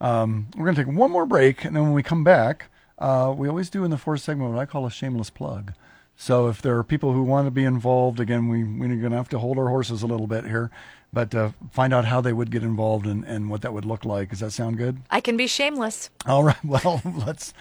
Um, 0.00 0.48
we're 0.56 0.64
going 0.64 0.76
to 0.76 0.84
take 0.84 0.94
one 0.94 1.10
more 1.10 1.26
break, 1.26 1.64
and 1.64 1.74
then 1.74 1.84
when 1.84 1.92
we 1.92 2.02
come 2.02 2.22
back, 2.22 2.66
uh, 2.98 3.34
we 3.36 3.48
always 3.48 3.70
do 3.70 3.84
in 3.84 3.90
the 3.90 3.98
fourth 3.98 4.20
segment 4.22 4.52
what 4.52 4.60
I 4.60 4.66
call 4.66 4.86
a 4.86 4.90
shameless 4.90 5.30
plug. 5.30 5.72
So 6.16 6.48
if 6.48 6.62
there 6.62 6.76
are 6.78 6.84
people 6.84 7.12
who 7.12 7.22
want 7.22 7.46
to 7.46 7.50
be 7.50 7.64
involved, 7.64 8.20
again, 8.20 8.48
we, 8.48 8.64
we're 8.64 8.88
going 8.96 9.10
to 9.10 9.16
have 9.18 9.28
to 9.30 9.38
hold 9.38 9.58
our 9.58 9.68
horses 9.68 10.02
a 10.02 10.06
little 10.06 10.26
bit 10.26 10.44
here. 10.46 10.70
but 11.12 11.34
uh, 11.34 11.50
find 11.70 11.92
out 11.92 12.06
how 12.06 12.20
they 12.22 12.32
would 12.32 12.50
get 12.50 12.62
involved 12.62 13.06
and, 13.06 13.22
and 13.24 13.50
what 13.50 13.60
that 13.62 13.72
would 13.74 13.84
look 13.84 14.04
like. 14.06 14.30
Does 14.30 14.40
that 14.40 14.52
sound 14.52 14.78
good? 14.78 14.98
I 15.10 15.20
can 15.20 15.36
be 15.36 15.46
shameless. 15.46 16.08
All 16.26 16.42
right. 16.42 16.56
Well, 16.64 17.02
let's. 17.26 17.52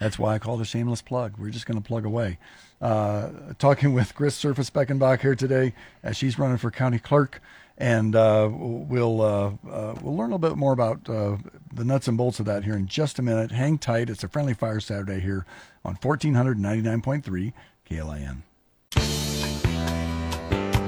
that's 0.00 0.18
why 0.18 0.34
I 0.34 0.38
call 0.40 0.58
it 0.58 0.62
a 0.62 0.64
shameless 0.64 1.00
plug. 1.02 1.34
We're 1.38 1.50
just 1.50 1.66
going 1.66 1.80
to 1.80 1.86
plug 1.86 2.04
away. 2.04 2.38
Uh, 2.80 3.30
talking 3.58 3.94
with 3.94 4.14
Kris 4.14 4.34
Surface 4.34 4.70
Beckenbach 4.70 5.20
here 5.20 5.34
today, 5.34 5.72
as 6.02 6.16
she's 6.16 6.38
running 6.38 6.58
for 6.58 6.70
county 6.70 6.98
clerk, 6.98 7.40
and 7.78 8.14
uh, 8.14 8.48
we'll 8.52 9.22
uh, 9.22 9.50
uh, 9.70 9.94
we'll 10.02 10.16
learn 10.16 10.30
a 10.30 10.36
little 10.36 10.50
bit 10.50 10.56
more 10.56 10.72
about 10.72 11.08
uh, 11.08 11.38
the 11.72 11.84
nuts 11.84 12.06
and 12.06 12.18
bolts 12.18 12.38
of 12.38 12.46
that 12.46 12.64
here 12.64 12.74
in 12.74 12.86
just 12.86 13.18
a 13.18 13.22
minute. 13.22 13.50
Hang 13.50 13.78
tight. 13.78 14.10
It's 14.10 14.24
a 14.24 14.28
friendly 14.28 14.54
fire 14.54 14.80
Saturday 14.80 15.20
here 15.20 15.46
on 15.84 15.96
1499.3 15.96 17.52
KLIN 17.88 18.42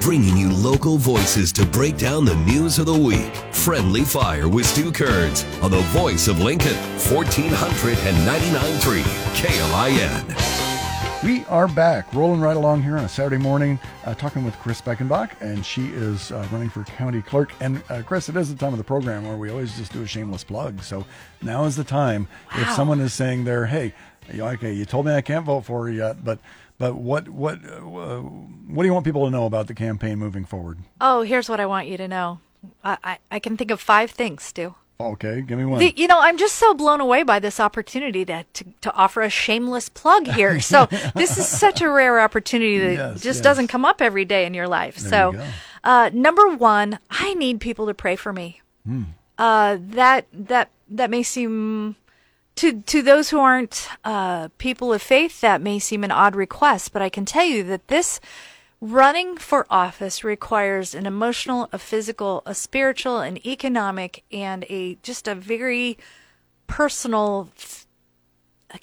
bringing 0.09 0.39
you 0.39 0.51
local 0.51 0.97
voices 0.97 1.53
to 1.53 1.67
break 1.67 1.99
down 1.99 2.25
the 2.25 2.35
news 2.37 2.79
of 2.79 2.87
the 2.87 2.99
week. 2.99 3.31
Friendly 3.53 4.05
Fire 4.05 4.49
with 4.49 4.65
Stu 4.65 4.91
Kearns 4.91 5.45
on 5.61 5.71
the 5.71 5.83
voice 5.93 6.29
of 6.29 6.41
Lincoln, 6.41 6.73
1499.3 6.97 9.03
KLIN. 9.35 10.58
We 11.25 11.45
are 11.47 11.67
back, 11.67 12.15
rolling 12.15 12.41
right 12.41 12.57
along 12.57 12.85
here 12.85 12.97
on 12.97 13.05
a 13.05 13.09
Saturday 13.09 13.43
morning, 13.43 13.81
uh, 14.05 14.15
talking 14.15 14.45
with 14.45 14.57
Kris 14.61 14.81
Beckenbach, 14.81 15.33
and 15.41 15.67
she 15.67 15.89
is 15.89 16.31
uh, 16.31 16.47
running 16.53 16.69
for 16.71 16.85
county 16.85 17.23
clerk. 17.23 17.51
And 17.59 17.83
uh, 17.89 18.03
Kris, 18.03 18.29
it 18.29 18.37
is 18.37 18.49
the 18.49 18.57
time 18.57 18.73
of 18.73 18.79
the 18.79 18.85
program 18.85 19.27
where 19.27 19.37
we 19.37 19.51
always 19.51 19.77
just 19.77 19.93
do 19.93 20.01
a 20.03 20.07
shameless 20.07 20.45
plug. 20.45 20.81
So 20.81 21.05
now 21.43 21.65
is 21.65 21.75
the 21.75 21.83
time. 21.83 22.29
Wow. 22.55 22.63
If 22.63 22.71
someone 22.71 23.01
is 23.01 23.13
saying 23.15 23.45
there, 23.45 23.67
hey, 23.67 23.95
okay, 24.33 24.73
you 24.73 24.85
told 24.85 25.07
me 25.07 25.13
I 25.13 25.21
can't 25.21 25.45
vote 25.45 25.63
for 25.63 25.91
you 25.91 25.99
yet, 25.99 26.25
but 26.25 26.39
but 26.79 26.95
what 26.95 27.29
what 27.29 27.59
uh, 27.65 28.21
what 28.21 28.85
do 28.85 28.87
you 28.87 28.93
want 28.93 29.05
people 29.05 29.25
to 29.25 29.31
know 29.31 29.45
about 29.45 29.67
the 29.67 29.75
campaign 29.75 30.21
moving 30.21 30.45
forward? 30.45 30.79
Oh, 31.01 31.23
here's 31.23 31.49
what 31.49 31.59
I 31.59 31.67
want 31.67 31.89
you 31.89 31.97
to 31.97 32.07
know. 32.07 32.39
I 32.85 32.97
I, 33.03 33.19
I 33.33 33.39
can 33.41 33.57
think 33.57 33.73
of 33.73 33.81
five 33.81 34.13
things, 34.13 34.45
Stu. 34.45 34.77
Okay, 35.01 35.43
give 35.43 35.57
me 35.57 35.65
one. 35.65 35.79
The, 35.79 35.95
you 35.97 36.09
know, 36.09 36.19
I'm 36.19 36.37
just 36.37 36.57
so 36.57 36.75
blown 36.75 37.01
away 37.01 37.23
by 37.23 37.39
this 37.39 37.61
opportunity 37.61 38.25
to, 38.25 38.45
to, 38.53 38.65
to 38.81 38.93
offer 38.95 39.23
a 39.23 39.31
shameless 39.31 39.89
plug 39.89 40.27
here. 40.27 40.59
So 40.69 40.87
this 41.15 41.39
is 41.39 41.49
such 41.49 41.81
a 41.81 41.89
rare 41.89 42.21
opportunity 42.21 42.79
that 42.79 42.93
yes, 42.93 43.23
just 43.23 43.39
yes. 43.39 43.41
doesn't 43.41 43.69
come 43.69 43.85
up 43.85 44.03
every 44.03 44.25
day 44.25 44.45
in 44.45 44.55
your 44.55 44.67
life. 44.67 44.97
There 44.97 45.11
so, 45.11 45.47
uh, 45.85 46.11
number 46.13 46.49
one, 46.49 46.99
I 47.09 47.35
need 47.35 47.61
people 47.61 47.87
to 47.87 47.95
pray 47.95 48.17
for 48.17 48.33
me. 48.33 48.61
Hmm. 48.85 49.05
Uh, 49.39 49.79
that 49.81 50.27
that 50.33 50.71
that 50.91 51.11
may 51.11 51.23
seem 51.23 51.97
to 52.57 52.83
to 52.83 53.03
those 53.03 53.31
who 53.31 53.39
aren't 53.39 53.89
uh, 54.05 54.49
people 54.59 54.93
of 54.93 55.01
faith, 55.01 55.41
that 55.41 55.63
may 55.63 55.79
seem 55.79 56.03
an 56.03 56.11
odd 56.11 56.35
request, 56.35 56.93
but 56.93 57.03
I 57.03 57.09
can 57.09 57.25
tell 57.25 57.45
you 57.45 57.63
that 57.65 57.87
this 57.89 58.21
running 58.81 59.37
for 59.37 59.67
office 59.71 60.23
requires 60.23 60.95
an 60.95 61.07
emotional, 61.07 61.69
a 61.73 61.79
physical, 61.79 62.43
a 62.47 62.55
spiritual, 62.55 63.21
an 63.21 63.47
economic, 63.47 64.25
and 64.33 64.65
a 64.69 64.97
just 65.03 65.29
a 65.29 65.35
very 65.35 65.99
personal 66.67 67.51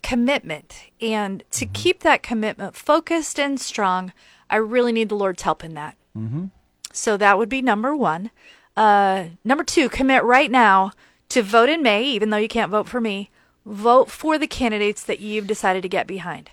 commitment. 0.02 0.84
And 1.02 1.44
to 1.52 1.66
mm-hmm. 1.66 1.74
keep 1.74 2.00
that 2.02 2.24
commitment 2.24 2.76
focused 2.76 3.40
and 3.40 3.60
strong, 3.60 4.14
I 4.50 4.58
really 4.58 4.92
need 4.92 5.10
the 5.10 5.16
Lord's 5.16 5.44
help 5.44 5.64
in 5.64 5.74
that. 5.76 5.96
Mm-hmm. 6.18 6.46
So 6.92 7.18
that 7.18 7.38
would 7.38 7.50
be 7.50 7.62
number 7.62 7.96
one. 7.96 8.32
Uh, 8.76 9.26
number 9.44 9.64
two, 9.64 9.90
commit 9.90 10.24
right 10.24 10.52
now 10.52 10.92
to 11.30 11.42
vote 11.42 11.70
in 11.70 11.82
May, 11.82 12.04
even 12.04 12.30
though 12.30 12.38
you 12.38 12.48
can't 12.48 12.72
vote 12.72 12.88
for 12.88 13.00
me 13.00 13.30
vote 13.66 14.12
for 14.12 14.38
the 14.38 14.48
candidates 14.48 15.04
that 15.04 15.20
you've 15.20 15.48
decided 15.48 15.82
to 15.82 15.90
get 15.90 16.08
behind. 16.08 16.52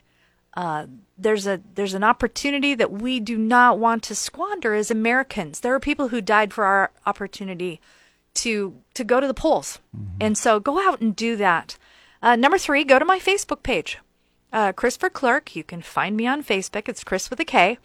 Uh, 0.55 0.87
there's 1.17 1.47
a 1.47 1.61
there's 1.75 1.95
an 1.95 2.05
opportunity 2.05 2.75
that 2.75 2.93
we 2.93 3.21
do 3.21 3.39
not 3.39 3.79
want 3.79 4.03
to 4.05 4.15
squander 4.15 4.75
as 4.75 4.91
Americans. 4.91 5.61
There 5.61 5.75
are 5.75 5.81
people 5.81 6.09
who 6.09 6.21
died 6.21 6.53
for 6.53 6.65
our 6.65 6.91
opportunity 7.07 7.81
to 8.35 8.77
to 8.95 9.05
go 9.05 9.21
to 9.21 9.27
the 9.27 9.35
polls, 9.35 9.79
mm-hmm. 9.97 10.17
and 10.21 10.37
so 10.37 10.61
go 10.61 10.79
out 10.79 11.01
and 11.01 11.15
do 11.15 11.37
that. 11.37 11.79
Uh, 12.23 12.37
number 12.37 12.59
three, 12.59 12.85
go 12.85 12.99
to 12.99 13.05
my 13.05 13.19
Facebook 13.19 13.63
page, 13.63 13.99
uh, 14.53 14.73
Kris 14.73 14.97
for 14.97 15.11
Clerk. 15.11 15.57
You 15.57 15.65
can 15.65 15.83
find 15.83 16.17
me 16.17 16.27
on 16.27 16.45
Facebook. 16.45 16.89
It's 16.89 17.05
Kris 17.05 17.31
with 17.31 17.41
a 17.41 17.45
K. 17.45 17.79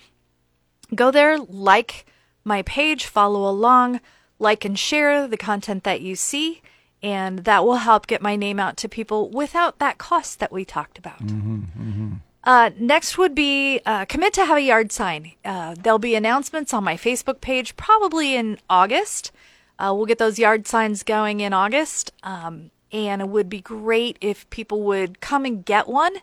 Go 0.94 1.12
there, 1.12 1.38
like 1.38 2.06
my 2.44 2.62
page, 2.62 3.06
follow 3.06 3.50
along, 3.50 4.00
like 4.40 4.66
and 4.66 4.78
share 4.78 5.28
the 5.28 5.38
content 5.38 5.84
that 5.84 6.02
you 6.02 6.16
see 6.16 6.62
and 7.04 7.40
that 7.40 7.64
will 7.64 7.78
help 7.78 8.08
get 8.08 8.22
my 8.22 8.36
name 8.36 8.60
out 8.60 8.78
to 8.78 8.90
people 8.90 9.30
without 9.30 9.80
that 9.80 9.98
cost 9.98 10.40
that 10.40 10.52
we 10.52 10.66
talked 10.66 10.98
about. 10.98 11.20
Mm-hmm, 11.20 11.56
mm-hmm. 11.56 12.14
Uh, 12.48 12.70
next 12.80 13.18
would 13.18 13.36
be 13.36 13.82
uh, 13.86 14.06
commit 14.06 14.32
to 14.32 14.46
have 14.46 14.56
a 14.56 14.62
yard 14.62 14.90
sign. 14.90 15.34
Uh, 15.44 15.76
there'll 15.78 16.00
be 16.00 16.16
announcements 16.16 16.74
on 16.74 16.82
my 16.82 16.96
Facebook 16.96 17.42
page 17.42 17.76
probably 17.76 18.38
in 18.38 18.58
August. 18.70 19.34
Uh, 19.78 19.92
we'll 19.94 20.06
get 20.06 20.18
those 20.18 20.40
yard 20.40 20.66
signs 20.66 21.04
going 21.04 21.42
in 21.42 21.52
August. 21.52 22.14
Um, 22.24 22.72
and 22.90 23.22
it 23.22 23.28
would 23.28 23.50
be 23.50 23.60
great 23.60 24.18
if 24.22 24.50
people 24.50 24.84
would 24.84 25.20
come 25.20 25.44
and 25.44 25.66
get 25.66 25.90
one 25.90 26.16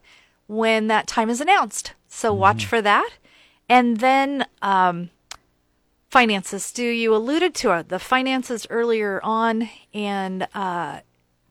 when 0.46 0.87
that 0.87 1.06
time 1.06 1.28
is 1.28 1.42
announced. 1.42 1.92
So 2.08 2.30
mm-hmm. 2.30 2.40
watch 2.40 2.64
for 2.64 2.80
that. 2.80 3.10
And 3.68 3.98
then 3.98 4.46
um, 4.62 5.10
finances. 6.10 6.64
Stu, 6.64 6.84
you 6.84 7.14
alluded 7.14 7.54
to 7.56 7.84
the 7.87 7.98
finances 7.98 8.66
earlier 8.70 9.20
on, 9.22 9.68
and 9.92 10.48
uh, 10.54 11.00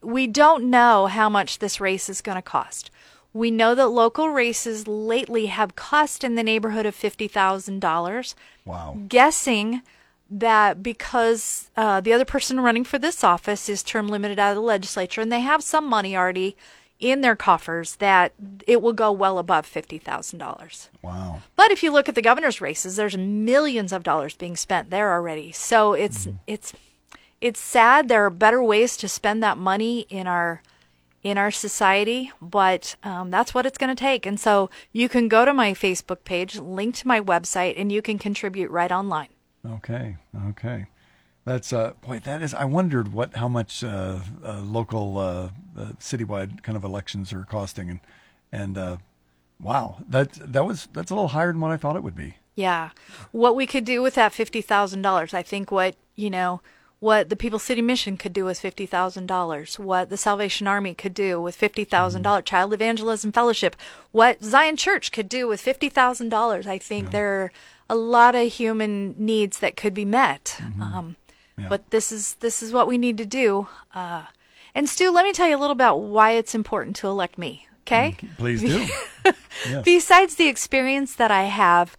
we 0.02 0.26
don't 0.26 0.72
know 0.72 1.06
how 1.06 1.30
much 1.30 1.60
this 1.60 1.80
race 1.80 2.10
is 2.10 2.22
going 2.22 2.38
to 2.38 2.42
cost. 2.42 2.90
We 3.34 3.50
know 3.50 3.74
that 3.76 3.88
local 3.88 4.30
races 4.30 4.88
lately 4.88 5.48
have 5.48 5.76
cost 5.76 6.24
in 6.24 6.36
the 6.36 6.44
neighborhood 6.44 6.86
of 6.86 6.96
$50,000. 6.96 8.36
Wow. 8.66 8.98
Guessing 9.08 9.82
that 10.30 10.82
because 10.82 11.70
uh, 11.76 12.02
the 12.02 12.14
other 12.14 12.26
person 12.26 12.60
running 12.60 12.84
for 12.84 12.98
this 12.98 13.24
office 13.24 13.70
is 13.70 13.84
term 13.84 14.08
limited 14.08 14.40
out 14.40 14.52
of 14.52 14.56
the 14.56 14.62
legislature 14.62 15.22
and 15.22 15.32
they 15.32 15.42
have 15.42 15.64
some 15.64 15.86
money 15.88 16.16
already 16.16 16.56
in 17.00 17.22
their 17.22 17.36
coffers 17.36 17.98
that 17.98 18.34
it 18.66 18.82
will 18.82 18.94
go 18.94 19.12
well 19.12 19.38
above 19.38 19.66
$50,000. 19.66 20.90
Wow. 21.02 21.42
But 21.56 21.72
if 21.72 21.84
you 21.84 21.92
look 21.92 22.08
at 22.08 22.16
the 22.16 22.22
governor's 22.22 22.62
races, 22.62 22.96
there's 22.96 23.18
millions 23.18 23.92
of 23.92 24.04
dollars 24.04 24.36
being 24.36 24.56
spent 24.56 24.90
there 24.90 25.12
already. 25.12 25.52
So 25.52 25.94
it's 25.94 26.28
mm. 26.28 26.40
it's 26.48 26.74
it's 27.42 27.60
sad 27.60 28.08
there 28.08 28.26
are 28.26 28.30
better 28.30 28.64
ways 28.64 28.96
to 28.98 29.10
spend 29.10 29.44
that 29.44 29.58
money 29.58 30.02
in 30.10 30.28
our 30.28 30.62
in 31.24 31.38
our 31.38 31.52
society, 31.52 32.32
but 32.42 32.96
um, 33.04 33.32
that's 33.32 33.54
what 33.54 33.66
it's 33.66 33.78
going 33.78 33.96
to 33.96 34.00
take. 34.00 34.26
And 34.26 34.40
so 34.40 34.70
you 34.92 35.08
can 35.08 35.28
go 35.30 35.46
to 35.46 35.54
my 35.54 35.74
Facebook 35.74 36.26
page, 36.26 36.60
link 36.60 36.96
to 36.96 37.08
my 37.08 37.22
website, 37.22 37.76
and 37.78 37.92
you 37.92 38.02
can 38.02 38.20
contribute 38.20 38.70
right 38.70 38.92
online. 38.92 39.30
Okay. 39.66 40.18
Okay. 40.50 40.88
That's 41.46 41.74
uh, 41.74 41.94
boy. 42.02 42.20
That 42.20 42.42
is. 42.42 42.54
I 42.54 42.66
wondered 42.66 43.14
what 43.14 43.36
how 43.36 43.48
much 43.48 43.84
uh, 43.84 44.20
uh, 44.44 44.62
local 44.62 45.18
uh, 45.18 45.50
uh, 45.78 45.86
citywide 46.00 46.64
kind 46.64 46.78
of 46.78 46.84
elections 46.84 47.34
are 47.34 47.44
costing, 47.44 47.90
and 47.90 48.00
and 48.52 48.78
uh, 48.78 48.98
wow, 49.60 49.98
that 50.08 50.34
that 50.34 50.66
was 50.66 50.88
that's 50.94 51.12
a 51.12 51.16
little 51.16 51.30
higher 51.30 51.52
than 51.52 51.60
what 51.60 51.72
I 51.72 51.78
thought 51.78 51.98
it 51.98 52.04
would 52.04 52.16
be. 52.16 52.36
Yeah, 52.56 52.92
what 53.32 53.58
we 53.58 53.68
could 53.68 53.84
do 53.84 54.02
with 54.02 54.16
that 54.16 54.32
fifty 54.32 54.62
thousand 54.62 55.02
dollars, 55.02 55.34
I 55.34 55.44
think 55.44 55.70
what 55.70 55.96
you 56.16 56.30
know 56.30 56.62
what 57.04 57.28
the 57.28 57.36
People 57.36 57.60
City 57.60 57.82
Mission 57.82 58.16
could 58.16 58.32
do 58.32 58.46
with 58.46 58.58
fifty 58.58 58.86
thousand 58.86 59.26
dollars, 59.26 59.78
what 59.78 60.10
the 60.10 60.16
Salvation 60.16 60.68
Army 60.68 60.94
could 60.94 61.14
do 61.14 61.42
with 61.42 61.54
fifty 61.54 61.84
thousand 61.84 62.20
mm-hmm. 62.20 62.30
dollars, 62.30 62.46
Child 62.46 62.74
Evangelism 62.74 63.34
Fellowship, 63.34 63.76
what 64.14 64.42
Zion 64.42 64.78
Church 64.78 65.12
could 65.12 65.28
do 65.28 65.46
with 65.46 65.60
fifty 65.60 65.90
thousand 65.90 66.30
dollars. 66.30 66.66
I 66.66 66.78
think 66.78 67.08
yeah. 67.08 67.12
there 67.12 67.42
are 67.42 67.52
a 67.90 67.96
lot 67.96 68.36
of 68.36 68.54
human 68.54 69.16
needs 69.18 69.60
that 69.60 69.76
could 69.76 69.94
be 69.94 70.06
met. 70.06 70.56
Mm-hmm. 70.60 70.82
Um, 70.82 71.16
yeah. 71.58 71.68
But 71.68 71.90
this 71.90 72.14
is 72.14 72.36
this 72.36 72.64
is 72.64 72.72
what 72.72 72.88
we 72.88 72.98
need 72.98 73.18
to 73.18 73.26
do. 73.26 73.68
Uh, 73.94 74.24
and 74.74 74.88
Stu, 74.88 75.12
let 75.12 75.26
me 75.26 75.34
tell 75.34 75.50
you 75.50 75.58
a 75.58 75.60
little 75.60 75.74
about 75.74 75.98
why 75.98 76.32
it's 76.32 76.56
important 76.56 76.96
to 76.98 77.08
elect 77.08 77.38
me. 77.38 77.68
Okay? 77.82 78.16
Mm, 78.22 78.38
please 78.38 78.62
do. 78.62 78.88
yes. 79.68 79.84
Besides 79.84 80.36
the 80.36 80.48
experience 80.48 81.16
that 81.16 81.32
I 81.32 81.44
have, 81.44 81.98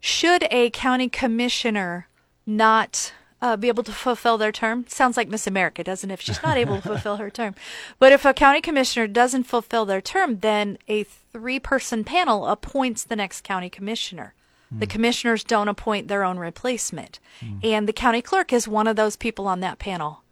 should 0.00 0.46
a 0.50 0.70
county 0.70 1.10
commissioner 1.10 2.08
not 2.46 3.12
uh, 3.42 3.56
be 3.56 3.68
able 3.68 3.82
to 3.84 3.92
fulfill 3.92 4.38
their 4.38 4.52
term. 4.52 4.86
Sounds 4.88 5.16
like 5.16 5.28
Miss 5.28 5.46
America, 5.46 5.84
doesn't 5.84 6.10
it? 6.10 6.14
If 6.14 6.20
she's 6.20 6.42
not 6.42 6.56
able 6.56 6.76
to 6.76 6.82
fulfill 6.82 7.16
her 7.16 7.30
term. 7.30 7.54
But 7.98 8.12
if 8.12 8.24
a 8.24 8.32
county 8.32 8.60
commissioner 8.60 9.06
doesn't 9.06 9.44
fulfill 9.44 9.84
their 9.84 10.00
term, 10.00 10.40
then 10.40 10.78
a 10.88 11.04
three 11.04 11.60
person 11.60 12.04
panel 12.04 12.46
appoints 12.46 13.04
the 13.04 13.16
next 13.16 13.42
county 13.44 13.68
commissioner. 13.70 14.34
The 14.78 14.86
commissioners 14.86 15.44
don't 15.44 15.68
appoint 15.68 16.08
their 16.08 16.24
own 16.24 16.38
replacement. 16.38 17.20
Mm. 17.40 17.64
And 17.64 17.88
the 17.88 17.92
county 17.92 18.20
clerk 18.20 18.52
is 18.52 18.66
one 18.66 18.88
of 18.88 18.96
those 18.96 19.16
people 19.16 19.46
on 19.46 19.60
that 19.60 19.78
panel 19.78 20.22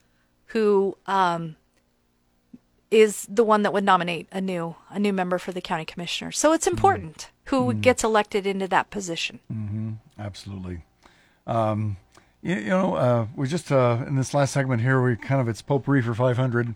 who 0.46 0.96
um, 1.06 1.56
is 2.90 3.26
the 3.30 3.44
one 3.44 3.62
that 3.62 3.72
would 3.72 3.84
nominate 3.84 4.28
a 4.32 4.40
new 4.40 4.74
a 4.90 4.98
new 4.98 5.12
member 5.12 5.38
for 5.38 5.52
the 5.52 5.60
county 5.60 5.84
commissioner. 5.84 6.32
So 6.32 6.52
it's 6.52 6.66
important 6.66 7.16
mm. 7.16 7.50
who 7.50 7.74
mm. 7.74 7.80
gets 7.80 8.02
elected 8.02 8.46
into 8.46 8.68
that 8.68 8.90
position. 8.90 9.40
Mm-hmm. 9.52 9.92
Absolutely. 10.18 10.82
Um, 11.46 11.96
you, 12.44 12.56
you, 12.56 12.68
know, 12.68 12.94
uh, 12.94 13.26
we 13.34 13.48
just 13.48 13.72
uh, 13.72 14.04
in 14.06 14.16
this 14.16 14.34
last 14.34 14.52
segment 14.52 14.82
here, 14.82 15.02
we 15.02 15.16
kind 15.16 15.40
of 15.40 15.48
it's 15.48 15.62
potpourri 15.62 16.02
for 16.02 16.14
500, 16.14 16.74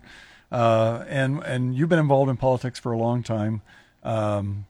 uh, 0.51 1.05
and 1.07 1.43
and 1.43 1.75
you've 1.75 1.89
been 1.89 1.99
involved 1.99 2.29
in 2.29 2.37
politics 2.37 2.79
for 2.79 2.91
a 2.91 2.97
long 2.97 3.21
time. 3.21 3.61
Um, 4.03 4.65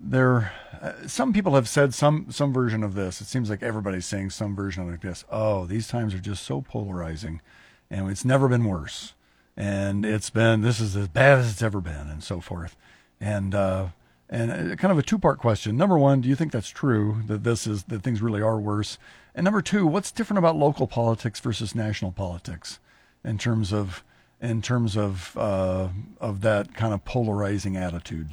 there 0.00 0.52
uh, 0.80 1.06
some 1.06 1.34
people 1.34 1.54
have 1.54 1.68
said 1.68 1.92
some 1.92 2.30
some 2.30 2.54
version 2.54 2.82
of 2.82 2.94
this. 2.94 3.20
It 3.20 3.26
seems 3.26 3.50
like 3.50 3.62
everybody's 3.62 4.06
saying 4.06 4.30
some 4.30 4.56
version 4.56 4.90
of 4.90 5.00
this. 5.00 5.26
Oh, 5.30 5.66
these 5.66 5.88
times 5.88 6.14
are 6.14 6.20
just 6.20 6.42
so 6.44 6.62
polarizing, 6.62 7.42
and 7.90 8.10
it's 8.10 8.24
never 8.24 8.48
been 8.48 8.64
worse. 8.64 9.12
And 9.58 10.06
it's 10.06 10.30
been 10.30 10.62
this 10.62 10.80
is 10.80 10.96
as 10.96 11.08
bad 11.08 11.38
as 11.38 11.50
it's 11.50 11.62
ever 11.62 11.82
been, 11.82 12.08
and 12.08 12.24
so 12.24 12.40
forth. 12.40 12.78
And 13.20 13.54
uh, 13.54 13.88
and 14.30 14.72
uh, 14.72 14.76
kind 14.76 14.90
of 14.90 14.98
a 14.98 15.02
two 15.02 15.18
part 15.18 15.38
question. 15.38 15.76
Number 15.76 15.98
one, 15.98 16.22
do 16.22 16.30
you 16.30 16.34
think 16.34 16.50
that's 16.50 16.70
true 16.70 17.22
that 17.26 17.44
this 17.44 17.66
is 17.66 17.82
that 17.84 18.02
things 18.02 18.22
really 18.22 18.40
are 18.40 18.58
worse? 18.58 18.96
And 19.34 19.44
number 19.44 19.62
two, 19.62 19.86
what's 19.86 20.12
different 20.12 20.38
about 20.38 20.56
local 20.56 20.86
politics 20.86 21.40
versus 21.40 21.74
national 21.74 22.12
politics 22.12 22.78
in 23.24 23.38
terms 23.38 23.72
of 23.72 24.02
in 24.40 24.62
terms 24.62 24.96
of 24.96 25.36
uh, 25.36 25.88
of 26.20 26.40
that 26.40 26.74
kind 26.74 26.94
of 26.94 27.04
polarizing 27.04 27.76
attitude? 27.76 28.30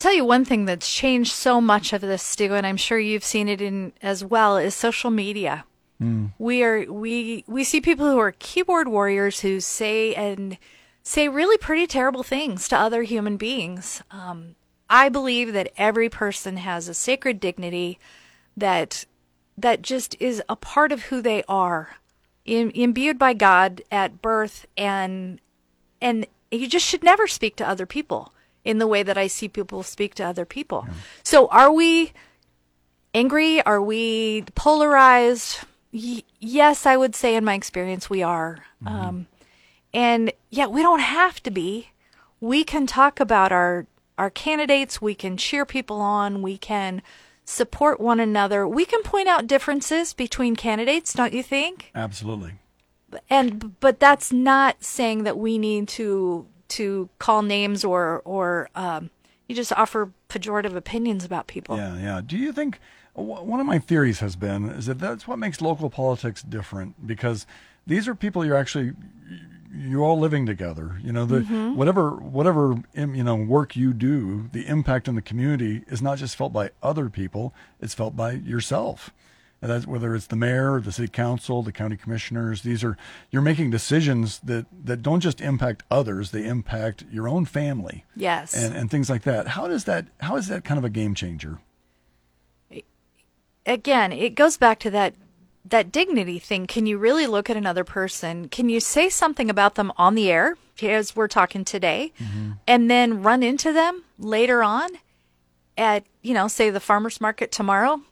tell 0.00 0.14
you 0.14 0.24
one 0.24 0.44
thing 0.44 0.64
that's 0.64 0.92
changed 0.92 1.30
so 1.30 1.60
much 1.60 1.92
of 1.92 2.00
this, 2.00 2.22
Stu, 2.22 2.54
and 2.54 2.66
I'm 2.66 2.76
sure 2.76 2.98
you've 2.98 3.22
seen 3.22 3.48
it 3.48 3.60
in 3.60 3.92
as 4.02 4.24
well, 4.24 4.56
is 4.56 4.74
social 4.74 5.10
media. 5.10 5.64
Mm. 6.02 6.32
We 6.38 6.64
are 6.64 6.90
we 6.90 7.44
we 7.46 7.62
see 7.62 7.80
people 7.80 8.10
who 8.10 8.18
are 8.18 8.32
keyboard 8.32 8.88
warriors 8.88 9.40
who 9.40 9.60
say 9.60 10.14
and 10.14 10.56
say 11.02 11.28
really 11.28 11.58
pretty 11.58 11.86
terrible 11.86 12.22
things 12.22 12.66
to 12.68 12.78
other 12.78 13.02
human 13.02 13.36
beings. 13.36 14.02
Um, 14.10 14.56
I 14.88 15.08
believe 15.08 15.52
that 15.52 15.72
every 15.76 16.08
person 16.08 16.56
has 16.56 16.88
a 16.88 16.94
sacred 16.94 17.38
dignity 17.38 17.98
that 18.56 19.04
that 19.62 19.82
just 19.82 20.16
is 20.20 20.42
a 20.48 20.56
part 20.56 20.92
of 20.92 21.04
who 21.04 21.20
they 21.20 21.42
are, 21.48 21.96
in, 22.44 22.70
imbued 22.70 23.18
by 23.18 23.34
God 23.34 23.82
at 23.90 24.22
birth, 24.22 24.66
and 24.76 25.40
and 26.00 26.26
you 26.50 26.66
just 26.66 26.86
should 26.86 27.02
never 27.02 27.26
speak 27.26 27.56
to 27.56 27.68
other 27.68 27.86
people 27.86 28.32
in 28.64 28.78
the 28.78 28.86
way 28.86 29.02
that 29.02 29.16
I 29.16 29.26
see 29.26 29.48
people 29.48 29.82
speak 29.82 30.14
to 30.16 30.24
other 30.24 30.44
people. 30.44 30.84
Yeah. 30.86 30.94
So 31.22 31.46
are 31.48 31.72
we 31.72 32.12
angry? 33.14 33.62
Are 33.62 33.82
we 33.82 34.44
polarized? 34.54 35.60
Y- 35.92 36.22
yes, 36.38 36.86
I 36.86 36.96
would 36.96 37.14
say 37.14 37.36
in 37.36 37.44
my 37.44 37.54
experience 37.54 38.10
we 38.10 38.22
are. 38.22 38.64
Mm-hmm. 38.84 38.94
Um, 38.94 39.26
and 39.92 40.32
yeah, 40.50 40.66
we 40.66 40.82
don't 40.82 41.00
have 41.00 41.42
to 41.42 41.50
be. 41.50 41.90
We 42.40 42.64
can 42.64 42.86
talk 42.86 43.20
about 43.20 43.52
our 43.52 43.86
our 44.16 44.30
candidates. 44.30 45.00
We 45.00 45.14
can 45.14 45.36
cheer 45.36 45.64
people 45.64 46.00
on. 46.00 46.42
We 46.42 46.58
can 46.58 47.02
support 47.50 48.00
one 48.00 48.20
another. 48.20 48.66
We 48.66 48.84
can 48.84 49.02
point 49.02 49.28
out 49.28 49.46
differences 49.46 50.14
between 50.14 50.56
candidates, 50.56 51.12
don't 51.12 51.32
you 51.32 51.42
think? 51.42 51.90
Absolutely. 51.94 52.54
And 53.28 53.78
but 53.80 53.98
that's 53.98 54.32
not 54.32 54.84
saying 54.84 55.24
that 55.24 55.36
we 55.36 55.58
need 55.58 55.88
to 55.88 56.46
to 56.68 57.08
call 57.18 57.42
names 57.42 57.84
or 57.84 58.22
or 58.24 58.70
um, 58.76 59.10
you 59.48 59.56
just 59.56 59.72
offer 59.72 60.12
pejorative 60.28 60.76
opinions 60.76 61.24
about 61.24 61.48
people. 61.48 61.76
Yeah, 61.76 61.98
yeah. 61.98 62.20
Do 62.24 62.36
you 62.36 62.52
think 62.52 62.78
one 63.14 63.58
of 63.58 63.66
my 63.66 63.80
theories 63.80 64.20
has 64.20 64.36
been 64.36 64.66
is 64.66 64.86
that 64.86 65.00
that's 65.00 65.26
what 65.26 65.38
makes 65.38 65.60
local 65.60 65.90
politics 65.90 66.42
different 66.42 67.04
because 67.06 67.46
these 67.84 68.06
are 68.06 68.14
people 68.14 68.46
you're 68.46 68.56
actually 68.56 68.92
you're 69.72 70.02
all 70.02 70.18
living 70.18 70.46
together. 70.46 70.98
You 71.02 71.12
know, 71.12 71.24
the 71.24 71.40
mm-hmm. 71.40 71.74
whatever 71.74 72.10
whatever 72.10 72.82
you 72.94 73.24
know 73.24 73.36
work 73.36 73.76
you 73.76 73.92
do, 73.92 74.48
the 74.52 74.66
impact 74.66 75.08
in 75.08 75.14
the 75.14 75.22
community 75.22 75.84
is 75.88 76.02
not 76.02 76.18
just 76.18 76.36
felt 76.36 76.52
by 76.52 76.70
other 76.82 77.08
people; 77.08 77.54
it's 77.80 77.94
felt 77.94 78.16
by 78.16 78.32
yourself. 78.32 79.10
And 79.62 79.70
that's 79.70 79.86
whether 79.86 80.14
it's 80.14 80.26
the 80.26 80.36
mayor, 80.36 80.80
the 80.80 80.90
city 80.90 81.08
council, 81.08 81.62
the 81.62 81.72
county 81.72 81.96
commissioners. 81.96 82.62
These 82.62 82.82
are 82.82 82.96
you're 83.30 83.42
making 83.42 83.70
decisions 83.70 84.38
that 84.40 84.66
that 84.84 85.02
don't 85.02 85.20
just 85.20 85.40
impact 85.40 85.82
others; 85.90 86.30
they 86.30 86.46
impact 86.46 87.04
your 87.10 87.28
own 87.28 87.44
family. 87.44 88.04
Yes, 88.16 88.54
and 88.54 88.74
and 88.74 88.90
things 88.90 89.10
like 89.10 89.22
that. 89.22 89.48
How 89.48 89.68
does 89.68 89.84
that? 89.84 90.06
How 90.20 90.36
is 90.36 90.48
that 90.48 90.64
kind 90.64 90.78
of 90.78 90.84
a 90.84 90.90
game 90.90 91.14
changer? 91.14 91.60
Again, 93.66 94.10
it 94.10 94.34
goes 94.34 94.56
back 94.56 94.78
to 94.80 94.90
that 94.90 95.14
that 95.64 95.92
dignity 95.92 96.38
thing. 96.38 96.66
Can 96.66 96.86
you 96.86 96.98
really 96.98 97.26
look 97.26 97.50
at 97.50 97.56
another 97.56 97.84
person? 97.84 98.48
Can 98.48 98.68
you 98.68 98.80
say 98.80 99.08
something 99.08 99.50
about 99.50 99.74
them 99.74 99.92
on 99.96 100.14
the 100.14 100.30
air, 100.30 100.56
as 100.82 101.14
we're 101.14 101.28
talking 101.28 101.64
today, 101.64 102.12
mm-hmm. 102.18 102.52
and 102.66 102.90
then 102.90 103.22
run 103.22 103.42
into 103.42 103.72
them 103.72 104.04
later 104.18 104.62
on 104.62 104.90
at 105.76 106.04
you 106.22 106.34
know, 106.34 106.48
say 106.48 106.70
the 106.70 106.80
farmers 106.80 107.20
market 107.20 107.52
tomorrow? 107.52 108.02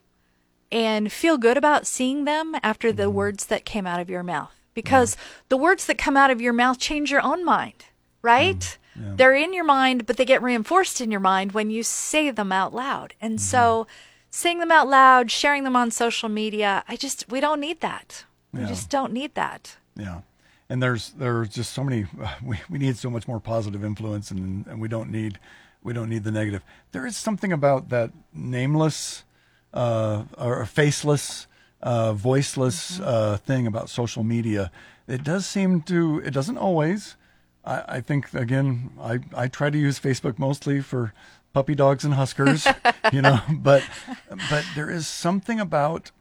and 0.71 1.11
feel 1.11 1.37
good 1.37 1.57
about 1.57 1.87
seeing 1.87 2.25
them 2.25 2.55
after 2.61 2.91
the 2.91 3.03
mm-hmm. 3.03 3.13
words 3.13 3.47
that 3.47 3.65
came 3.65 3.87
out 3.87 3.99
of 3.99 4.09
your 4.09 4.23
mouth 4.23 4.53
because 4.73 5.15
yeah. 5.15 5.21
the 5.49 5.57
words 5.57 5.85
that 5.85 5.97
come 5.97 6.15
out 6.15 6.31
of 6.31 6.41
your 6.41 6.53
mouth 6.53 6.79
change 6.79 7.11
your 7.11 7.21
own 7.21 7.43
mind, 7.43 7.85
right? 8.21 8.59
Mm-hmm. 8.59 9.03
Yeah. 9.03 9.13
They're 9.15 9.35
in 9.35 9.53
your 9.53 9.63
mind, 9.63 10.05
but 10.05 10.17
they 10.17 10.25
get 10.25 10.41
reinforced 10.41 11.01
in 11.01 11.11
your 11.11 11.19
mind 11.19 11.53
when 11.53 11.69
you 11.69 11.83
say 11.83 12.31
them 12.31 12.51
out 12.51 12.73
loud. 12.73 13.13
And 13.21 13.33
mm-hmm. 13.33 13.43
so 13.43 13.87
saying 14.29 14.59
them 14.59 14.71
out 14.71 14.87
loud, 14.87 15.31
sharing 15.31 15.63
them 15.63 15.75
on 15.75 15.91
social 15.91 16.29
media, 16.29 16.83
I 16.87 16.95
just 16.95 17.29
we 17.29 17.39
don't 17.39 17.59
need 17.59 17.81
that. 17.81 18.25
We 18.53 18.61
yeah. 18.61 18.67
just 18.67 18.89
don't 18.89 19.13
need 19.13 19.35
that. 19.35 19.77
Yeah. 19.95 20.21
And 20.69 20.81
there's 20.81 21.11
there's 21.11 21.49
just 21.49 21.73
so 21.73 21.83
many 21.83 22.05
we, 22.43 22.57
we 22.69 22.77
need 22.79 22.97
so 22.97 23.09
much 23.09 23.27
more 23.27 23.39
positive 23.39 23.83
influence 23.83 24.31
and 24.31 24.65
and 24.67 24.79
we 24.79 24.87
don't 24.87 25.11
need 25.11 25.39
we 25.83 25.93
don't 25.93 26.09
need 26.09 26.23
the 26.23 26.31
negative. 26.31 26.63
There 26.91 27.05
is 27.05 27.15
something 27.15 27.51
about 27.51 27.89
that 27.89 28.11
nameless 28.33 29.23
uh, 29.73 30.23
or 30.37 30.65
faceless, 30.65 31.47
uh, 31.81 32.13
voiceless 32.13 32.93
mm-hmm. 32.93 33.03
uh, 33.05 33.37
thing 33.37 33.67
about 33.67 33.89
social 33.89 34.23
media. 34.23 34.71
It 35.07 35.23
does 35.23 35.45
seem 35.45 35.81
to. 35.83 36.19
It 36.19 36.31
doesn't 36.31 36.57
always. 36.57 37.15
I, 37.65 37.83
I 37.87 38.01
think 38.01 38.33
again, 38.33 38.91
I 39.01 39.19
I 39.35 39.47
try 39.47 39.69
to 39.69 39.77
use 39.77 39.99
Facebook 39.99 40.37
mostly 40.37 40.81
for 40.81 41.13
puppy 41.53 41.75
dogs 41.75 42.03
and 42.03 42.13
huskers, 42.13 42.67
you 43.11 43.21
know. 43.21 43.39
But 43.49 43.83
but 44.49 44.65
there 44.75 44.89
is 44.89 45.07
something 45.07 45.59
about 45.59 46.11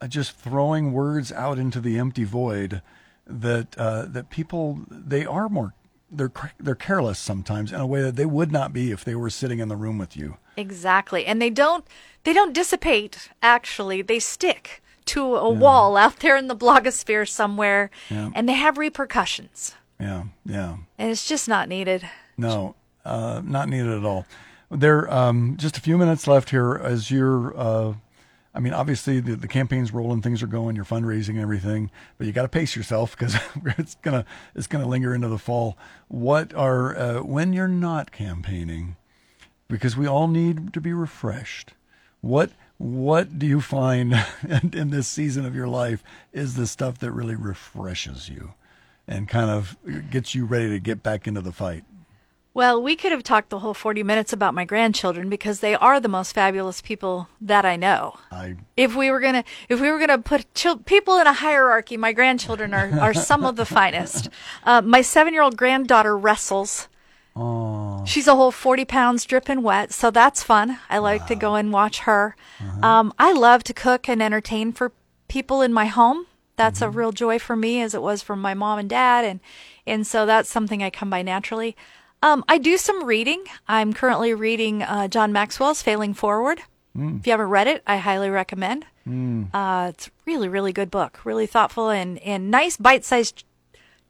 uh, 0.00 0.08
just 0.08 0.36
throwing 0.36 0.92
words 0.92 1.32
out 1.32 1.58
into 1.58 1.80
the 1.80 1.98
empty 1.98 2.24
void 2.24 2.82
that 3.26 3.76
uh, 3.78 4.06
that 4.06 4.30
people 4.30 4.80
they 4.90 5.24
are 5.24 5.48
more 5.48 5.74
they're 6.10 6.32
they're 6.58 6.74
careless 6.74 7.18
sometimes 7.18 7.72
in 7.72 7.80
a 7.80 7.86
way 7.86 8.02
that 8.02 8.16
they 8.16 8.26
would 8.26 8.52
not 8.52 8.72
be 8.72 8.90
if 8.90 9.04
they 9.04 9.14
were 9.14 9.30
sitting 9.30 9.58
in 9.58 9.68
the 9.68 9.76
room 9.76 9.98
with 9.98 10.16
you. 10.16 10.36
Exactly. 10.56 11.26
And 11.26 11.40
they 11.40 11.50
don't 11.50 11.84
they 12.24 12.32
don't 12.32 12.52
dissipate 12.52 13.30
actually. 13.42 14.02
They 14.02 14.18
stick 14.18 14.82
to 15.06 15.36
a 15.36 15.52
yeah. 15.52 15.58
wall 15.58 15.96
out 15.96 16.20
there 16.20 16.36
in 16.36 16.48
the 16.48 16.56
blogosphere 16.56 17.28
somewhere 17.28 17.90
yeah. 18.10 18.30
and 18.34 18.48
they 18.48 18.54
have 18.54 18.78
repercussions. 18.78 19.74
Yeah, 20.00 20.24
yeah. 20.44 20.76
And 20.98 21.10
it's 21.10 21.26
just 21.26 21.48
not 21.48 21.68
needed. 21.68 22.08
No, 22.36 22.74
uh, 23.04 23.40
not 23.44 23.68
needed 23.68 23.92
at 23.92 24.04
all. 24.04 24.26
There 24.74 25.12
um 25.12 25.56
just 25.56 25.76
a 25.76 25.80
few 25.80 25.96
minutes 25.96 26.26
left 26.26 26.50
here 26.50 26.74
as 26.82 27.10
you're 27.10 27.56
uh 27.56 27.94
I 28.56 28.60
mean, 28.60 28.72
obviously 28.72 29.18
the, 29.18 29.34
the 29.34 29.48
campaign's 29.48 29.92
rolling, 29.92 30.22
things 30.22 30.40
are 30.40 30.46
going, 30.46 30.76
you're 30.76 30.84
fundraising 30.84 31.30
and 31.30 31.40
everything, 31.40 31.90
but 32.16 32.28
you 32.28 32.32
got 32.32 32.42
to 32.42 32.48
pace 32.48 32.76
yourself 32.76 33.16
because 33.16 33.34
it's 33.78 33.96
gonna 33.96 34.24
it's 34.54 34.66
gonna 34.68 34.86
linger 34.86 35.14
into 35.14 35.28
the 35.28 35.38
fall. 35.38 35.76
What 36.08 36.54
are 36.54 36.96
uh, 36.96 37.22
when 37.22 37.52
you're 37.52 37.66
not 37.66 38.12
campaigning? 38.12 38.96
because 39.68 39.96
we 39.96 40.06
all 40.06 40.28
need 40.28 40.72
to 40.72 40.80
be 40.80 40.92
refreshed. 40.92 41.72
What 42.20 42.52
what 42.78 43.38
do 43.38 43.46
you 43.46 43.60
find 43.60 44.14
in, 44.72 44.90
this 44.90 45.06
season 45.06 45.44
of 45.44 45.54
your 45.54 45.68
life 45.68 46.02
is 46.32 46.54
the 46.54 46.66
stuff 46.66 46.98
that 46.98 47.12
really 47.12 47.36
refreshes 47.36 48.28
you 48.28 48.54
and 49.06 49.28
kind 49.28 49.50
of 49.50 49.76
gets 50.10 50.34
you 50.34 50.44
ready 50.44 50.68
to 50.70 50.80
get 50.80 51.02
back 51.02 51.26
into 51.26 51.40
the 51.40 51.52
fight? 51.52 51.84
Well, 52.54 52.80
we 52.80 52.94
could 52.94 53.10
have 53.10 53.24
talked 53.24 53.50
the 53.50 53.58
whole 53.58 53.74
40 53.74 54.04
minutes 54.04 54.32
about 54.32 54.54
my 54.54 54.64
grandchildren 54.64 55.28
because 55.28 55.58
they 55.58 55.74
are 55.74 55.98
the 55.98 56.08
most 56.08 56.32
fabulous 56.32 56.80
people 56.80 57.28
that 57.40 57.64
I 57.64 57.74
know. 57.74 58.16
I, 58.30 58.56
if 58.76 58.94
we 58.94 59.10
were 59.10 59.18
going 59.18 59.34
to 59.34 59.44
if 59.68 59.80
we 59.80 59.90
were 59.90 59.98
going 59.98 60.08
to 60.08 60.18
put 60.18 60.46
people 60.86 61.18
in 61.18 61.26
a 61.26 61.32
hierarchy, 61.32 61.96
my 61.96 62.12
grandchildren 62.12 62.72
are, 62.72 63.00
are 63.00 63.12
some 63.12 63.44
of 63.44 63.56
the 63.56 63.66
finest. 63.66 64.28
Uh, 64.62 64.80
my 64.80 65.00
7-year-old 65.00 65.56
granddaughter 65.56 66.16
wrestles 66.16 66.88
Oh. 67.36 68.04
She's 68.06 68.28
a 68.28 68.36
whole 68.36 68.52
40 68.52 68.84
pounds 68.84 69.24
dripping 69.24 69.62
wet, 69.62 69.92
so 69.92 70.10
that's 70.10 70.42
fun. 70.42 70.78
I 70.88 70.98
like 70.98 71.22
wow. 71.22 71.26
to 71.26 71.34
go 71.34 71.54
and 71.56 71.72
watch 71.72 72.00
her. 72.00 72.36
Uh-huh. 72.60 72.86
Um, 72.86 73.14
I 73.18 73.32
love 73.32 73.64
to 73.64 73.74
cook 73.74 74.08
and 74.08 74.22
entertain 74.22 74.72
for 74.72 74.92
people 75.26 75.60
in 75.60 75.72
my 75.72 75.86
home. 75.86 76.26
That's 76.56 76.78
mm-hmm. 76.78 76.94
a 76.94 76.98
real 76.98 77.12
joy 77.12 77.40
for 77.40 77.56
me, 77.56 77.82
as 77.82 77.94
it 77.94 78.02
was 78.02 78.22
for 78.22 78.36
my 78.36 78.54
mom 78.54 78.78
and 78.78 78.88
dad, 78.88 79.24
and 79.24 79.40
and 79.86 80.06
so 80.06 80.24
that's 80.24 80.48
something 80.48 80.82
I 80.82 80.90
come 80.90 81.10
by 81.10 81.22
naturally. 81.22 81.76
Um, 82.24 82.42
I 82.48 82.56
do 82.56 82.78
some 82.78 83.04
reading. 83.04 83.44
I'm 83.68 83.92
currently 83.92 84.32
reading 84.32 84.82
uh, 84.82 85.08
John 85.08 85.30
Maxwell's 85.30 85.82
Failing 85.82 86.14
Forward. 86.14 86.62
Mm. 86.96 87.20
If 87.20 87.26
you 87.26 87.32
haven't 87.32 87.50
read 87.50 87.66
it, 87.66 87.82
I 87.86 87.98
highly 87.98 88.30
recommend. 88.30 88.86
Mm. 89.06 89.50
Uh, 89.52 89.90
it's 89.90 90.06
a 90.06 90.10
really, 90.24 90.48
really 90.48 90.72
good 90.72 90.90
book, 90.90 91.20
really 91.26 91.44
thoughtful 91.44 91.90
and, 91.90 92.18
and 92.20 92.50
nice 92.50 92.78
bite-sized 92.78 93.44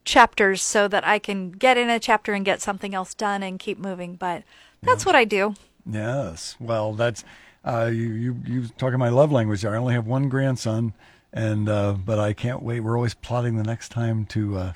chapters 0.05 0.62
so 0.62 0.87
that 0.87 1.05
I 1.05 1.19
can 1.19 1.51
get 1.51 1.77
in 1.77 1.91
a 1.91 1.99
chapter 1.99 2.35
and 2.35 2.45
get 2.45 2.62
something 2.62 2.95
else 2.95 3.15
done 3.15 3.43
and 3.43 3.59
keep 3.59 3.79
moving. 3.79 4.15
But 4.15 4.45
that's 4.81 5.03
yeah. 5.03 5.09
what 5.09 5.17
I 5.17 5.25
do. 5.25 5.55
Yes. 5.85 6.55
Well, 6.61 6.93
that's 6.93 7.25
uh, 7.65 7.91
you, 7.93 8.12
you. 8.12 8.37
You 8.47 8.69
talking 8.79 9.01
my 9.01 9.09
love 9.09 9.33
language 9.33 9.62
there. 9.62 9.75
I 9.75 9.79
only 9.79 9.95
have 9.95 10.07
one 10.07 10.29
grandson, 10.29 10.93
and 11.35 11.68
uh, 11.68 11.93
but 11.93 12.18
I 12.18 12.32
can't 12.32 12.62
wait. 12.62 12.80
We're 12.80 12.97
always 12.97 13.12
plotting 13.12 13.57
the 13.57 13.64
next 13.64 13.91
time 13.91 14.24
to 14.26 14.57
uh, 14.57 14.72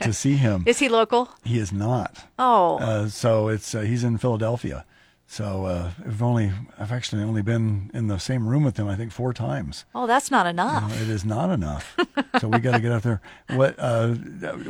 to 0.00 0.12
see 0.12 0.36
him. 0.36 0.62
Is 0.66 0.78
he 0.78 0.88
local? 0.88 1.28
He 1.44 1.58
is 1.58 1.72
not. 1.72 2.24
Oh. 2.38 2.78
Uh, 2.78 3.08
so 3.08 3.48
it's 3.48 3.74
uh, 3.74 3.80
he's 3.80 4.04
in 4.04 4.16
Philadelphia. 4.16 4.84
So 5.28 5.64
uh, 5.64 5.90
we've 6.04 6.22
only 6.22 6.52
I've 6.78 6.92
actually 6.92 7.22
only 7.22 7.42
been 7.42 7.90
in 7.92 8.06
the 8.06 8.18
same 8.18 8.48
room 8.48 8.62
with 8.62 8.76
them 8.76 8.88
I 8.88 8.94
think 8.94 9.10
four 9.12 9.32
times. 9.32 9.84
Oh, 9.94 10.06
that's 10.06 10.30
not 10.30 10.46
enough. 10.46 11.00
it 11.02 11.08
is 11.08 11.24
not 11.24 11.50
enough. 11.50 11.96
so 12.40 12.48
we 12.48 12.58
got 12.60 12.72
to 12.72 12.80
get 12.80 12.92
out 12.92 13.02
there. 13.02 13.20
What 13.50 13.74
uh, 13.78 14.10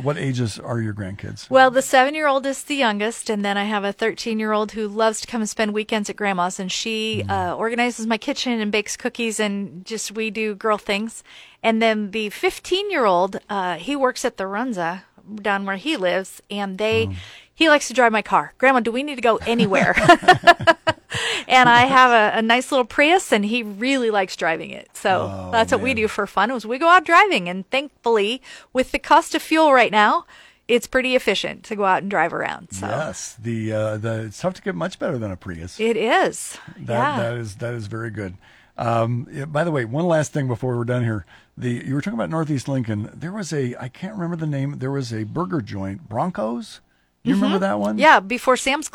what 0.00 0.16
ages 0.16 0.58
are 0.58 0.80
your 0.80 0.94
grandkids? 0.94 1.50
Well, 1.50 1.70
the 1.70 1.82
seven 1.82 2.14
year 2.14 2.26
old 2.26 2.46
is 2.46 2.64
the 2.64 2.74
youngest, 2.74 3.28
and 3.28 3.44
then 3.44 3.58
I 3.58 3.64
have 3.64 3.84
a 3.84 3.92
13 3.92 4.38
year 4.38 4.52
old 4.52 4.72
who 4.72 4.88
loves 4.88 5.20
to 5.20 5.26
come 5.26 5.42
and 5.42 5.48
spend 5.48 5.74
weekends 5.74 6.08
at 6.08 6.16
grandma's, 6.16 6.58
and 6.58 6.72
she 6.72 7.22
uh, 7.28 7.54
organizes 7.54 8.06
my 8.06 8.18
kitchen 8.18 8.58
and 8.58 8.72
bakes 8.72 8.96
cookies, 8.96 9.38
and 9.38 9.84
just 9.84 10.12
we 10.12 10.30
do 10.30 10.54
girl 10.54 10.78
things. 10.78 11.22
And 11.62 11.82
then 11.82 12.12
the 12.12 12.30
15 12.30 12.90
year 12.90 13.04
old, 13.04 13.40
uh, 13.50 13.76
he 13.76 13.94
works 13.94 14.24
at 14.24 14.38
the 14.38 14.44
Runza 14.44 15.02
down 15.42 15.66
where 15.66 15.76
he 15.76 15.96
lives, 15.98 16.40
and 16.50 16.78
they. 16.78 17.14
He 17.56 17.70
likes 17.70 17.88
to 17.88 17.94
drive 17.94 18.12
my 18.12 18.22
car. 18.22 18.52
Grandma, 18.58 18.80
do 18.80 18.92
we 18.92 19.02
need 19.02 19.14
to 19.16 19.22
go 19.22 19.38
anywhere? 19.38 19.94
and 21.48 21.68
I 21.68 21.86
have 21.86 22.10
a, 22.10 22.38
a 22.38 22.42
nice 22.42 22.70
little 22.70 22.84
Prius, 22.84 23.32
and 23.32 23.46
he 23.46 23.62
really 23.62 24.10
likes 24.10 24.36
driving 24.36 24.70
it. 24.70 24.90
So 24.92 25.30
Oh, 25.32 25.50
that's 25.50 25.72
what 25.72 25.80
we 25.80 25.94
do 25.94 26.06
for 26.06 26.26
fun. 26.26 26.50
Is 26.50 26.66
we 26.66 26.78
go 26.78 26.88
out 26.88 27.06
driving, 27.06 27.48
and 27.48 27.68
thankfully, 27.70 28.42
with 28.74 28.92
the 28.92 28.98
cost 28.98 29.34
of 29.34 29.40
fuel 29.40 29.72
right 29.72 29.90
now, 29.90 30.26
it's 30.68 30.86
pretty 30.86 31.16
efficient 31.16 31.64
to 31.64 31.76
go 31.76 31.84
out 31.86 32.02
and 32.02 32.10
drive 32.10 32.34
around. 32.34 32.72
So 32.72 32.88
Yes, 32.88 33.36
the 33.40 33.72
uh, 33.72 33.96
the 33.96 34.24
it's 34.24 34.38
tough 34.38 34.54
to 34.54 34.62
get 34.62 34.74
much 34.74 34.98
better 34.98 35.16
than 35.16 35.30
a 35.30 35.36
Prius. 35.36 35.80
it 35.80 35.96
is. 35.96 36.58
That 36.76 36.88
yeah. 36.88 37.22
that 37.22 37.34
is 37.38 37.56
that 37.56 37.72
is 37.72 37.86
very 37.86 38.10
good. 38.10 38.34
Um, 38.78 39.26
yeah, 39.32 39.46
by 39.46 39.64
the 39.64 39.70
way, 39.70 39.86
one 39.86 40.06
last 40.06 40.34
thing 40.34 40.46
before 40.48 40.76
we're 40.76 40.84
done 40.84 41.04
here. 41.04 41.24
The 41.56 41.82
you 41.86 41.94
were 41.94 42.02
talking 42.02 42.18
about 42.18 42.28
Northeast 42.28 42.68
Lincoln. 42.68 43.10
There 43.14 43.32
was 43.32 43.52
a 43.52 43.74
I 43.80 43.88
can't 43.88 44.14
remember 44.14 44.36
the 44.36 44.46
name. 44.46 44.78
There 44.78 44.90
was 44.90 45.12
a 45.14 45.24
burger 45.24 45.62
joint, 45.62 46.08
Broncos. 46.08 46.80
You 47.26 47.34
remember 47.34 47.58
that 47.60 47.78
one? 47.78 47.92
Mm-hmm. 47.94 48.00
yeah, 48.00 48.20
before 48.20 48.56
Sam's. 48.56 48.90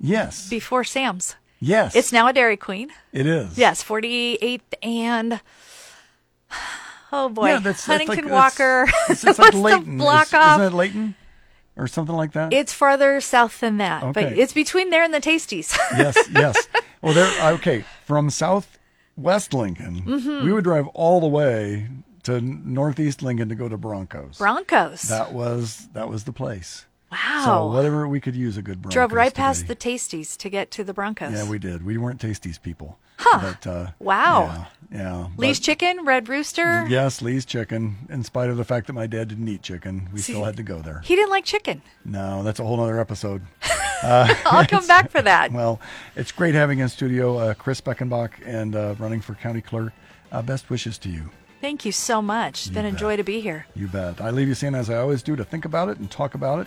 Yes. 0.00 0.48
Before 0.48 0.84
Sam's. 0.84 1.36
yes. 1.60 1.94
It's 1.94 2.12
now 2.12 2.26
a 2.28 2.32
Dairy 2.32 2.56
Queen. 2.56 2.90
It 3.12 3.26
is. 3.26 3.56
Yes, 3.58 3.82
48th 3.84 4.60
and. 4.82 5.40
Oh 7.12 7.28
boy, 7.28 7.48
Yeah, 7.48 7.58
that's, 7.58 7.84
that's 7.86 8.02
Huntington 8.04 8.24
like, 8.30 8.32
Walker. 8.32 8.86
It's, 9.10 9.24
it's 9.24 9.38
like 9.38 9.54
Leighton. 9.54 9.98
block 9.98 10.28
Is- 10.28 10.34
off. 10.34 10.60
Isn't 10.60 10.72
it 10.72 10.76
Leighton? 10.76 11.14
Or 11.76 11.86
something 11.86 12.14
like 12.14 12.32
that? 12.32 12.52
It's 12.52 12.72
farther 12.72 13.20
south 13.22 13.60
than 13.60 13.78
that, 13.78 14.12
but 14.12 14.24
Okay. 14.24 14.38
it's 14.40 14.52
between 14.52 14.90
there 14.90 15.02
and 15.02 15.12
the 15.14 15.20
Tasties. 15.20 15.74
yes, 15.96 16.18
yes. 16.30 16.68
Well, 17.00 17.14
there. 17.14 17.52
Okay, 17.54 17.84
from 18.04 18.28
Southwest 18.28 19.54
Lincoln, 19.54 20.02
Mm-hmm. 20.02 20.44
we 20.44 20.52
would 20.52 20.64
drive 20.64 20.86
all 20.88 21.20
the 21.20 21.26
way 21.28 21.88
to 22.24 22.40
Northeast 22.42 23.22
Lincoln 23.22 23.48
to 23.48 23.54
go 23.54 23.70
to 23.70 23.78
Broncos. 23.78 24.36
Broncos. 24.38 25.02
That 25.02 25.32
was 25.32 25.88
that 25.94 26.08
was 26.10 26.24
the 26.24 26.32
place. 26.32 26.84
Wow. 27.12 27.42
So 27.44 27.66
whatever 27.76 28.08
we 28.08 28.20
could 28.20 28.34
use 28.34 28.56
a 28.56 28.62
good 28.62 28.80
Broncos. 28.82 28.94
Drove 28.94 29.12
right 29.12 29.28
to 29.30 29.34
past 29.36 29.68
the 29.68 29.76
Tasties 29.76 30.36
to 30.38 30.48
get 30.48 30.70
to 30.72 30.82
the 30.84 30.94
Broncos. 30.94 31.32
Yeah, 31.32 31.48
we 31.48 31.58
did. 31.58 31.84
We 31.84 31.98
weren't 31.98 32.20
Tasties 32.20 32.60
people. 32.60 32.98
Huh. 33.18 33.52
But, 33.62 33.66
uh, 33.70 33.86
Wow. 34.00 34.66
Yeah. 34.90 34.98
yeah 34.98 35.26
Lee's 35.36 35.60
but- 35.60 35.64
Chicken, 35.64 36.04
Red 36.04 36.28
Rooster. 36.28 36.86
Yes, 36.88 37.22
Lee's 37.22 37.44
Chicken. 37.44 37.98
In 38.08 38.24
spite 38.24 38.50
of 38.50 38.56
the 38.56 38.64
fact 38.64 38.86
that 38.88 38.94
my 38.94 39.06
dad 39.06 39.28
didn't 39.28 39.46
eat 39.46 39.62
chicken, 39.62 40.08
we 40.12 40.20
still 40.20 40.42
had 40.44 40.56
to 40.56 40.62
go 40.62 40.80
there. 40.80 41.00
He 41.04 41.14
didn't 41.14 41.30
like 41.30 41.44
chicken. 41.44 41.82
No, 42.04 42.42
that's 42.42 42.58
a 42.58 42.64
whole 42.64 42.80
other 42.80 42.98
episode. 42.98 43.42
I'll 44.02 44.66
come 44.66 44.86
back 44.88 45.10
for 45.10 45.22
that. 45.22 45.52
Well, 45.52 45.80
it's 46.16 46.32
great 46.32 46.54
having 46.54 46.80
in 46.80 46.88
studio 46.88 47.36
uh, 47.38 47.54
Kris 47.54 47.80
Beckenbach 47.80 48.30
and 48.44 48.74
uh, 48.74 48.94
running 48.98 49.20
for 49.20 49.34
county 49.34 49.60
clerk. 49.60 49.92
Uh, 50.32 50.42
best 50.42 50.70
wishes 50.70 50.96
to 50.98 51.10
you. 51.10 51.30
Thank 51.60 51.84
you 51.84 51.92
so 51.92 52.20
much. 52.20 52.66
It's 52.66 52.74
been 52.74 52.86
a 52.86 52.90
joy 52.90 53.16
to 53.16 53.22
be 53.22 53.38
here. 53.40 53.66
You 53.76 53.86
bet. 53.86 54.20
I 54.20 54.30
leave 54.30 54.48
you 54.48 54.54
saying, 54.54 54.74
as 54.74 54.90
I 54.90 54.96
always 54.96 55.22
do, 55.22 55.36
to 55.36 55.44
think 55.44 55.64
about 55.64 55.90
it 55.90 55.98
and 55.98 56.10
talk 56.10 56.34
about 56.34 56.58
it. 56.60 56.66